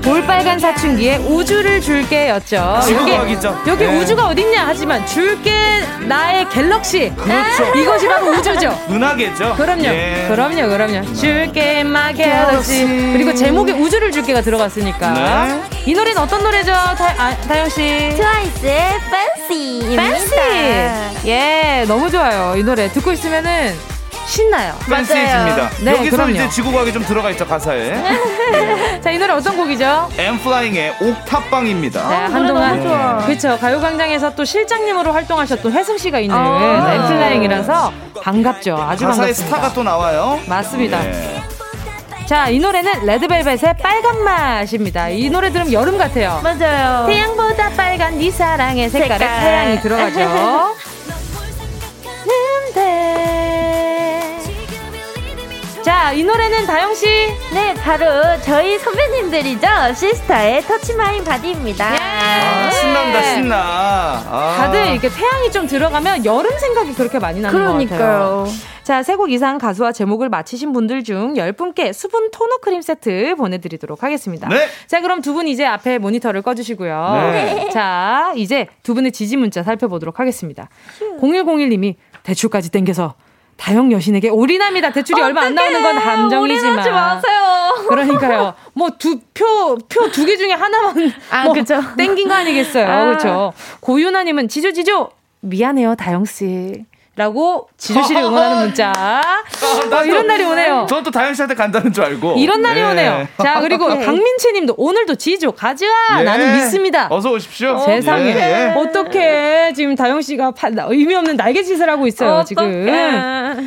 볼빨간 0.03 0.59
사춘기에 0.59 1.17
우주를 1.17 1.79
줄게였죠. 1.79 2.81
지구과학이죠. 2.85 3.63
여기 3.67 3.85
네. 3.85 3.97
우주가 3.99 4.27
어딨냐 4.27 4.67
하지만 4.67 5.05
줄게 5.07 5.53
나의 6.07 6.47
galaxy. 6.49 7.13
그렇죠. 7.15 7.63
이것이 7.77 8.07
바로 8.07 8.31
우주죠. 8.31 8.77
은하계죠. 8.89 9.55
그럼요. 9.55 9.85
예. 9.85 10.25
그럼요, 10.27 10.67
그럼요. 10.67 11.13
줄게 11.13 11.79
my 11.79 12.13
galaxy. 12.15 13.13
그리고 13.13 13.33
제목에 13.33 13.71
우주를 13.71 14.11
줄게가 14.11 14.41
들어갔으니까. 14.41 15.09
네. 15.11 15.81
이 15.85 15.93
노래는 15.93 16.21
어떤 16.21 16.43
노래죠, 16.43 16.71
다, 16.71 17.13
아, 17.17 17.35
다영 17.47 17.69
씨? 17.69 18.09
트와이스의 18.15 18.99
Fancy입니다. 19.47 20.03
팬시. 20.03 20.35
예, 21.27 21.85
너무 21.87 22.11
좋아요. 22.11 22.55
이 22.57 22.63
노래 22.63 22.89
듣고 22.91 23.13
있으면은 23.13 23.73
신나요. 24.25 24.73
팬시해집니다. 24.89 25.69
네, 25.81 25.91
여기서 25.97 26.15
그럼요. 26.17 26.31
이제 26.31 26.49
지구과학이 26.49 26.93
좀 26.93 27.03
들어가 27.05 27.29
있죠 27.31 27.45
가사에. 27.45 27.93
자, 29.01 29.11
이 29.11 29.17
노래 29.17 29.33
어떤 29.33 29.57
곡이죠? 29.57 30.09
엠플라잉의 30.17 30.95
옥탑방입니다. 31.01 32.09
네, 32.09 32.15
한동안 32.33 33.19
그렇죠 33.25 33.57
가요광장에서 33.59 34.35
또 34.35 34.45
실장님으로 34.45 35.11
활동하셨던 35.11 35.71
혜승 35.71 35.97
씨가 35.97 36.19
있는 36.19 36.35
아. 36.37 36.93
엠플라잉이라서 36.93 37.93
반갑죠. 38.21 38.75
아주 38.75 39.05
가사에 39.05 39.27
반갑습니다. 39.27 39.33
스타가 39.33 39.73
또 39.73 39.83
나와요. 39.83 40.39
맞습니다. 40.47 41.05
예. 41.05 41.43
자, 42.25 42.47
이 42.47 42.57
노래는 42.59 43.05
레드벨벳의 43.05 43.75
빨간 43.81 44.23
맛입니다. 44.23 45.09
이 45.09 45.29
노래 45.29 45.51
들으면 45.51 45.73
여름 45.73 45.97
같아요. 45.97 46.39
맞아요. 46.41 47.05
태양보다 47.07 47.69
빨간 47.71 48.17
네 48.17 48.31
사랑의 48.31 48.89
색깔에 48.89 49.19
색깔. 49.19 49.39
태양이 49.41 49.81
들어가죠. 49.81 50.75
자, 55.83 56.13
이 56.13 56.23
노래는 56.23 56.65
다영 56.65 56.93
씨. 56.95 57.05
네, 57.53 57.73
바로 57.73 58.05
저희 58.41 58.79
선배님들이죠. 58.79 59.67
시스타의 59.95 60.61
Touch 60.61 60.95
My 60.95 61.23
Body입니다. 61.25 61.85
아, 61.85 62.71
신난다 62.71 63.21
신나. 63.23 63.55
아. 63.57 64.55
다들 64.59 64.87
이렇게 64.91 65.09
태양이 65.09 65.51
좀 65.51 65.67
들어가면 65.67 66.23
여름 66.23 66.57
생각이 66.57 66.93
그렇게 66.93 67.19
많이 67.19 67.41
나는 67.41 67.57
것 67.59 67.65
같아요. 67.65 67.87
그러니까요. 67.89 68.47
자, 68.83 69.01
세 69.03 69.15
곡 69.15 69.31
이상 69.31 69.57
가수와 69.57 69.91
제목을 69.91 70.29
맞히신 70.29 70.71
분들 70.73 71.03
중 71.03 71.33
10분께 71.35 71.91
수분 71.93 72.31
토너 72.31 72.57
크림 72.57 72.81
세트 72.81 73.35
보내드리도록 73.35 74.03
하겠습니다. 74.03 74.47
네. 74.49 74.67
자, 74.87 75.01
그럼 75.01 75.21
두 75.21 75.33
분 75.33 75.47
이제 75.47 75.65
앞에 75.65 75.97
모니터를 75.97 76.41
꺼주시고요. 76.43 77.31
네. 77.33 77.69
자, 77.73 78.31
이제 78.35 78.67
두 78.83 78.93
분의 78.93 79.11
지지 79.11 79.35
문자 79.35 79.63
살펴보도록 79.63 80.19
하겠습니다. 80.19 80.69
0101님이 81.21 81.95
대출까지 82.23 82.71
땡겨서 82.71 83.15
다영 83.57 83.91
여신에게 83.91 84.29
올인합니다. 84.29 84.91
대출이 84.91 85.21
얼마 85.21 85.41
안 85.43 85.55
나오는 85.55 85.81
건. 85.81 85.97
올인하지 86.41 86.89
마세요. 86.89 87.73
그러니까요. 87.87 88.53
뭐 88.73 88.89
두 88.97 89.19
표 89.33 89.77
표 89.89 90.09
두 90.11 90.25
개 90.25 90.35
중에 90.37 90.51
하나만 90.51 91.11
아, 91.31 91.43
뭐 91.45 91.53
그쵸. 91.53 91.79
땡긴 91.97 92.27
거 92.27 92.33
아니겠어요. 92.33 92.85
아. 92.87 93.05
그렇죠. 93.05 93.53
고윤아님은 93.81 94.47
지조 94.49 94.71
지조 94.73 95.09
미안해요 95.41 95.95
다영 95.95 96.25
씨. 96.25 96.85
라고 97.15 97.67
지조씨를 97.77 98.21
응원하는 98.23 98.57
문자. 98.65 98.91
어, 98.91 100.03
이런 100.03 100.25
날이 100.25 100.43
오네요. 100.43 100.85
저는 100.89 101.03
또 101.03 101.11
다현 101.11 101.33
씨한테 101.35 101.53
간다는 101.53 101.93
줄 101.93 102.03
알고. 102.03 102.35
이런 102.37 102.61
날이 102.61 102.79
예. 102.79 102.83
오네요. 102.85 103.27
자, 103.41 103.59
그리고 103.61 103.87
강민채 103.87 104.51
님도 104.53 104.75
오늘도 104.77 105.15
지조 105.15 105.51
가자! 105.51 105.85
예. 106.19 106.23
나는 106.23 106.53
믿습니다. 106.55 107.07
어서 107.11 107.31
오십시오. 107.31 107.77
세상에. 107.79 108.23
예, 108.35 108.35
예. 108.35 108.73
어떻게 108.75 109.73
지금 109.75 109.95
다영 109.95 110.21
씨가 110.21 110.51
파- 110.51 110.69
의미 110.87 111.13
없는 111.15 111.35
날개짓을 111.35 111.87
하고 111.89 112.07
있어요, 112.07 112.43
지금. 112.45 112.85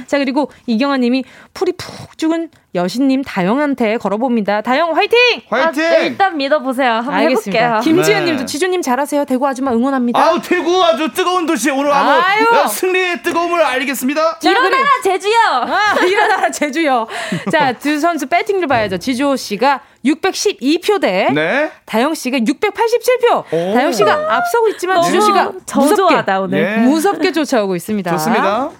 자, 0.07 0.19
그리고 0.19 0.51
이경아 0.67 0.97
님이 0.99 1.25
풀이 1.55 1.73
푹 1.73 2.19
죽은 2.19 2.51
여신님 2.77 3.23
다영한테 3.25 3.97
걸어봅니다. 3.97 4.61
다영 4.61 4.95
화이팅! 4.97 5.19
아, 5.51 5.73
일단 6.03 6.37
믿어보세요. 6.37 6.93
한번 6.93 7.15
알겠습니다. 7.15 7.65
해볼게요. 7.65 7.81
김지현 7.83 8.25
네. 8.25 8.31
님도 8.31 8.47
지조님 8.47 8.83
잘하세요. 8.83 9.25
대구 9.25 9.49
아줌마 9.49 9.73
응원합니다. 9.73 10.21
아우 10.21 10.41
태구 10.41 10.85
아주 10.85 11.11
뜨거운 11.13 11.47
도시 11.47 11.71
오늘 11.71 11.91
아무 11.93 12.11
아유. 12.11 12.45
승리의 12.69 13.23
뜨거움을 13.23 13.61
알리겠습니다. 13.65 14.39
자, 14.39 14.51
일어나라, 14.51 14.77
그래. 15.03 15.13
제주요! 15.13 15.37
아, 15.49 15.95
일어나라 16.07 16.51
제주요. 16.51 17.07
자, 17.51 17.73
두 17.73 17.99
선수 17.99 18.27
배팅을 18.27 18.67
봐야죠. 18.69 18.99
지조 18.99 19.35
씨가 19.37 19.81
612표 20.05 21.01
대 21.01 21.29
네. 21.35 21.71
다영 21.85 22.15
씨가 22.15 22.39
687표. 22.39 23.45
오. 23.53 23.75
다영 23.75 23.93
씨가 23.93 24.13
앞서고 24.37 24.69
있지만 24.69 25.03
지조 25.03 25.21
씨가 25.21 25.45
무섭게 25.45 25.65
저조하다, 25.67 26.41
오늘. 26.41 26.59
예. 26.63 26.77
무섭게 26.83 27.33
쫓아오고 27.33 27.75
있습니다. 27.77 28.11
좋습니다. 28.13 28.71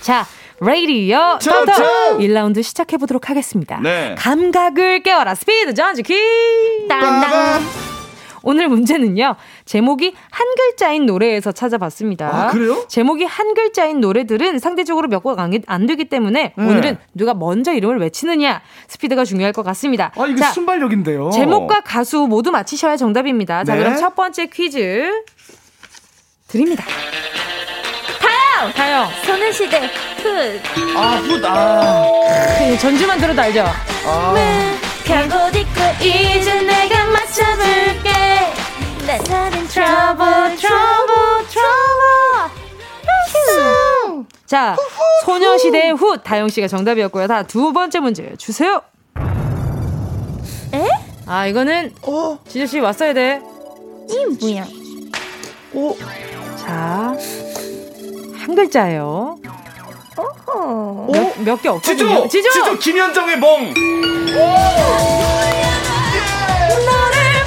자, 0.00 0.26
레이디어 0.60 1.38
토토. 1.38 1.50
1라운드 2.18 2.62
시작해 2.62 2.96
보도록 2.96 3.30
하겠습니다. 3.30 3.78
네. 3.80 4.14
감각을 4.18 5.02
깨워라. 5.02 5.34
스피드 5.34 5.74
전주 5.74 5.92
퀴즈. 5.92 6.14
땅땅. 6.88 7.62
오늘 8.42 8.68
문제는요. 8.68 9.34
제목이 9.66 10.14
한 10.30 10.46
글자인 10.56 11.06
노래에서 11.06 11.52
찾아봤습니다. 11.52 12.28
아, 12.32 12.50
그래요? 12.50 12.84
제목이 12.88 13.24
한 13.24 13.52
글자인 13.54 14.00
노래들은 14.00 14.58
상대적으로 14.58 15.08
몇 15.08 15.22
곡 15.22 15.38
안 15.38 15.86
되기 15.86 16.04
때문에 16.06 16.54
네. 16.56 16.64
오늘은 16.64 16.98
누가 17.14 17.34
먼저 17.34 17.72
이름을 17.74 17.98
외치느냐 17.98 18.62
스피드가 18.86 19.24
중요할 19.24 19.52
것 19.52 19.62
같습니다. 19.64 20.12
아 20.16 20.26
이거 20.26 20.38
자, 20.38 20.50
순발력인데요. 20.52 21.30
제목과 21.30 21.80
가수 21.82 22.26
모두 22.28 22.50
맞히셔야 22.50 22.96
정답입니다. 22.96 23.64
자, 23.64 23.74
네. 23.74 23.80
그럼 23.80 23.96
첫 23.96 24.14
번째 24.14 24.46
퀴즈 24.46 25.10
드립니다. 26.46 26.84
다영! 28.58 28.72
다영! 28.72 29.08
소녀시대, 29.24 29.80
훗. 30.22 30.60
아 30.96 31.20
훗. 31.22 31.44
아. 31.44 32.04
그 32.58 32.76
전주만 32.78 33.18
들어도 33.20 33.40
알죠? 33.42 33.64
아. 34.04 34.34
별옷 35.04 35.54
입고 35.54 35.80
이제 36.04 36.60
내가 36.62 37.04
맞춰볼게. 37.06 38.10
내 39.06 39.18
화살은 39.20 39.68
trouble, 39.68 40.56
trouble, 40.56 41.46
trouble. 41.48 42.58
자, 44.46 44.74
소녀시대의 45.24 45.92
훗 45.92 46.20
다영 46.22 46.48
씨가 46.48 46.66
정답이었고요. 46.68 47.26
다 47.28 47.42
두 47.44 47.72
번째 47.72 48.00
문제 48.00 48.34
주세요. 48.38 48.82
에? 50.74 50.88
아, 51.26 51.46
이거는 51.46 51.94
지조 52.48 52.66
씨 52.66 52.80
왔어야 52.80 53.14
돼. 53.14 53.40
이 54.10 54.26
뭐야? 54.40 54.66
오. 55.74 55.96
자, 56.56 57.14
한 58.48 58.54
글자예요. 58.54 59.36
어허. 60.16 61.06
몇개 61.44 61.68
없거든요. 61.68 62.26
지조. 62.28 62.50
지조. 62.50 62.78
김현정의 62.78 63.38
멍. 63.38 63.74
너를 63.74 63.76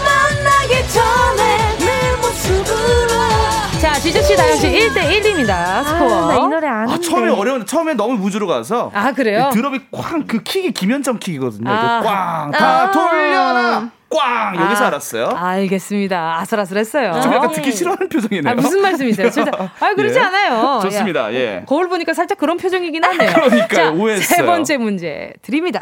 만나기 0.05 0.87
전에 0.89 1.77
내 1.79 2.15
모습으로. 2.17 3.79
자, 3.81 3.93
지조 3.95 4.21
씨, 4.21 4.35
다영 4.35 4.55
씨 4.57 4.67
1대 4.67 5.09
1입니다. 5.09 5.83
스코어. 5.85 6.27
나이 6.27 6.47
노래 6.47 6.67
아는데. 6.67 6.93
아 6.93 6.97
처음에 6.99 7.31
어려운데 7.31 7.65
처음에 7.65 7.95
너무 7.95 8.13
무주로 8.13 8.45
가서. 8.45 8.91
아, 8.93 9.11
그래요? 9.11 9.49
이 9.51 9.55
드럼이 9.55 9.79
꽝그 9.91 10.43
킥이 10.43 10.71
김현정 10.73 11.17
킥이거든요. 11.17 11.67
아. 11.67 12.01
꽝. 12.03 12.51
다 12.51 12.83
아. 12.83 12.91
돌려라. 12.91 13.89
꽝. 14.11 14.55
여기서 14.59 14.83
아, 14.83 14.87
알았어요. 14.87 15.29
알겠습니다. 15.35 16.39
아슬아슬했어요. 16.39 17.21
좀 17.21 17.33
약간 17.33 17.51
듣기 17.51 17.71
싫어하는 17.71 18.09
표정이네요. 18.09 18.51
아, 18.51 18.55
무슨 18.55 18.81
말씀이세요? 18.81 19.29
진짜. 19.29 19.51
아, 19.79 19.93
그렇지 19.95 20.15
예. 20.17 20.21
않아요. 20.21 20.79
좋습니다. 20.83 21.21
야, 21.29 21.33
예. 21.33 21.63
거울 21.65 21.87
보니까 21.89 22.13
살짝 22.13 22.37
그런 22.37 22.57
표정이긴 22.57 23.03
하네요. 23.05 23.31
그러니까요. 23.33 23.67
자, 23.69 23.91
오해했어요. 23.91 24.25
세 24.37 24.45
번째 24.45 24.77
문제 24.77 25.33
드립니다. 25.41 25.81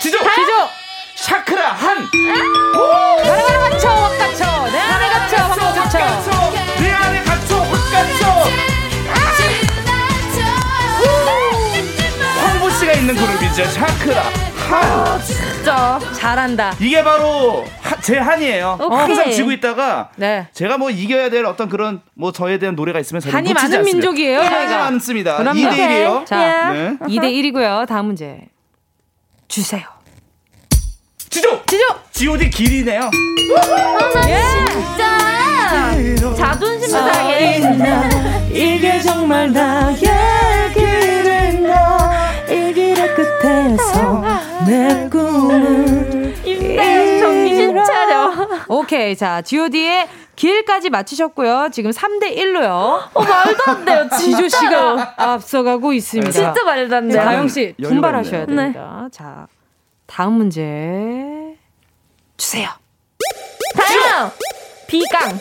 지조. 0.00 0.18
지조! 0.18 0.52
샤크라 1.16 1.72
한. 1.72 1.96
바라바라 2.12 3.58
갇혀, 3.70 3.88
확 3.88 4.18
갇혀. 4.18 4.70
내 4.70 4.78
안에 4.78 5.08
갇혀, 5.08 5.36
확 5.36 5.74
갇혀. 5.74 5.98
내 6.82 6.90
안에 6.92 7.22
갇혀 7.22 7.56
확 7.56 7.70
갇혀. 7.92 8.24
황보 12.40 12.70
씨가 12.70 12.92
있는 12.92 13.14
그룹이죠. 13.14 13.64
샤크라 13.64 14.22
한. 14.68 15.20
진짜. 15.22 15.98
잘한다. 16.14 16.74
이게 16.80 17.02
바로 17.02 17.64
하- 17.82 17.96
제 18.00 18.18
한이에요. 18.18 18.78
오케이. 18.80 18.98
항상 18.98 19.30
지고 19.30 19.50
있다가 19.52 20.10
네. 20.16 20.46
제가 20.52 20.76
뭐 20.78 20.90
이겨야 20.90 21.30
될 21.30 21.44
어떤 21.46 21.68
그런 21.68 22.00
뭐 22.14 22.32
저에 22.32 22.58
대한 22.58 22.74
노래가 22.74 22.98
있으면 23.00 23.20
저는 23.20 23.34
한이 23.34 23.48
놓치지 23.50 23.62
많은 23.62 23.78
않습니다. 23.78 23.96
민족이에요, 24.08 24.38
한이 24.40 24.50
저희가. 24.50 24.78
많습니다. 24.78 25.36
그럼요. 25.38 25.60
2대 25.60 25.76
1이에요. 25.76 26.26
자, 26.26 26.72
네. 26.72 26.96
2대 27.00 27.24
1이고요. 27.52 27.86
다음 27.86 28.06
문제. 28.06 28.40
주세요. 29.48 29.82
지조. 31.30 31.62
지조! 31.66 31.84
G.O.D 32.12 32.50
길이네요. 32.50 33.10
진짜. 34.22 35.94
자존심 36.36 36.90
상해. 36.90 37.60
이게 38.52 39.00
정말 39.00 39.50
나의 39.52 39.96
길인가 40.74 42.10
이 42.12 42.13
끝에서 43.64 44.22
내 44.66 45.08
꿈을 45.08 46.34
임다영 46.44 47.20
정신 47.20 47.84
차려. 47.84 48.32
오케이 48.68 49.16
자 49.16 49.40
G.O.D의 49.42 50.06
길까지 50.36 50.90
맞추셨고요 50.90 51.68
지금 51.72 51.90
3대 51.90 52.36
1로요 52.36 52.66
어, 52.68 53.10
말도 53.14 53.62
안 53.66 53.84
돼요. 53.84 54.08
지조 54.18 54.48
씨가 54.48 55.14
앞서가고 55.16 55.92
있습니다 55.94 56.30
진짜 56.30 56.64
말도 56.64 56.96
안 56.96 57.08
돼요. 57.08 57.22
다영 57.22 57.48
씨 57.48 57.74
분발하셔야 57.82 58.40
있네요. 58.42 58.56
됩니다 58.56 59.08
자 59.12 59.46
다음 60.06 60.34
문제 60.34 61.56
주세요 62.36 62.68
다영! 63.76 64.30
비강. 64.86 65.38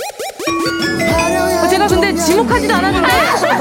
어, 1.64 1.68
제가 1.68 1.88
근데 1.88 2.14
지목하지도 2.14 2.74
않았는데 2.76 3.08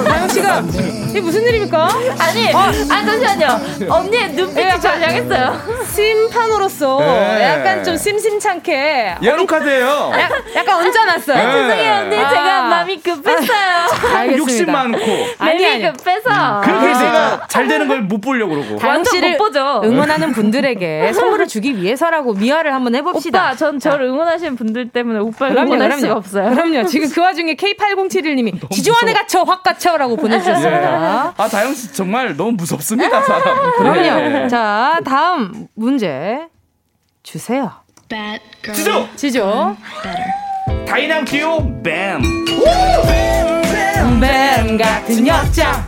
다영 0.05 0.29
씨가 0.29 0.63
이게 1.11 1.21
무슨 1.21 1.43
일입니까? 1.43 1.89
아니, 2.19 2.53
아니, 2.53 2.87
잠시만요. 3.07 3.61
언니의 3.89 4.31
눈빛이 4.33 4.81
절 4.81 5.01
향했어요. 5.03 5.61
심판으로서 5.95 6.99
네. 7.01 7.45
약간 7.45 7.85
좀 7.85 7.97
심심찮게 7.97 9.17
옐로 9.23 9.47
카드예요. 9.47 10.11
야- 10.15 10.29
약간 10.57 10.77
얹어놨어요. 10.87 11.37
네. 11.37 11.53
죄송해요, 11.53 11.95
언니. 12.01 12.17
아. 12.19 12.29
제가 12.31 12.63
마음이 12.63 13.01
급했어요. 13.01 14.17
알겠습니다. 14.17 14.39
욕심 14.39 14.73
많고. 14.73 14.99
아니, 15.39 15.67
아니. 15.67 15.93
급해서. 15.93 16.61
그렇게 16.65 16.87
아. 16.87 16.99
내가 16.99 17.47
잘 17.49 17.69
되는 17.69 17.87
걸 17.89 18.03
못 18.03 18.21
보려고 18.21 18.55
그러고. 18.55 18.77
다영 18.79 18.95
완전 18.97 19.13
씨를 19.13 19.33
못 19.33 19.39
보죠. 19.39 19.81
응원하는 19.85 20.33
분들에게 20.33 21.13
선물을 21.13 21.47
주기 21.47 21.77
위해서라고 21.81 22.33
미화를 22.35 22.75
한번 22.75 22.95
해봅시다. 22.97 23.39
오빠, 23.51 23.57
전 23.57 23.79
저를 23.79 24.07
응원하시는 24.07 24.57
분들 24.57 24.89
때문에 24.91 25.19
오빠를 25.21 25.55
그럼요, 25.55 25.75
응원할 25.75 25.89
그럼요. 25.89 26.01
수가 26.01 26.15
없어요. 26.15 26.51
그럼요. 26.51 26.72
지금 26.87 27.09
그 27.11 27.21
와중에 27.21 27.55
K8071님이 27.55 28.71
지조안에 28.73 29.13
갇혀 29.13 29.43
확 29.43 29.63
갇혀라고 29.63 30.17
보내주셨습니다. 30.17 31.35
아 31.37 31.49
다영 31.49 31.75
씨 31.75 31.93
정말 31.93 32.37
너무 32.37 32.53
무섭습니다 32.53 33.23
사람. 33.23 33.73
그럼요. 33.77 34.01
네. 34.01 34.49
자, 34.49 34.99
다음 35.05 35.69
문제 35.75 36.47
주세요. 37.23 37.71
지조 38.75 39.09
지조. 39.17 39.77
다이남 40.87 41.25
듀오 41.25 41.83
뱀. 41.83 42.21
뱀 44.21 44.79
같은 44.79 45.27
역장. 45.27 45.87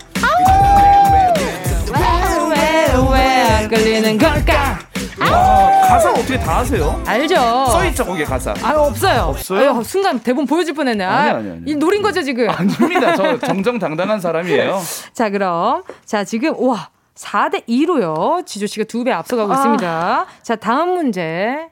왜왜 2.40 3.62
왜 3.62 3.68
끌리는 3.68 4.18
걸까? 4.18 4.73
와 5.20 5.70
가사 5.88 6.10
어떻게 6.10 6.38
다 6.38 6.58
아세요? 6.58 7.00
알죠. 7.06 7.34
써있죠 7.66 8.04
거기에 8.04 8.24
가사. 8.24 8.52
아 8.62 8.72
없어요. 8.72 9.22
없어요? 9.22 9.74
아유, 9.74 9.82
순간 9.84 10.18
대본 10.18 10.46
보여줄 10.46 10.74
뻔했네. 10.74 11.04
아, 11.04 11.16
아니, 11.16 11.30
아니, 11.30 11.50
아니. 11.50 11.62
이 11.66 11.74
노린 11.76 12.02
거죠 12.02 12.22
지금. 12.22 12.48
아닙니다. 12.50 13.14
저 13.14 13.38
정정당당한 13.38 14.20
사람이에요. 14.20 14.80
자 15.14 15.30
그럼 15.30 15.82
자 16.04 16.24
지금 16.24 16.54
와 16.58 16.88
4대 17.14 17.64
2로요. 17.68 18.44
지조 18.44 18.66
씨가 18.66 18.84
두 18.88 19.04
배 19.04 19.12
앞서가고 19.12 19.52
아. 19.52 19.56
있습니다. 19.56 20.26
자 20.42 20.56
다음 20.56 20.94
문제 20.94 21.68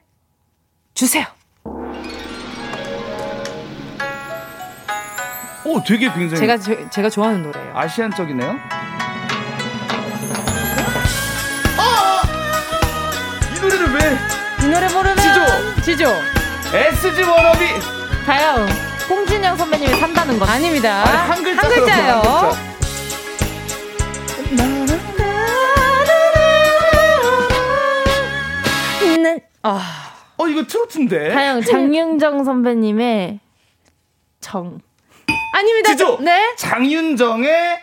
주세요. 0.93 1.25
오 5.65 5.81
되게 5.83 6.11
굉장히 6.11 6.35
제가 6.37 6.57
제, 6.57 6.89
제가 6.89 7.09
좋아하는 7.09 7.41
노래예요. 7.43 7.71
아시안적이네요. 7.73 8.55
노래 14.73 14.87
모르면 14.91 15.17
지조! 15.17 15.83
지조 15.83 16.09
SG 16.73 17.21
워너비 17.21 17.65
다영, 18.25 18.65
홍진영 19.07 19.55
선배님이 19.55 19.99
산다는 19.99 20.39
거 20.39 20.45
아닙니다. 20.45 21.03
아니, 21.03 21.17
한 21.29 21.43
글자 21.43 21.61
한 21.61 21.69
글자예요. 21.69 22.13
한 22.13 22.49
글자. 22.49 22.73
네. 29.21 29.39
아, 29.61 30.13
어 30.37 30.47
이거 30.47 30.63
트로트인데. 30.65 31.29
다영 31.33 31.61
장윤정 31.61 32.43
선배님의 32.43 33.39
정. 34.39 34.79
아닙니다. 35.53 35.91
지조. 35.91 36.17
네. 36.21 36.55
장윤정의 36.57 37.79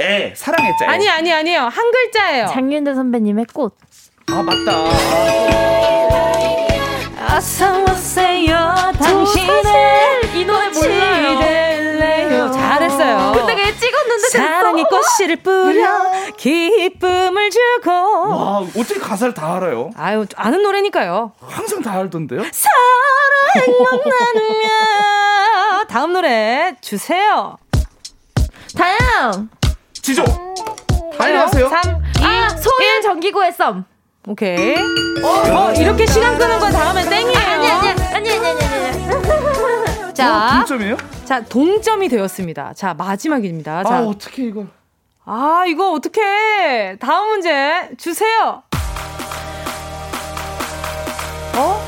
애 0.00 0.32
사랑의 0.34 0.72
짤. 0.78 0.90
아니 0.90 1.08
아니 1.08 1.32
아니에요. 1.32 1.62
한 1.62 1.90
글자예요. 1.90 2.46
장윤대 2.46 2.94
선배님의 2.94 3.46
꽃. 3.52 3.76
아 4.30 4.42
맞다. 4.42 4.84
어서 7.36 7.82
오세요 7.84 8.74
당신의 8.98 10.30
이 10.34 10.44
노래 10.44 10.68
몰라요. 10.70 11.38
될래요. 11.38 12.50
잘했어요. 12.52 13.32
그때 13.34 13.54
그냥 13.54 13.78
찍었는데 13.78 14.28
사랑의 14.30 14.84
꽃씨를 14.84 15.36
뿌려 15.36 15.86
기쁨을 16.36 17.50
주고. 17.50 17.90
와 17.90 18.58
어떻게 18.58 18.98
가사를 18.98 19.34
다 19.34 19.56
알아요? 19.56 19.90
아유 19.96 20.26
아는 20.36 20.62
노래니까요. 20.62 21.32
항상 21.40 21.80
다 21.82 21.92
알던데요? 21.92 22.42
사랑 22.52 23.78
만 23.82 24.00
나누며 24.34 25.84
다음 25.88 26.12
노래 26.12 26.74
주세요. 26.80 27.56
다영. 28.76 29.48
지조. 30.02 30.24
빨리 31.16 31.36
하세요. 31.36 31.68
3, 31.68 31.80
2, 32.20 32.24
아 32.24 32.48
소년 32.50 33.02
정기고의 33.02 33.52
썸. 33.52 33.84
오케이. 34.26 34.74
어, 35.22 35.72
이렇게 35.76 36.06
시간 36.06 36.36
끄는 36.38 36.58
거 36.58 36.70
다음엔 36.70 37.08
땡이에요. 37.08 37.38
아니 37.38 37.70
아니 37.70 37.90
아니 37.90 38.30
아니 38.30 38.46
아니 38.46 38.64
아니. 38.64 40.14
자, 40.14 40.50
동점이에요? 40.66 40.96
자 41.24 41.40
동점이 41.44 42.08
되었습니다. 42.08 42.74
자 42.74 42.94
마지막입니다. 42.94 43.84
자, 43.84 43.96
아 43.96 44.00
어떻게 44.02 44.44
이걸? 44.44 44.66
아 45.24 45.64
이거 45.66 45.92
어떻게? 45.92 46.96
다음 47.00 47.28
문제 47.28 47.88
주세요. 47.96 48.62
어? 51.56 51.80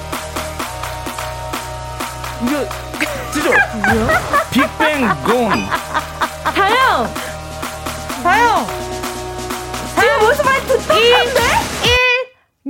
이거 2.43 2.67
지조. 3.33 3.51
빅뱅 4.51 5.09
곤. 5.25 5.51
다영. 6.55 7.09
다영. 8.23 8.67
지금 10.33 10.45
많이 10.45 10.67
듣던데? 10.67 10.95
1, 10.97 12.00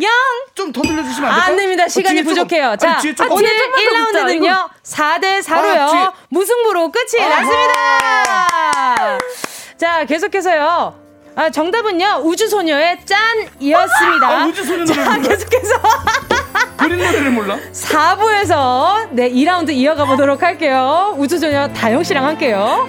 0. 0.00 0.08
좀더 0.54 0.82
들려주시면 0.82 1.30
안 1.30 1.34
될까요? 1.36 1.50
안 1.50 1.56
됩니다. 1.56 1.88
시간이 1.88 2.20
어, 2.20 2.22
뒤에 2.22 2.30
부족해요. 2.30 2.76
자, 2.76 2.98
아니, 2.98 3.30
오늘 3.30 3.48
뒤에 3.48 3.84
좀만 3.84 4.04
더 4.04 4.10
붙자. 4.10 4.26
1라운드는요, 4.26 4.68
4대 4.84 5.40
4로요. 5.42 5.78
아. 5.78 6.12
무승부로 6.28 6.90
끝이 6.90 7.22
아하. 7.22 7.40
났습니다. 7.42 9.18
자, 9.76 10.04
계속해서요. 10.04 10.94
아, 11.36 11.50
정답은요, 11.50 12.22
우주소녀의 12.24 12.98
짠이었습니다. 13.06 14.28
아, 14.28 14.46
우주소녀 14.46 14.84
노래 14.84 15.04
자? 15.04 15.16
계속해서 15.18 15.74
그린 16.76 16.98
노래를 16.98 17.30
몰라? 17.30 17.58
4부에서 17.72 19.08
네, 19.12 19.30
2라운드 19.30 19.70
이어가 19.70 20.04
보도록 20.06 20.42
할게요. 20.42 21.14
우주소녀 21.18 21.68
다영 21.72 22.02
씨랑 22.02 22.24
할게요. 22.26 22.88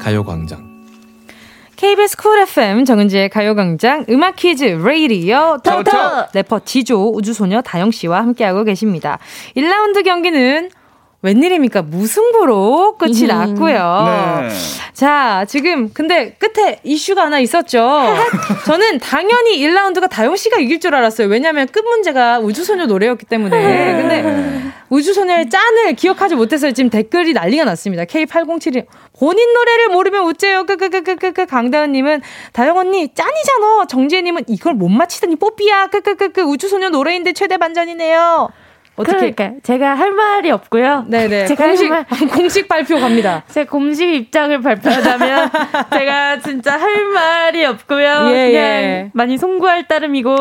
가요광장 0.00 0.70
KBS 1.76 2.16
쿨 2.16 2.40
FM 2.40 2.84
정은지의 2.84 3.28
가요광장 3.30 4.04
음악 4.10 4.36
퀴즈 4.36 4.64
레이디어 4.64 5.58
토토. 5.62 6.28
래퍼 6.34 6.60
지조 6.64 7.12
우주소녀 7.14 7.62
다영 7.62 7.90
씨와 7.90 8.18
함께하고 8.18 8.64
계십니다. 8.64 9.18
1라운드 9.56 10.04
경기는 10.04 10.70
웬일입니까? 11.22 11.82
무승부로 11.82 12.96
끝이 12.98 13.22
음. 13.22 13.28
났고요. 13.28 14.42
네. 14.42 14.48
자, 14.92 15.44
지금 15.48 15.90
근데 15.92 16.34
끝에 16.38 16.80
이슈가 16.82 17.24
하나 17.24 17.38
있었죠. 17.38 18.14
저는 18.66 18.98
당연히 18.98 19.58
1라운드가 19.58 20.08
다영 20.10 20.36
씨가 20.36 20.58
이길 20.58 20.80
줄 20.80 20.94
알았어요. 20.94 21.28
왜냐면 21.28 21.66
끝 21.66 21.80
문제가 21.80 22.40
우주소녀 22.40 22.86
노래였기 22.86 23.26
때문에. 23.26 23.96
근데 24.00 24.69
우주소녀의 24.90 25.48
짠을 25.48 25.94
기억하지 25.94 26.34
못해서 26.34 26.70
지금 26.72 26.90
댓글이 26.90 27.32
난리가 27.32 27.64
났습니다. 27.64 28.04
K8071 28.04 28.86
본인 29.18 29.52
노래를 29.54 29.88
모르면 29.88 30.24
어째요? 30.24 30.66
끄끄끄끄끄 30.66 31.46
강다은님은 31.46 32.20
다영 32.52 32.76
언니 32.76 33.08
짠이잖아. 33.14 33.86
정지혜님은 33.88 34.44
이걸 34.48 34.74
못 34.74 34.88
맞히다니 34.88 35.36
뽀삐야. 35.36 35.86
끄끄끄끄 35.88 36.42
우주소녀 36.42 36.90
노래인데 36.90 37.32
최대 37.32 37.56
반전이네요. 37.56 38.50
어떻게? 38.96 39.30
그러니까 39.32 39.50
제가 39.62 39.94
할 39.94 40.12
말이 40.12 40.50
없고요. 40.50 41.06
네네. 41.08 41.46
제가 41.48 41.66
공식 41.66 41.90
할 41.90 42.04
말- 42.08 42.28
공식 42.28 42.68
발표 42.68 42.98
갑니다. 42.98 43.42
제 43.48 43.64
공식 43.64 44.12
입장을 44.14 44.60
발표하자면 44.60 45.50
제가 45.92 46.40
진짜 46.40 46.78
할 46.78 47.04
말이 47.06 47.64
없고요. 47.64 48.26
예, 48.28 48.46
그냥 48.50 48.54
예. 48.54 49.10
많이 49.14 49.38
송구할 49.38 49.88
따름이고 49.88 50.36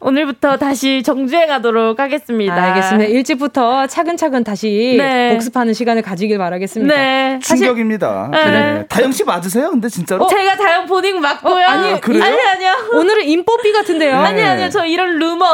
오늘부터 0.00 0.56
다시 0.56 1.02
정주행 1.02 1.50
하도록 1.50 1.98
하겠습니다. 1.98 2.54
알겠습니다. 2.54 3.10
일찍부터 3.10 3.86
차근차근 3.86 4.44
다시 4.44 4.96
네. 4.98 5.30
복습하는 5.34 5.74
시간을 5.74 6.02
가지길 6.02 6.38
바라겠습니다. 6.38 6.94
네. 6.94 7.38
충격입니다. 7.42 8.28
네. 8.32 8.44
네. 8.50 8.86
다영 8.88 9.12
씨 9.12 9.24
맞으세요? 9.24 9.70
근데 9.70 9.88
진짜로? 9.88 10.26
제가 10.28 10.56
다영 10.56 10.86
보닝 10.86 11.20
맞고요. 11.20 11.52
어, 11.54 11.68
아니, 11.68 12.00
그래요? 12.00 12.24
아니 12.24 12.36
아니요. 12.40 12.72
오늘은 12.94 13.24
인뽀삐 13.24 13.72
같은데요. 13.72 14.12
네. 14.22 14.28
아니 14.28 14.42
아니요. 14.42 14.70
저 14.70 14.84
이런 14.86 15.18
루머 15.18 15.44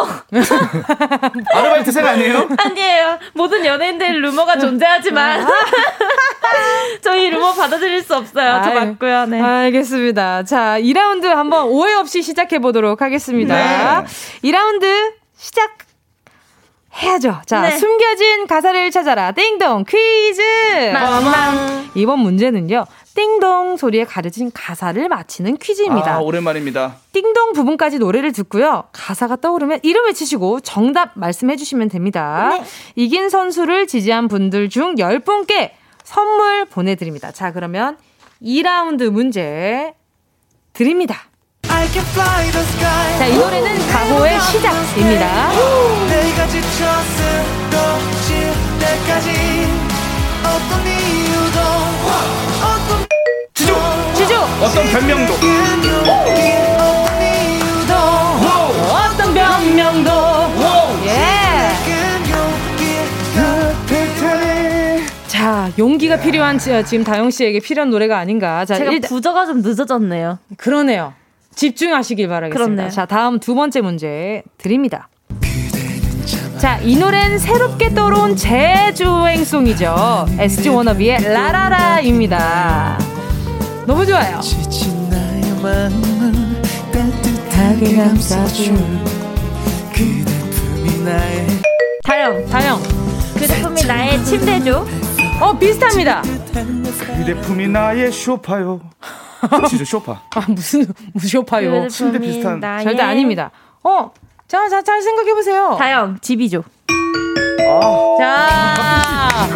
아르바이트생 1.55 2.07
아니에요? 2.07 2.28
아니에요. 2.59 3.18
모든 3.35 3.64
연예인들 3.64 4.20
루머가 4.22 4.59
존재하지만 4.59 5.47
저희 7.03 7.31
루머 7.31 7.53
받아들일 7.55 8.03
수 8.03 8.16
없어요. 8.16 8.61
저 8.64 8.70
아유, 8.70 8.74
맞고요. 8.81 9.26
네. 9.26 9.41
알겠습니다. 9.41 10.45
자, 10.45 10.76
2라운드 10.81 11.24
한번 11.26 11.64
오해 11.68 11.95
없이 11.95 12.22
시작해 12.22 12.59
보도록 12.59 13.03
하겠습니다. 13.03 13.55
네. 13.55 14.07
2라운드 14.51 15.12
시작. 15.37 15.79
해야죠. 17.01 17.43
자, 17.47 17.61
네. 17.61 17.76
숨겨진 17.79 18.47
가사를 18.49 18.91
찾아라. 18.91 19.31
띵동 19.33 19.85
퀴즈. 19.85 20.43
망망. 20.93 21.91
이번 21.95 22.18
문제는요. 22.20 22.87
띵동 23.18 23.76
소리에 23.76 24.04
가려진 24.04 24.52
가사를 24.54 25.08
맞히는 25.08 25.56
퀴즈입니다. 25.56 26.14
아, 26.14 26.20
오랜만입니다. 26.20 26.98
띵동 27.12 27.52
부분까지 27.52 27.98
노래를 27.98 28.30
듣고요. 28.30 28.84
가사가 28.92 29.34
떠오르면 29.34 29.80
이름 29.82 30.06
외치시고 30.06 30.60
정답 30.60 31.10
말씀해 31.16 31.56
주시면 31.56 31.88
됩니다. 31.88 32.50
네. 32.50 32.62
이긴 32.94 33.28
선수를 33.28 33.88
지지한 33.88 34.28
분들 34.28 34.68
중 34.68 34.94
10분께 34.94 35.72
선물 36.04 36.64
보내드립니다. 36.66 37.32
자, 37.32 37.52
그러면 37.52 37.96
2라운드 38.40 39.10
문제 39.10 39.94
드립니다. 40.72 41.24
자, 43.18 43.26
이 43.26 43.36
노래는 43.36 43.88
가호의 43.88 44.40
시작입니다. 44.40 45.48
내가 46.06 46.46
쓰러질 46.46 46.62
때까지 48.78 49.30
어떤 50.44 50.86
이 50.86 51.07
어떤 54.79 54.91
변명도. 54.93 55.35
어떤 58.93 59.35
변명도. 59.35 60.11
예. 61.07 61.68
자, 65.26 65.70
용기가 65.79 66.16
필요한 66.18 66.59
지- 66.59 66.70
지금 66.85 67.03
다영 67.05 67.31
씨에게 67.31 67.59
필요한 67.61 67.91
노래가 67.91 68.18
아닌가. 68.18 68.64
자, 68.64 68.76
제가 68.76 68.93
일단 68.93 69.09
부저가 69.09 69.47
좀 69.47 69.62
늦어졌네요. 69.62 70.39
그러네요. 70.57 71.12
집중하시길 71.55 72.29
바라겠습니다. 72.29 72.64
그렇네요. 72.64 72.91
자, 72.91 73.05
다음 73.07 73.41
두 73.41 73.55
번째 73.57 73.81
문제 73.81 74.43
드립니다. 74.59 75.09
자, 76.59 76.79
이 76.83 76.97
노래는 76.97 77.39
새롭게 77.39 77.95
떠오른 77.95 78.37
재주행송이죠. 78.37 80.26
SG 80.39 80.68
워너비의 80.70 81.22
라라라입니다. 81.22 82.99
너무 83.89 84.05
좋아요. 84.05 84.39
지친 84.43 85.09
나의 85.09 85.43
마음을 85.62 86.62
따뜻하게 86.93 87.97
감싸준 87.97 88.76
그대 89.95 90.51
품이 90.51 91.05
나의 91.05 91.47
다영, 92.05 92.47
다영. 92.51 92.78
그 93.32 93.47
제품이 93.47 93.82
나의 93.84 94.22
침대죠. 94.26 94.86
어, 95.41 95.59
비슷합니다. 95.59 96.20
휴대품이 96.20 97.68
나의 97.68 98.12
쇼파요. 98.12 98.82
진짜 99.70 99.84
쇼파. 99.86 100.20
아, 100.36 100.45
무슨, 100.49 100.84
무슨 101.14 101.28
쇼파요. 101.30 101.84
그 101.84 101.89
침대 101.89 102.18
비슷한. 102.18 102.61
나의- 102.61 102.84
절대 102.84 103.03
아닙니다. 103.03 103.51
어, 103.82 104.11
자, 104.47 104.68
자, 104.68 104.82
잘 104.82 105.01
생각해 105.01 105.32
보세요. 105.32 105.76
다영, 105.78 106.18
집이죠. 106.20 106.62
자. 108.18 109.49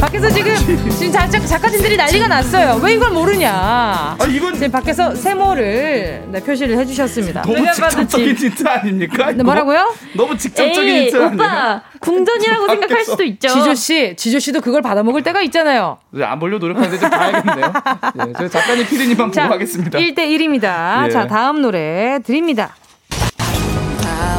밖에서 0.00 0.30
지금 0.30 0.54
지금 0.90 1.12
작가, 1.12 1.38
작가진들이 1.38 1.96
난리가 1.96 2.28
났어요. 2.28 2.80
왜 2.82 2.94
이걸 2.94 3.10
모르냐? 3.10 3.50
아, 3.52 4.26
이건 4.28 4.54
지금 4.54 4.70
밖에서 4.70 5.14
세모를 5.14 6.24
네, 6.28 6.40
표시를 6.40 6.78
해주셨습니다. 6.78 7.42
너무 7.42 7.66
직접적인 7.72 8.36
힌트 8.36 8.66
아닙니까? 8.66 9.32
네, 9.32 9.42
뭐라고요? 9.42 9.94
너무 10.14 10.36
직접적인 10.36 10.88
에이, 10.88 11.10
아니에요? 11.14 11.26
오빠, 11.32 11.82
궁전이라고 12.00 12.68
생각할 12.68 13.04
수도 13.04 13.24
있죠. 13.24 13.48
지조 13.48 13.74
씨, 13.74 14.14
지조 14.16 14.38
씨도 14.38 14.60
그걸 14.60 14.82
받아먹을 14.82 15.22
때가 15.22 15.40
있잖아요. 15.42 15.98
안 16.22 16.38
보려 16.38 16.58
노력하는데 16.58 16.98
좀 16.98 17.10
봐야겠네요. 17.10 17.72
예, 18.28 18.32
저 18.38 18.48
작가님 18.48 18.86
피디님만 18.86 19.30
보고 19.30 19.40
하겠습니다. 19.40 19.98
1대 19.98 20.18
1입니다. 20.18 21.06
예. 21.06 21.10
자, 21.10 21.26
다음 21.26 21.62
노래 21.62 22.18
드립니다. 22.24 22.74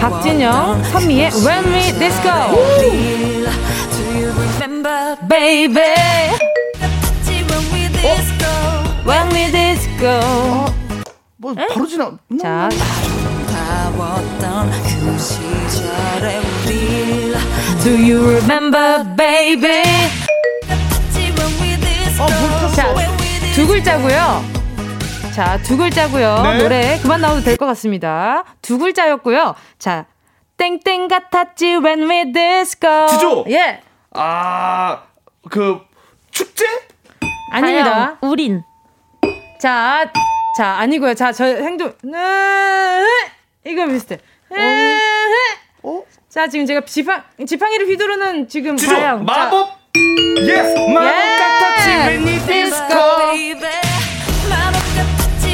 박진영, 0.01 0.83
선미의 0.83 1.31
When 1.45 1.65
We 1.73 1.81
Disco. 1.99 3.34
Baby. 4.85 5.81
When 9.03 9.29
We 9.33 9.51
Disco. 9.51 10.19
뭐 11.37 11.55
바로 11.55 11.87
지나. 11.87 12.11
자, 12.39 12.69
Do 17.83 17.89
you 17.91 18.29
remember, 18.37 19.03
baby? 19.17 19.81
자, 22.75 22.93
두 23.55 23.65
글자고요. 23.67 24.43
자, 25.33 25.57
두 25.63 25.77
글자고요. 25.77 26.41
네. 26.43 26.57
노래 26.59 26.99
그만 27.01 27.21
나와도 27.21 27.41
될 27.41 27.57
것 27.57 27.65
같습니다. 27.65 28.43
두 28.61 28.77
글자였고요. 28.77 29.55
자, 29.79 30.05
땡땡 30.57 31.07
같았지 31.07 31.77
when 31.77 32.07
we 32.07 32.31
disco. 32.31 33.07
지조! 33.07 33.45
예. 33.49 33.81
아, 34.17 35.03
그 35.49 35.79
축제? 36.31 36.65
아닙니다. 37.51 37.93
다영, 37.93 38.17
우린. 38.21 38.63
자, 39.59 40.11
자, 40.57 40.67
아니고요. 40.79 41.13
자, 41.13 41.31
저 41.31 41.43
행동. 41.45 41.93
네, 42.01 43.03
이거 43.65 43.85
비슷해. 43.87 44.19
네. 44.51 44.99
자, 46.29 46.47
지금 46.47 46.65
제가 46.65 46.81
지팡 46.85 47.23
지팡이를 47.45 47.87
휘두르는 47.87 48.47
지금 48.47 48.75
지조 48.77 48.93
다영. 48.93 49.25
자, 49.25 49.33
마법. 49.33 49.69
yes 50.39 50.77
마법 50.89 51.03
예. 51.05 51.37
같았지 51.37 51.89
when 52.05 52.25
we 52.25 52.39
disco. 52.45 53.25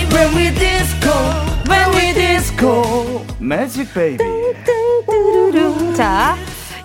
When 0.09 0.35
we 0.35 0.49
disco, 0.53 1.13
when 1.69 1.89
we 1.95 2.13
disco. 2.13 3.25
Magic 3.39 3.93
baby. 3.93 4.25
자, 5.95 6.35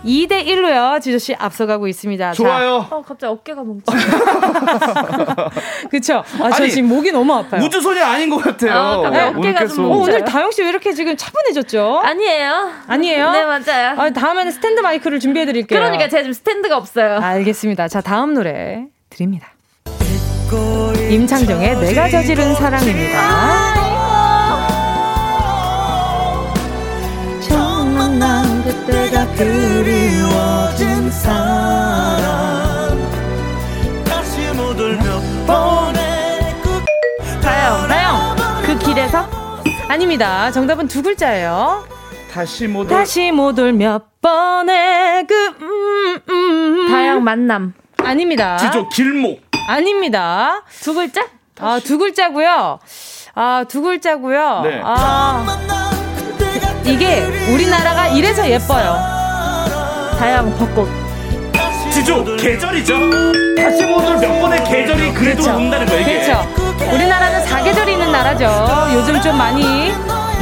2대 0.07 0.47
1로요. 0.47 1.01
지조 1.01 1.19
씨 1.19 1.35
앞서가고 1.35 1.89
있습니다. 1.89 2.33
좋아요. 2.33 2.87
어, 2.91 3.03
갑자기 3.03 3.33
어깨가 3.33 3.63
뭉쳐. 3.63 3.93
자, 3.93 3.99
그쵸? 5.91 6.23
아, 6.41 6.51
저 6.51 6.63
아니, 6.63 6.71
지금 6.71 6.89
목이 6.89 7.11
너무 7.13 7.35
아파요. 7.35 7.63
우주소녀 7.63 8.05
아닌 8.05 8.31
것 8.31 8.37
같아요. 8.39 8.73
아, 8.73 8.97
갑자기 9.03 9.17
오늘 9.17 9.39
어깨가 9.39 9.59
좀 9.61 9.69
계속. 9.69 9.83
어, 9.85 9.97
오늘 9.97 10.25
다영 10.25 10.51
씨 10.53 10.63
왜 10.63 10.69
이렇게 10.71 10.93
지금 10.93 11.17
차분해졌죠? 11.17 12.01
아니에요. 12.05 12.71
아니에요? 12.87 13.31
네, 13.33 13.45
맞아요. 13.45 13.95
아, 14.01 14.11
다음에는 14.11 14.53
스탠드 14.53 14.81
마이크를 14.81 15.21
준비해 15.21 15.45
드릴게요. 15.47 15.79
그러니까 15.79 16.09
제가 16.09 16.23
지금 16.23 16.33
스탠드가 16.33 16.77
없어요. 16.77 17.19
알겠습니다. 17.21 17.89
자, 17.89 18.01
다음 18.01 18.35
노래 18.35 18.85
드립니다. 19.11 19.49
임창정의 21.11 21.77
내가 21.81 22.09
저지른 22.09 22.55
사랑입니다. 22.55 23.96
그때가 28.87 29.27
그리워진 29.35 31.11
사람 31.11 32.97
다시 34.05 34.41
못 34.55 34.79
올 34.79 34.97
몇 34.97 35.21
번의 35.47 36.55
다영, 37.43 37.89
다영. 37.89 38.37
그 38.65 38.79
길에서? 38.79 39.27
아닙니다. 39.89 40.51
정답은 40.53 40.87
두 40.89 41.03
글자예요. 41.03 41.85
다시 42.33 42.67
못 42.69 42.87
다시 42.87 43.33
못 43.33 43.59
올 43.59 43.73
몇 43.73 44.21
번의 44.21 45.27
그, 45.27 45.35
음, 45.61 46.21
음, 46.29 46.31
음. 46.31 46.89
다영 46.91 47.25
만남. 47.25 47.75
아닙니다. 47.99 48.57
지조 48.59 48.89
길목. 48.91 49.41
아닙니다. 49.69 50.63
두 50.83 50.95
글자? 50.95 51.27
아, 51.59 51.81
두 51.83 51.99
글자고요. 51.99 52.79
아, 53.35 53.65
두 53.69 53.83
글자고요. 53.83 54.61
네. 54.63 54.81
아, 54.85 55.45
이게 56.87 57.21
우리나라가 57.53 58.07
이래서 58.09 58.49
예뻐요. 58.49 58.97
다영 60.19 60.55
벚꽃. 60.57 60.89
지조 61.93 62.25
계절이죠. 62.37 62.95
다시 63.57 63.85
못올 63.85 64.17
몇 64.19 64.41
번의 64.41 64.65
계절이 64.65 65.13
그래도 65.15 65.43
그렇죠. 65.43 65.57
온다는 65.59 65.87
거예요. 65.87 66.01
이게. 66.03 66.21
그렇죠. 66.23 66.95
우리나라는 66.95 67.45
사계절이 67.47 67.93
있는 67.93 68.13
나라죠. 68.13 68.89
요즘 68.95 69.21
좀 69.21 69.37
많이. 69.37 69.93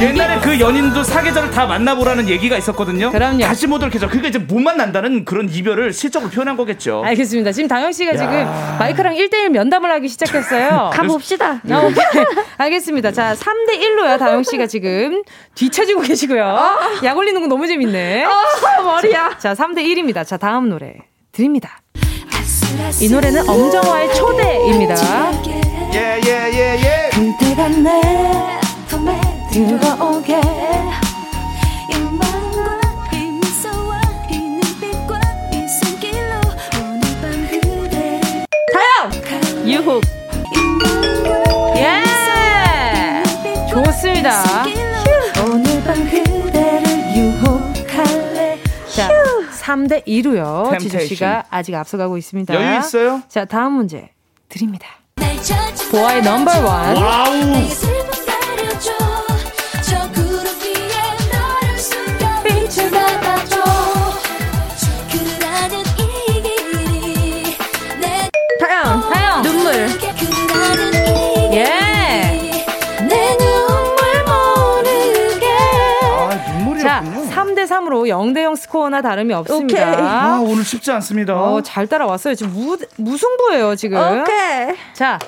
옛날에 0.01 0.39
그 0.41 0.59
연인도 0.59 1.03
사계절을 1.03 1.51
다 1.51 1.65
만나보라는 1.65 2.27
얘기가 2.27 2.57
있었거든요. 2.57 3.11
그럼요. 3.11 3.39
다시 3.45 3.65
못 3.65 3.81
올 3.81 3.89
계절. 3.89 4.09
그러니까 4.09 4.27
이제 4.27 4.37
못 4.39 4.59
만난다는 4.59 5.23
그런 5.23 5.49
이별을 5.49 5.93
실적으로 5.93 6.29
표현한 6.29 6.57
거겠죠. 6.57 7.01
알겠습니다. 7.05 7.53
지금 7.53 7.69
다영 7.69 7.93
씨가 7.93 8.13
야. 8.13 8.17
지금 8.17 8.77
마이크랑 8.77 9.15
1대1 9.15 9.49
면담을 9.49 9.89
하기 9.91 10.09
시작했어요. 10.09 10.91
가봅시다. 10.93 11.61
어, 11.71 11.85
오케이. 11.85 12.25
알겠습니다. 12.57 13.11
자, 13.13 13.35
3대 13.35 13.79
1로요. 13.79 14.19
다영 14.19 14.43
씨가 14.43 14.67
지금 14.67 15.23
뒤쳐지고 15.55 16.01
계시고요. 16.01 16.57
약 17.03 17.17
올리는 17.17 17.39
거 17.39 17.47
너무 17.47 17.65
재밌네. 17.65 18.25
어, 18.25 18.83
머리야. 18.83 19.37
자, 19.39 19.53
3대 19.53 19.77
1입니다. 19.77 20.25
자, 20.27 20.35
다음 20.35 20.69
노래 20.69 20.93
드립니다. 21.31 21.79
이 23.01 23.07
노래는 23.09 23.47
엄정화의 23.49 24.13
초대입니다. 24.13 24.95
예예예 25.93 26.79
예. 26.83 27.09
그대가 27.13 27.69
내 27.69 28.01
품에 28.01 28.64
들어오게 29.55 30.41
다영! 38.73 39.11
유혹. 39.65 40.03
예! 41.77 42.03
좋습니다. 43.69 44.43
오늘 45.45 45.83
밤 45.85 46.03
그대를 46.03 47.15
유혹할래 47.15 48.59
자, 48.93 49.09
3대 49.63 50.05
2로요. 50.05 50.77
지조. 50.79 50.99
씨가 50.99 51.45
아직 51.49 51.75
앞서가고 51.75 52.17
있습니다. 52.17 52.53
여유 52.53 52.79
있어요? 52.79 53.21
자, 53.29 53.45
다음 53.45 53.71
문제 53.71 54.09
드립니다. 54.49 54.85
보아의 55.91 56.23
넘버 56.23 56.51
원. 56.51 56.97
와우. 56.97 58.04
3대 77.85 77.89
3으로 77.89 78.07
0대 78.09 78.43
0 78.43 78.55
스코어나 78.55 79.01
다름이 79.01 79.33
없습니다. 79.33 79.91
오케이. 79.91 79.95
아 80.05 80.39
오늘 80.43 80.63
쉽지 80.63 80.91
않습니다. 80.91 81.35
어, 81.35 81.61
잘 81.61 81.87
따라왔어요. 81.87 82.35
지금 82.35 82.53
무, 82.53 82.77
무승부예요, 82.97 83.75
지금. 83.75 83.97
오케이. 83.99 84.75
자, 84.93 85.19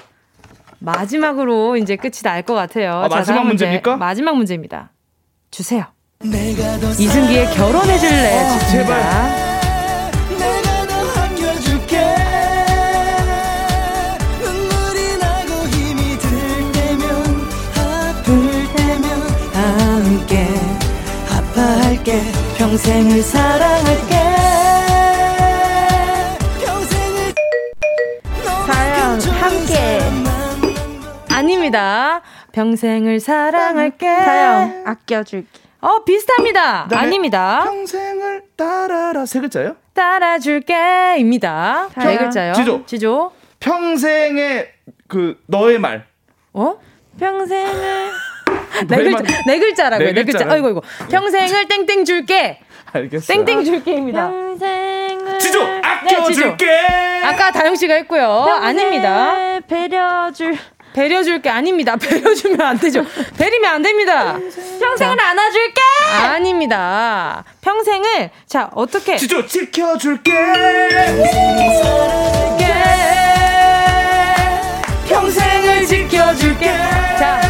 마지막으로 0.80 1.78
이제 1.78 1.96
끝이 1.96 2.22
날 2.24 2.44
것 2.44 2.54
같아요. 2.54 3.02
아, 3.04 3.10
자, 3.10 3.16
마지막 3.18 3.40
문제. 3.40 3.66
문제입니까? 3.66 3.98
마지막 3.98 4.36
문제입니다. 4.36 4.92
주세요. 5.52 5.86
이승기의 6.24 7.46
결혼해줄래. 7.54 8.40
아, 8.40 8.58
듣습 8.60 9.47
평생을 22.68 23.22
사랑할게 23.22 24.16
사랑 28.66 29.20
함께 29.22 30.00
아닙니다. 31.34 32.22
평생을 32.52 33.22
사랑할게. 33.22 34.06
사랑 34.06 34.84
아껴줄게. 34.86 35.48
어, 35.80 36.04
비슷합니다. 36.04 36.90
아닙니다. 36.92 37.64
평생을 37.64 38.44
따라라 38.58 39.26
세 39.26 39.40
글자요? 39.40 39.78
따라줄게입니다. 39.94 41.88
네 41.88 41.94
사랑. 41.94 42.18
글자요. 42.18 42.54
지조. 42.54 42.86
지조. 42.86 43.32
평생의 43.62 44.68
그 45.08 45.42
너의 45.48 45.80
말. 45.80 46.06
어? 46.52 46.78
평생을 47.18 48.12
네 48.88 48.98
글자, 48.98 49.24
말. 49.24 49.44
네 49.48 49.60
글자라고요. 49.60 50.08
네 50.08 50.14
네 50.14 50.24
글자. 50.24 50.46
아이고, 50.50 50.70
이고 50.70 50.84
평생을 51.10 51.68
땡땡 51.68 52.06
줄게. 52.06 52.60
알겠어요. 52.94 53.46
땡땡 53.46 53.66
줄게입니다. 53.66 54.30
평생을 54.30 55.40
지조 55.40 55.64
네, 55.64 55.82
아껴줄게. 55.84 56.66
아까 57.24 57.52
다영 57.52 57.76
씨가 57.76 57.94
했고요. 57.96 58.44
평생 58.48 58.64
아닙니다. 58.64 59.60
배려줄 59.68 60.58
배려줄 60.94 61.42
게 61.42 61.50
아닙니다. 61.50 61.96
배려주면 62.02 62.62
안 62.62 62.78
되죠. 62.80 63.06
배리면 63.38 63.72
안 63.72 63.82
됩니다. 63.82 64.38
평생을 64.80 65.20
안아줄게. 65.20 65.82
아닙니다. 66.24 67.44
평생을 67.62 68.30
자 68.48 68.70
어떻게 68.74 69.18
지조 69.18 69.46
지켜줄게. 69.46 70.32
평생을 75.08 75.86
지켜줄게. 75.86 76.66
자 77.20 77.42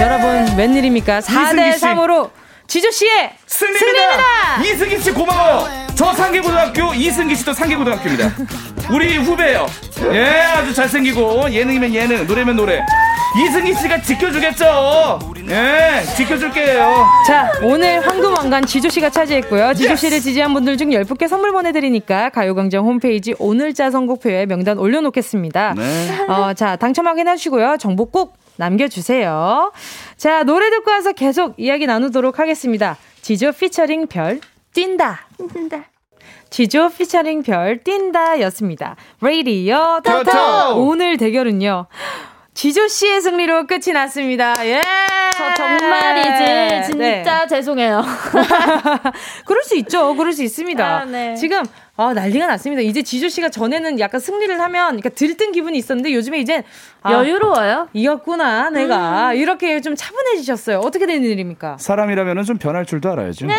여러분 0.00 0.56
웬일입니까? 0.56 1.20
4대 1.20 1.52
이승기 1.52 1.78
씨. 1.78 1.84
3으로 1.84 2.30
지조 2.66 2.90
씨의 2.90 3.32
승리입니다. 3.46 3.86
승리입니다. 3.86 4.62
이승기 4.64 5.00
씨 5.00 5.10
고마워요. 5.12 5.86
저 5.94 6.12
상계고등학교 6.14 6.94
이승기 6.94 7.34
씨도 7.36 7.52
상계고등학교입니다. 7.52 8.30
우리 8.92 9.16
후배예요. 9.18 9.66
예, 10.12 10.24
아주 10.56 10.72
잘생기고 10.72 11.52
예능이면 11.52 11.94
예능, 11.94 12.26
노래면 12.26 12.56
노래. 12.56 12.80
이승기 13.44 13.74
씨가 13.74 14.00
지켜주겠죠. 14.02 15.18
예, 15.50 16.02
지켜줄게요. 16.16 17.06
자, 17.26 17.52
오늘 17.62 18.04
황금왕관 18.06 18.66
지조 18.66 18.88
씨가 18.88 19.10
차지했고요. 19.10 19.74
지조 19.74 19.96
씨를 19.96 20.20
지지한 20.20 20.54
분들 20.54 20.76
중 20.76 20.88
10분께 20.90 21.28
선물 21.28 21.52
보내드리니까 21.52 22.30
가요광장 22.30 22.84
홈페이지 22.84 23.34
오늘자 23.38 23.90
선곡표에 23.90 24.46
명단 24.46 24.78
올려놓겠습니다. 24.78 25.74
네. 25.76 26.24
어, 26.28 26.54
자, 26.54 26.76
당첨 26.76 27.06
확인하시고요. 27.06 27.76
정보 27.78 28.06
꼭 28.06 28.36
남겨주세요. 28.60 29.72
자, 30.16 30.44
노래 30.44 30.70
듣고 30.70 30.90
와서 30.90 31.12
계속 31.12 31.54
이야기 31.56 31.86
나누도록 31.86 32.38
하겠습니다. 32.38 32.96
지조 33.22 33.52
피처링 33.52 34.06
별, 34.06 34.40
뛴다. 34.74 35.26
뛴다. 35.52 35.86
지조 36.50 36.90
피처링 36.90 37.42
별, 37.42 37.78
뛴다 37.82 38.40
였습니다. 38.42 38.96
레이디어! 39.22 40.00
토토! 40.04 40.76
오늘 40.76 41.16
대결은요. 41.16 41.86
지조 42.54 42.88
씨의 42.88 43.20
승리로 43.22 43.66
끝이 43.66 43.92
났습니다. 43.94 44.54
예! 44.66 44.82
저 45.36 45.54
정말이지 45.54 46.90
진짜 46.90 46.98
네. 46.98 47.46
죄송해요. 47.48 48.02
그럴 49.46 49.62
수 49.62 49.76
있죠. 49.76 50.14
그럴 50.16 50.32
수 50.32 50.42
있습니다. 50.42 50.84
아, 50.84 51.04
네. 51.04 51.34
지금 51.36 51.62
아, 51.96 52.12
난리가 52.12 52.46
났습니다. 52.46 52.82
이제 52.82 53.02
지조 53.02 53.28
씨가 53.28 53.48
전에는 53.50 54.00
약간 54.00 54.20
승리를 54.20 54.60
하면 54.60 54.86
그러니까 54.88 55.10
들뜬 55.10 55.52
기분이 55.52 55.78
있었는데 55.78 56.12
요즘에 56.12 56.38
이제 56.38 56.64
아, 57.02 57.12
여유로워요. 57.12 57.88
이겼구나 57.92 58.70
내가 58.70 59.32
이렇게 59.32 59.80
좀 59.80 59.94
차분해지셨어요. 59.94 60.78
어떻게 60.80 61.06
된 61.06 61.22
일입니까? 61.24 61.76
사람이라면 61.78 62.44
좀 62.44 62.58
변할 62.58 62.84
줄도 62.84 63.10
알아야죠. 63.12 63.46
네. 63.46 63.54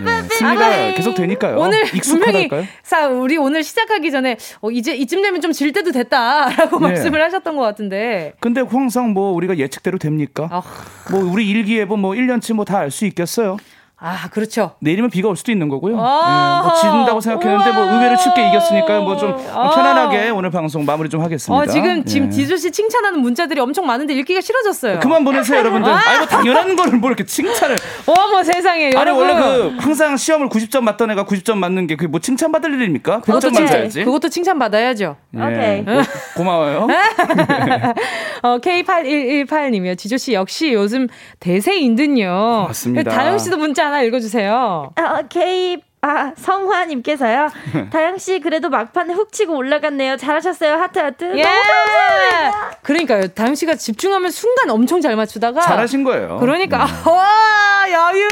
예, 0.00 0.22
승리가 0.28 0.94
계속 0.94 1.14
되니까요. 1.14 1.58
오늘 1.58 1.84
분명히 1.84 1.96
익숙하달까요? 2.44 2.64
사 2.82 3.08
우리 3.08 3.36
오늘 3.36 3.62
시작하기 3.62 4.10
전에 4.10 4.36
어, 4.60 4.70
이제 4.70 4.94
이쯤 4.94 5.22
되면 5.22 5.40
좀 5.40 5.52
질 5.52 5.72
때도 5.72 5.92
됐다라고 5.92 6.78
네. 6.80 6.88
말씀을 6.88 7.22
하셨던 7.24 7.56
것 7.56 7.62
같은데 7.62 8.32
근데 8.40 8.60
항상 8.62 9.10
뭐 9.12 9.32
우리가 9.32 9.58
예측대로 9.58 9.98
됩니까? 9.98 10.48
아, 10.50 10.62
뭐 11.10 11.20
우리 11.22 11.48
일기예보 11.50 11.96
뭐 11.96 12.12
1년치 12.12 12.54
뭐 12.54 12.64
다 12.64 12.78
알 12.78 12.90
수 12.90 13.04
있겠어요? 13.06 13.56
아 14.04 14.28
그렇죠. 14.30 14.72
내일이면 14.80 15.10
비가 15.10 15.28
올 15.28 15.36
수도 15.36 15.52
있는 15.52 15.68
거고요. 15.68 15.96
아. 16.00 16.60
예, 16.60 16.66
뭐 16.66 16.74
진다고 16.80 17.20
생각했는데 17.20 17.70
뭐 17.70 17.84
의외로 17.84 18.16
쉽게 18.16 18.48
이겼으니까요. 18.48 19.02
뭐좀 19.02 19.46
아. 19.54 19.70
편안하게 19.70 20.30
오늘 20.30 20.50
방송 20.50 20.84
마무리 20.84 21.08
좀 21.08 21.20
하겠습니다. 21.20 21.62
어 21.62 21.66
지금 21.66 22.04
지금 22.04 22.26
예. 22.26 22.30
지조 22.30 22.56
씨 22.56 22.72
칭찬하는 22.72 23.20
문자들이 23.20 23.60
엄청 23.60 23.86
많은데 23.86 24.14
읽기가 24.14 24.40
싫어졌어요. 24.40 24.98
그만 24.98 25.24
보내세요, 25.24 25.60
여러분들. 25.60 25.92
아니 25.92 26.18
뭐 26.18 26.26
당연한 26.26 26.74
거를 26.74 26.98
뭐 26.98 27.10
이렇게 27.10 27.24
칭찬을. 27.24 27.76
어머 28.06 28.42
세상에 28.42 28.86
아니 28.86 28.94
여러분. 28.96 29.22
원래 29.22 29.34
그 29.40 29.76
항상 29.78 30.16
시험을 30.16 30.48
90점 30.48 30.80
맞던 30.82 31.12
애가 31.12 31.24
90점 31.24 31.58
맞는 31.58 31.86
게 31.86 31.94
그게 31.94 32.08
뭐 32.08 32.18
칭찬받을 32.18 32.74
일입니까? 32.74 33.20
그것도 33.20 33.50
100점 33.50 33.54
칭찬, 33.54 33.64
맞아야지. 33.66 34.04
그것도 34.04 34.28
칭찬 34.30 34.58
받아야죠. 34.58 35.16
예. 35.36 35.40
오케이. 35.40 35.84
고, 35.84 35.92
고마워요. 36.38 36.88
어, 38.42 38.58
K8118님이요. 38.58 39.96
지조 39.96 40.16
씨 40.16 40.32
역시 40.32 40.72
요즘 40.72 41.06
대세인 41.38 41.94
듯요. 41.94 42.64
맞습니다. 42.66 43.10
다영 43.12 43.38
씨도 43.38 43.58
문자 43.58 43.91
하나 43.92 44.02
읽어주세요. 44.02 44.92
어, 44.96 45.22
K 45.28 45.82
아 46.00 46.32
성화님께서요. 46.36 47.48
다영 47.92 48.16
씨 48.18 48.40
그래도 48.40 48.70
막판에 48.70 49.12
훅 49.12 49.30
치고 49.32 49.54
올라갔네요. 49.54 50.16
잘하셨어요. 50.16 50.74
하트 50.74 50.98
하트. 50.98 51.24
예! 51.38 51.42
너무 51.42 51.60
감사합니다. 51.62 52.70
그러니까요. 52.82 53.28
다영 53.28 53.54
씨가 53.54 53.74
집중하면 53.76 54.30
순간 54.30 54.70
엄청 54.70 55.00
잘 55.00 55.14
맞추다가. 55.14 55.60
잘하신 55.60 56.02
거예요. 56.04 56.38
그러니까, 56.40 56.86
음. 56.86 57.06
와, 57.08 57.84
여유! 57.88 58.28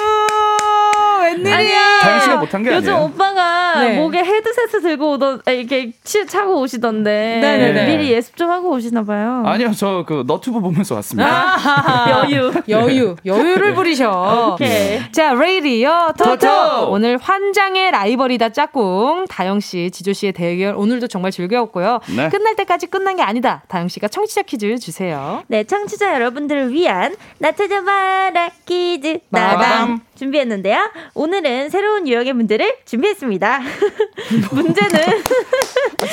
웬일이야! 1.22 2.00
다영 2.02 2.20
씨가 2.20 2.36
못한 2.36 2.62
게 2.62 2.74
요즘 2.74 2.92
아니에요. 2.94 3.06
오빠가 3.08 3.80
네. 3.80 3.96
목에 3.98 4.18
헤드셋을 4.18 4.82
들고 4.82 5.12
오던 5.12 5.42
아, 5.46 5.50
이렇게 5.50 5.92
치, 6.04 6.26
차고 6.26 6.60
오시던데 6.60 7.38
네네네. 7.40 7.86
미리 7.86 8.10
예습 8.12 8.36
좀 8.36 8.50
하고 8.50 8.70
오시나 8.70 9.02
봐요. 9.04 9.42
아니요, 9.46 9.72
저 9.72 10.04
그 10.06 10.24
너튜브 10.26 10.60
보면서 10.60 10.94
왔습니다. 10.96 11.28
아하하. 11.28 12.24
여유. 12.30 12.52
여유. 12.68 13.16
여유를 13.24 13.74
부리셔. 13.74 14.52
오케이. 14.54 15.00
자, 15.12 15.34
레이디어 15.34 16.12
토토. 16.16 16.90
오늘 16.90 17.18
환장의 17.18 17.90
라이벌이다 17.90 18.50
짝꿍. 18.50 19.26
다영 19.28 19.60
씨, 19.60 19.90
지조 19.90 20.12
씨의 20.12 20.32
대결 20.32 20.74
오늘도 20.74 21.06
정말 21.08 21.30
즐거웠고요. 21.32 22.00
네. 22.16 22.28
끝날 22.30 22.56
때까지 22.56 22.86
끝난 22.86 23.16
게 23.16 23.22
아니다. 23.22 23.62
다영 23.68 23.88
씨가 23.88 24.08
청취자 24.08 24.42
퀴즈 24.42 24.78
주세요. 24.78 25.42
네, 25.48 25.64
청취자 25.64 26.14
여러분들을 26.14 26.72
위한 26.72 27.14
나 27.38 27.52
찾아봐라 27.52 28.50
퀴즈. 28.66 29.18
나밤 29.30 30.00
준비했는데요. 30.16 30.78
오늘은 31.14 31.70
새로운 31.70 32.06
유형의 32.06 32.32
문제를 32.34 32.76
준비했습니다. 32.84 33.60
문제는 34.52 34.98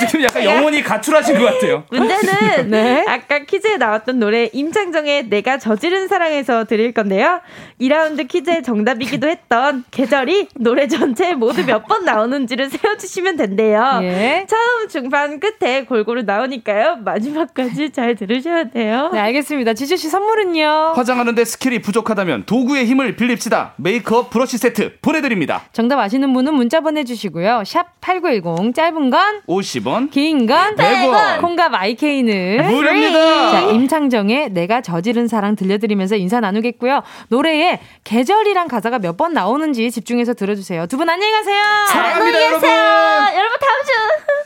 지금 0.09 0.23
약간 0.23 0.43
영혼이 0.43 0.81
가출하신 0.83 1.37
것 1.39 1.45
같아요. 1.45 1.83
문제는 1.91 2.69
네. 2.71 3.05
아까 3.07 3.39
퀴즈에 3.39 3.77
나왔던 3.77 4.19
노래 4.19 4.49
임창정의 4.51 5.29
내가 5.29 5.57
저지른 5.59 6.07
사랑에서 6.07 6.65
드릴 6.65 6.93
건데요. 6.93 7.41
2라운드 7.79 8.27
퀴즈의 8.27 8.63
정답이기도 8.63 9.27
했던 9.27 9.83
계절이 9.91 10.49
노래 10.55 10.87
전체에 10.87 11.33
모두 11.33 11.63
몇 11.65 11.87
번 11.87 12.03
나오는지를 12.03 12.69
세워주시면 12.69 13.37
된대요. 13.37 13.99
예. 14.01 14.45
처음, 14.49 14.89
중반, 14.89 15.39
끝에 15.39 15.85
골고루 15.85 16.23
나오니까요. 16.23 16.97
마지막까지 16.97 17.91
잘 17.91 18.15
들으셔야 18.15 18.65
돼요. 18.71 19.09
네, 19.13 19.19
알겠습니다. 19.19 19.73
지조씨 19.73 20.09
선물은요? 20.09 20.93
화장하는데 20.95 21.45
스킬이 21.45 21.79
부족하다면 21.79 22.45
도구의 22.45 22.85
힘을 22.87 23.15
빌립시다. 23.15 23.73
메이크업 23.77 24.31
브러쉬 24.31 24.57
세트 24.57 24.86
보내드립니다. 25.01 25.63
정답 25.73 25.99
아시는 25.99 26.33
분은 26.33 26.53
문자 26.53 26.79
보내주시고요. 26.81 27.63
샵 27.65 27.99
8910, 28.01 28.73
짧은 28.73 29.09
건, 29.09 29.41
50원. 29.47 30.09
긴 30.11 30.45
건, 30.45 30.75
100원. 30.75 31.41
콩과 31.41 31.69
마이케이는 31.69 32.67
무료입니다. 32.69 33.51
자, 33.51 33.61
임창정의 33.61 34.49
내가 34.51 34.81
저지른 34.81 35.27
사랑 35.27 35.55
들려드리면서 35.55 36.15
인사 36.15 36.39
나누겠고요. 36.39 37.03
노래에 37.29 37.79
계절이란 38.03 38.67
가사가 38.67 38.99
몇 38.99 39.17
번 39.17 39.33
나오는지 39.33 39.89
집중해서 39.91 40.33
들어주세요. 40.35 40.85
두 40.87 40.97
분 40.97 41.09
안녕히 41.09 41.31
가세요. 41.31 41.61
사랑합니다, 41.89 42.41
여러분. 42.45 42.69
여러분 42.69 43.57
다음 43.59 43.83
주. 43.85 43.91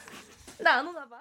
나 0.63 0.71
안 0.77 0.87
오나 0.87 0.99
봐. 1.09 1.20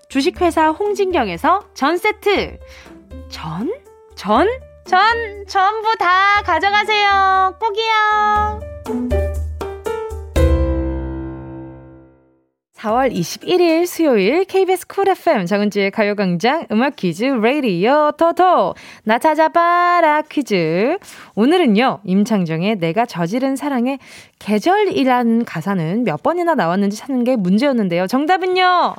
주식회사 0.11 0.71
홍진경에서 0.71 1.69
전 1.73 1.97
세트. 1.97 2.59
전? 3.29 3.73
전? 4.13 4.45
전 4.85 5.45
전부 5.47 5.95
다 5.97 6.41
가져가세요. 6.43 7.55
꼭이요. 7.57 8.59
4월 12.75 13.13
21일 13.13 13.85
수요일 13.85 14.43
KBS 14.43 14.87
쿨 14.87 15.07
FM 15.07 15.45
정은지의 15.45 15.91
가요광장 15.91 16.65
음악 16.71 16.95
퀴즈 16.95 17.23
레이디어 17.23 18.11
토토 18.17 18.73
나 19.03 19.19
찾아봐라 19.19 20.23
퀴즈 20.23 20.97
오늘은요 21.35 21.99
임창정의 22.03 22.77
내가 22.77 23.05
저지른 23.05 23.55
사랑의 23.55 23.99
계절이라는 24.39 25.45
가사는 25.45 26.03
몇 26.03 26.23
번이나 26.23 26.55
나왔는지 26.55 26.97
찾는 26.97 27.23
게 27.23 27.35
문제였는데요 27.35 28.07
정답은요 28.07 28.95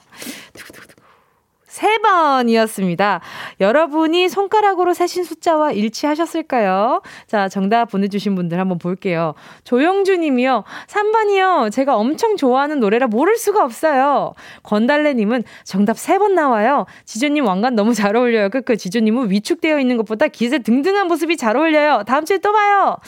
세 1.72 1.96
번이었습니다. 1.98 3.22
여러분이 3.58 4.28
손가락으로 4.28 4.92
세신 4.92 5.24
숫자와 5.24 5.72
일치하셨을까요? 5.72 7.00
자, 7.26 7.48
정답 7.48 7.86
보내주신 7.90 8.34
분들 8.34 8.60
한번 8.60 8.76
볼게요. 8.76 9.32
조영주 9.64 10.18
님이요. 10.18 10.64
3번이요. 10.86 11.72
제가 11.72 11.96
엄청 11.96 12.36
좋아하는 12.36 12.78
노래라 12.78 13.06
모를 13.06 13.38
수가 13.38 13.64
없어요. 13.64 14.34
건달래 14.62 15.14
님은 15.14 15.44
정답 15.64 15.96
세 15.98 16.18
번 16.18 16.34
나와요. 16.34 16.84
지조님 17.06 17.46
왕관 17.46 17.74
너무 17.74 17.94
잘 17.94 18.16
어울려요. 18.16 18.50
끄끄. 18.50 18.76
지조님은 18.76 19.30
위축되어 19.30 19.80
있는 19.80 19.96
것보다 19.96 20.28
기세 20.28 20.58
등등한 20.58 21.08
모습이 21.08 21.38
잘 21.38 21.56
어울려요. 21.56 22.02
다음 22.06 22.26
주에 22.26 22.36
또 22.36 22.52
봐요. 22.52 22.98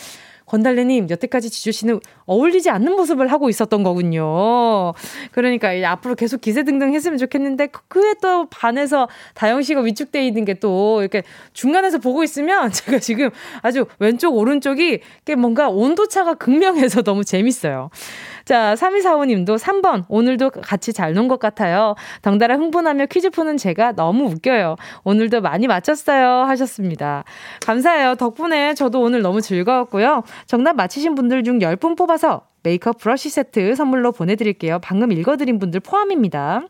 건달래님, 0.54 1.08
여태까지 1.10 1.50
지조 1.50 1.72
씨는 1.72 1.98
어울리지 2.26 2.70
않는 2.70 2.92
모습을 2.94 3.32
하고 3.32 3.48
있었던 3.48 3.82
거군요. 3.82 4.92
그러니까 5.32 5.70
앞으로 5.90 6.14
계속 6.14 6.40
기세등등 6.40 6.94
했으면 6.94 7.18
좋겠는데, 7.18 7.66
그- 7.68 7.80
그에 7.88 8.14
또 8.22 8.46
반해서 8.48 9.08
다영 9.34 9.62
씨가 9.62 9.80
위축돼 9.80 10.24
있는 10.24 10.44
게 10.44 10.54
또 10.60 11.00
이렇게 11.00 11.24
중간에서 11.52 11.98
보고 11.98 12.22
있으면 12.22 12.70
제가 12.70 13.00
지금 13.00 13.30
아주 13.62 13.86
왼쪽, 13.98 14.36
오른쪽이 14.36 15.00
뭔가 15.36 15.68
온도차가 15.68 16.34
극명해서 16.34 17.02
너무 17.02 17.24
재밌어요. 17.24 17.90
자, 18.44 18.74
3245님도 18.74 19.58
3번. 19.58 20.04
오늘도 20.08 20.50
같이 20.50 20.92
잘 20.92 21.14
논 21.14 21.28
것 21.28 21.38
같아요. 21.38 21.94
덩달아 22.22 22.56
흥분하며 22.56 23.06
퀴즈 23.06 23.30
푸는 23.30 23.56
제가 23.56 23.92
너무 23.92 24.24
웃겨요. 24.26 24.76
오늘도 25.04 25.40
많이 25.40 25.66
맞췄어요. 25.66 26.44
하셨습니다. 26.48 27.24
감사해요. 27.64 28.16
덕분에 28.16 28.74
저도 28.74 29.00
오늘 29.00 29.22
너무 29.22 29.40
즐거웠고요. 29.40 30.22
정답 30.46 30.74
맞히신 30.76 31.14
분들 31.14 31.44
중 31.44 31.58
10분 31.60 31.96
뽑아서 31.96 32.42
메이크업 32.64 32.98
브러쉬 32.98 33.30
세트 33.30 33.76
선물로 33.76 34.10
보내드릴게요. 34.10 34.80
방금 34.82 35.12
읽어드린 35.12 35.60
분들 35.60 35.78
포함입니다. 35.80 36.62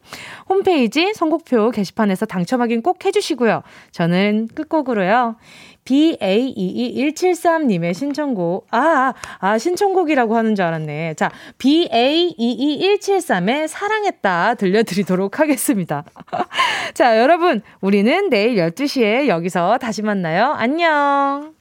홈페이지 0.48 1.14
선곡표 1.14 1.70
게시판에서 1.70 2.26
당첨 2.26 2.60
확인 2.60 2.82
꼭 2.82 3.02
해주시고요. 3.04 3.62
저는 3.92 4.48
끝곡으로요. 4.54 5.36
BA22173님의 5.84 7.94
신청곡. 7.94 8.66
아, 8.70 8.78
아, 8.78 9.14
아, 9.38 9.58
신청곡이라고 9.58 10.36
하는 10.36 10.54
줄 10.54 10.64
알았네. 10.64 11.14
자, 11.14 11.30
BA22173의 11.58 13.66
사랑했다 13.68 14.54
들려드리도록 14.54 15.40
하겠습니다. 15.40 16.04
자, 16.94 17.18
여러분, 17.18 17.60
우리는 17.80 18.30
내일 18.30 18.56
12시에 18.56 19.28
여기서 19.28 19.76
다시 19.78 20.02
만나요. 20.02 20.52
안녕. 20.56 21.54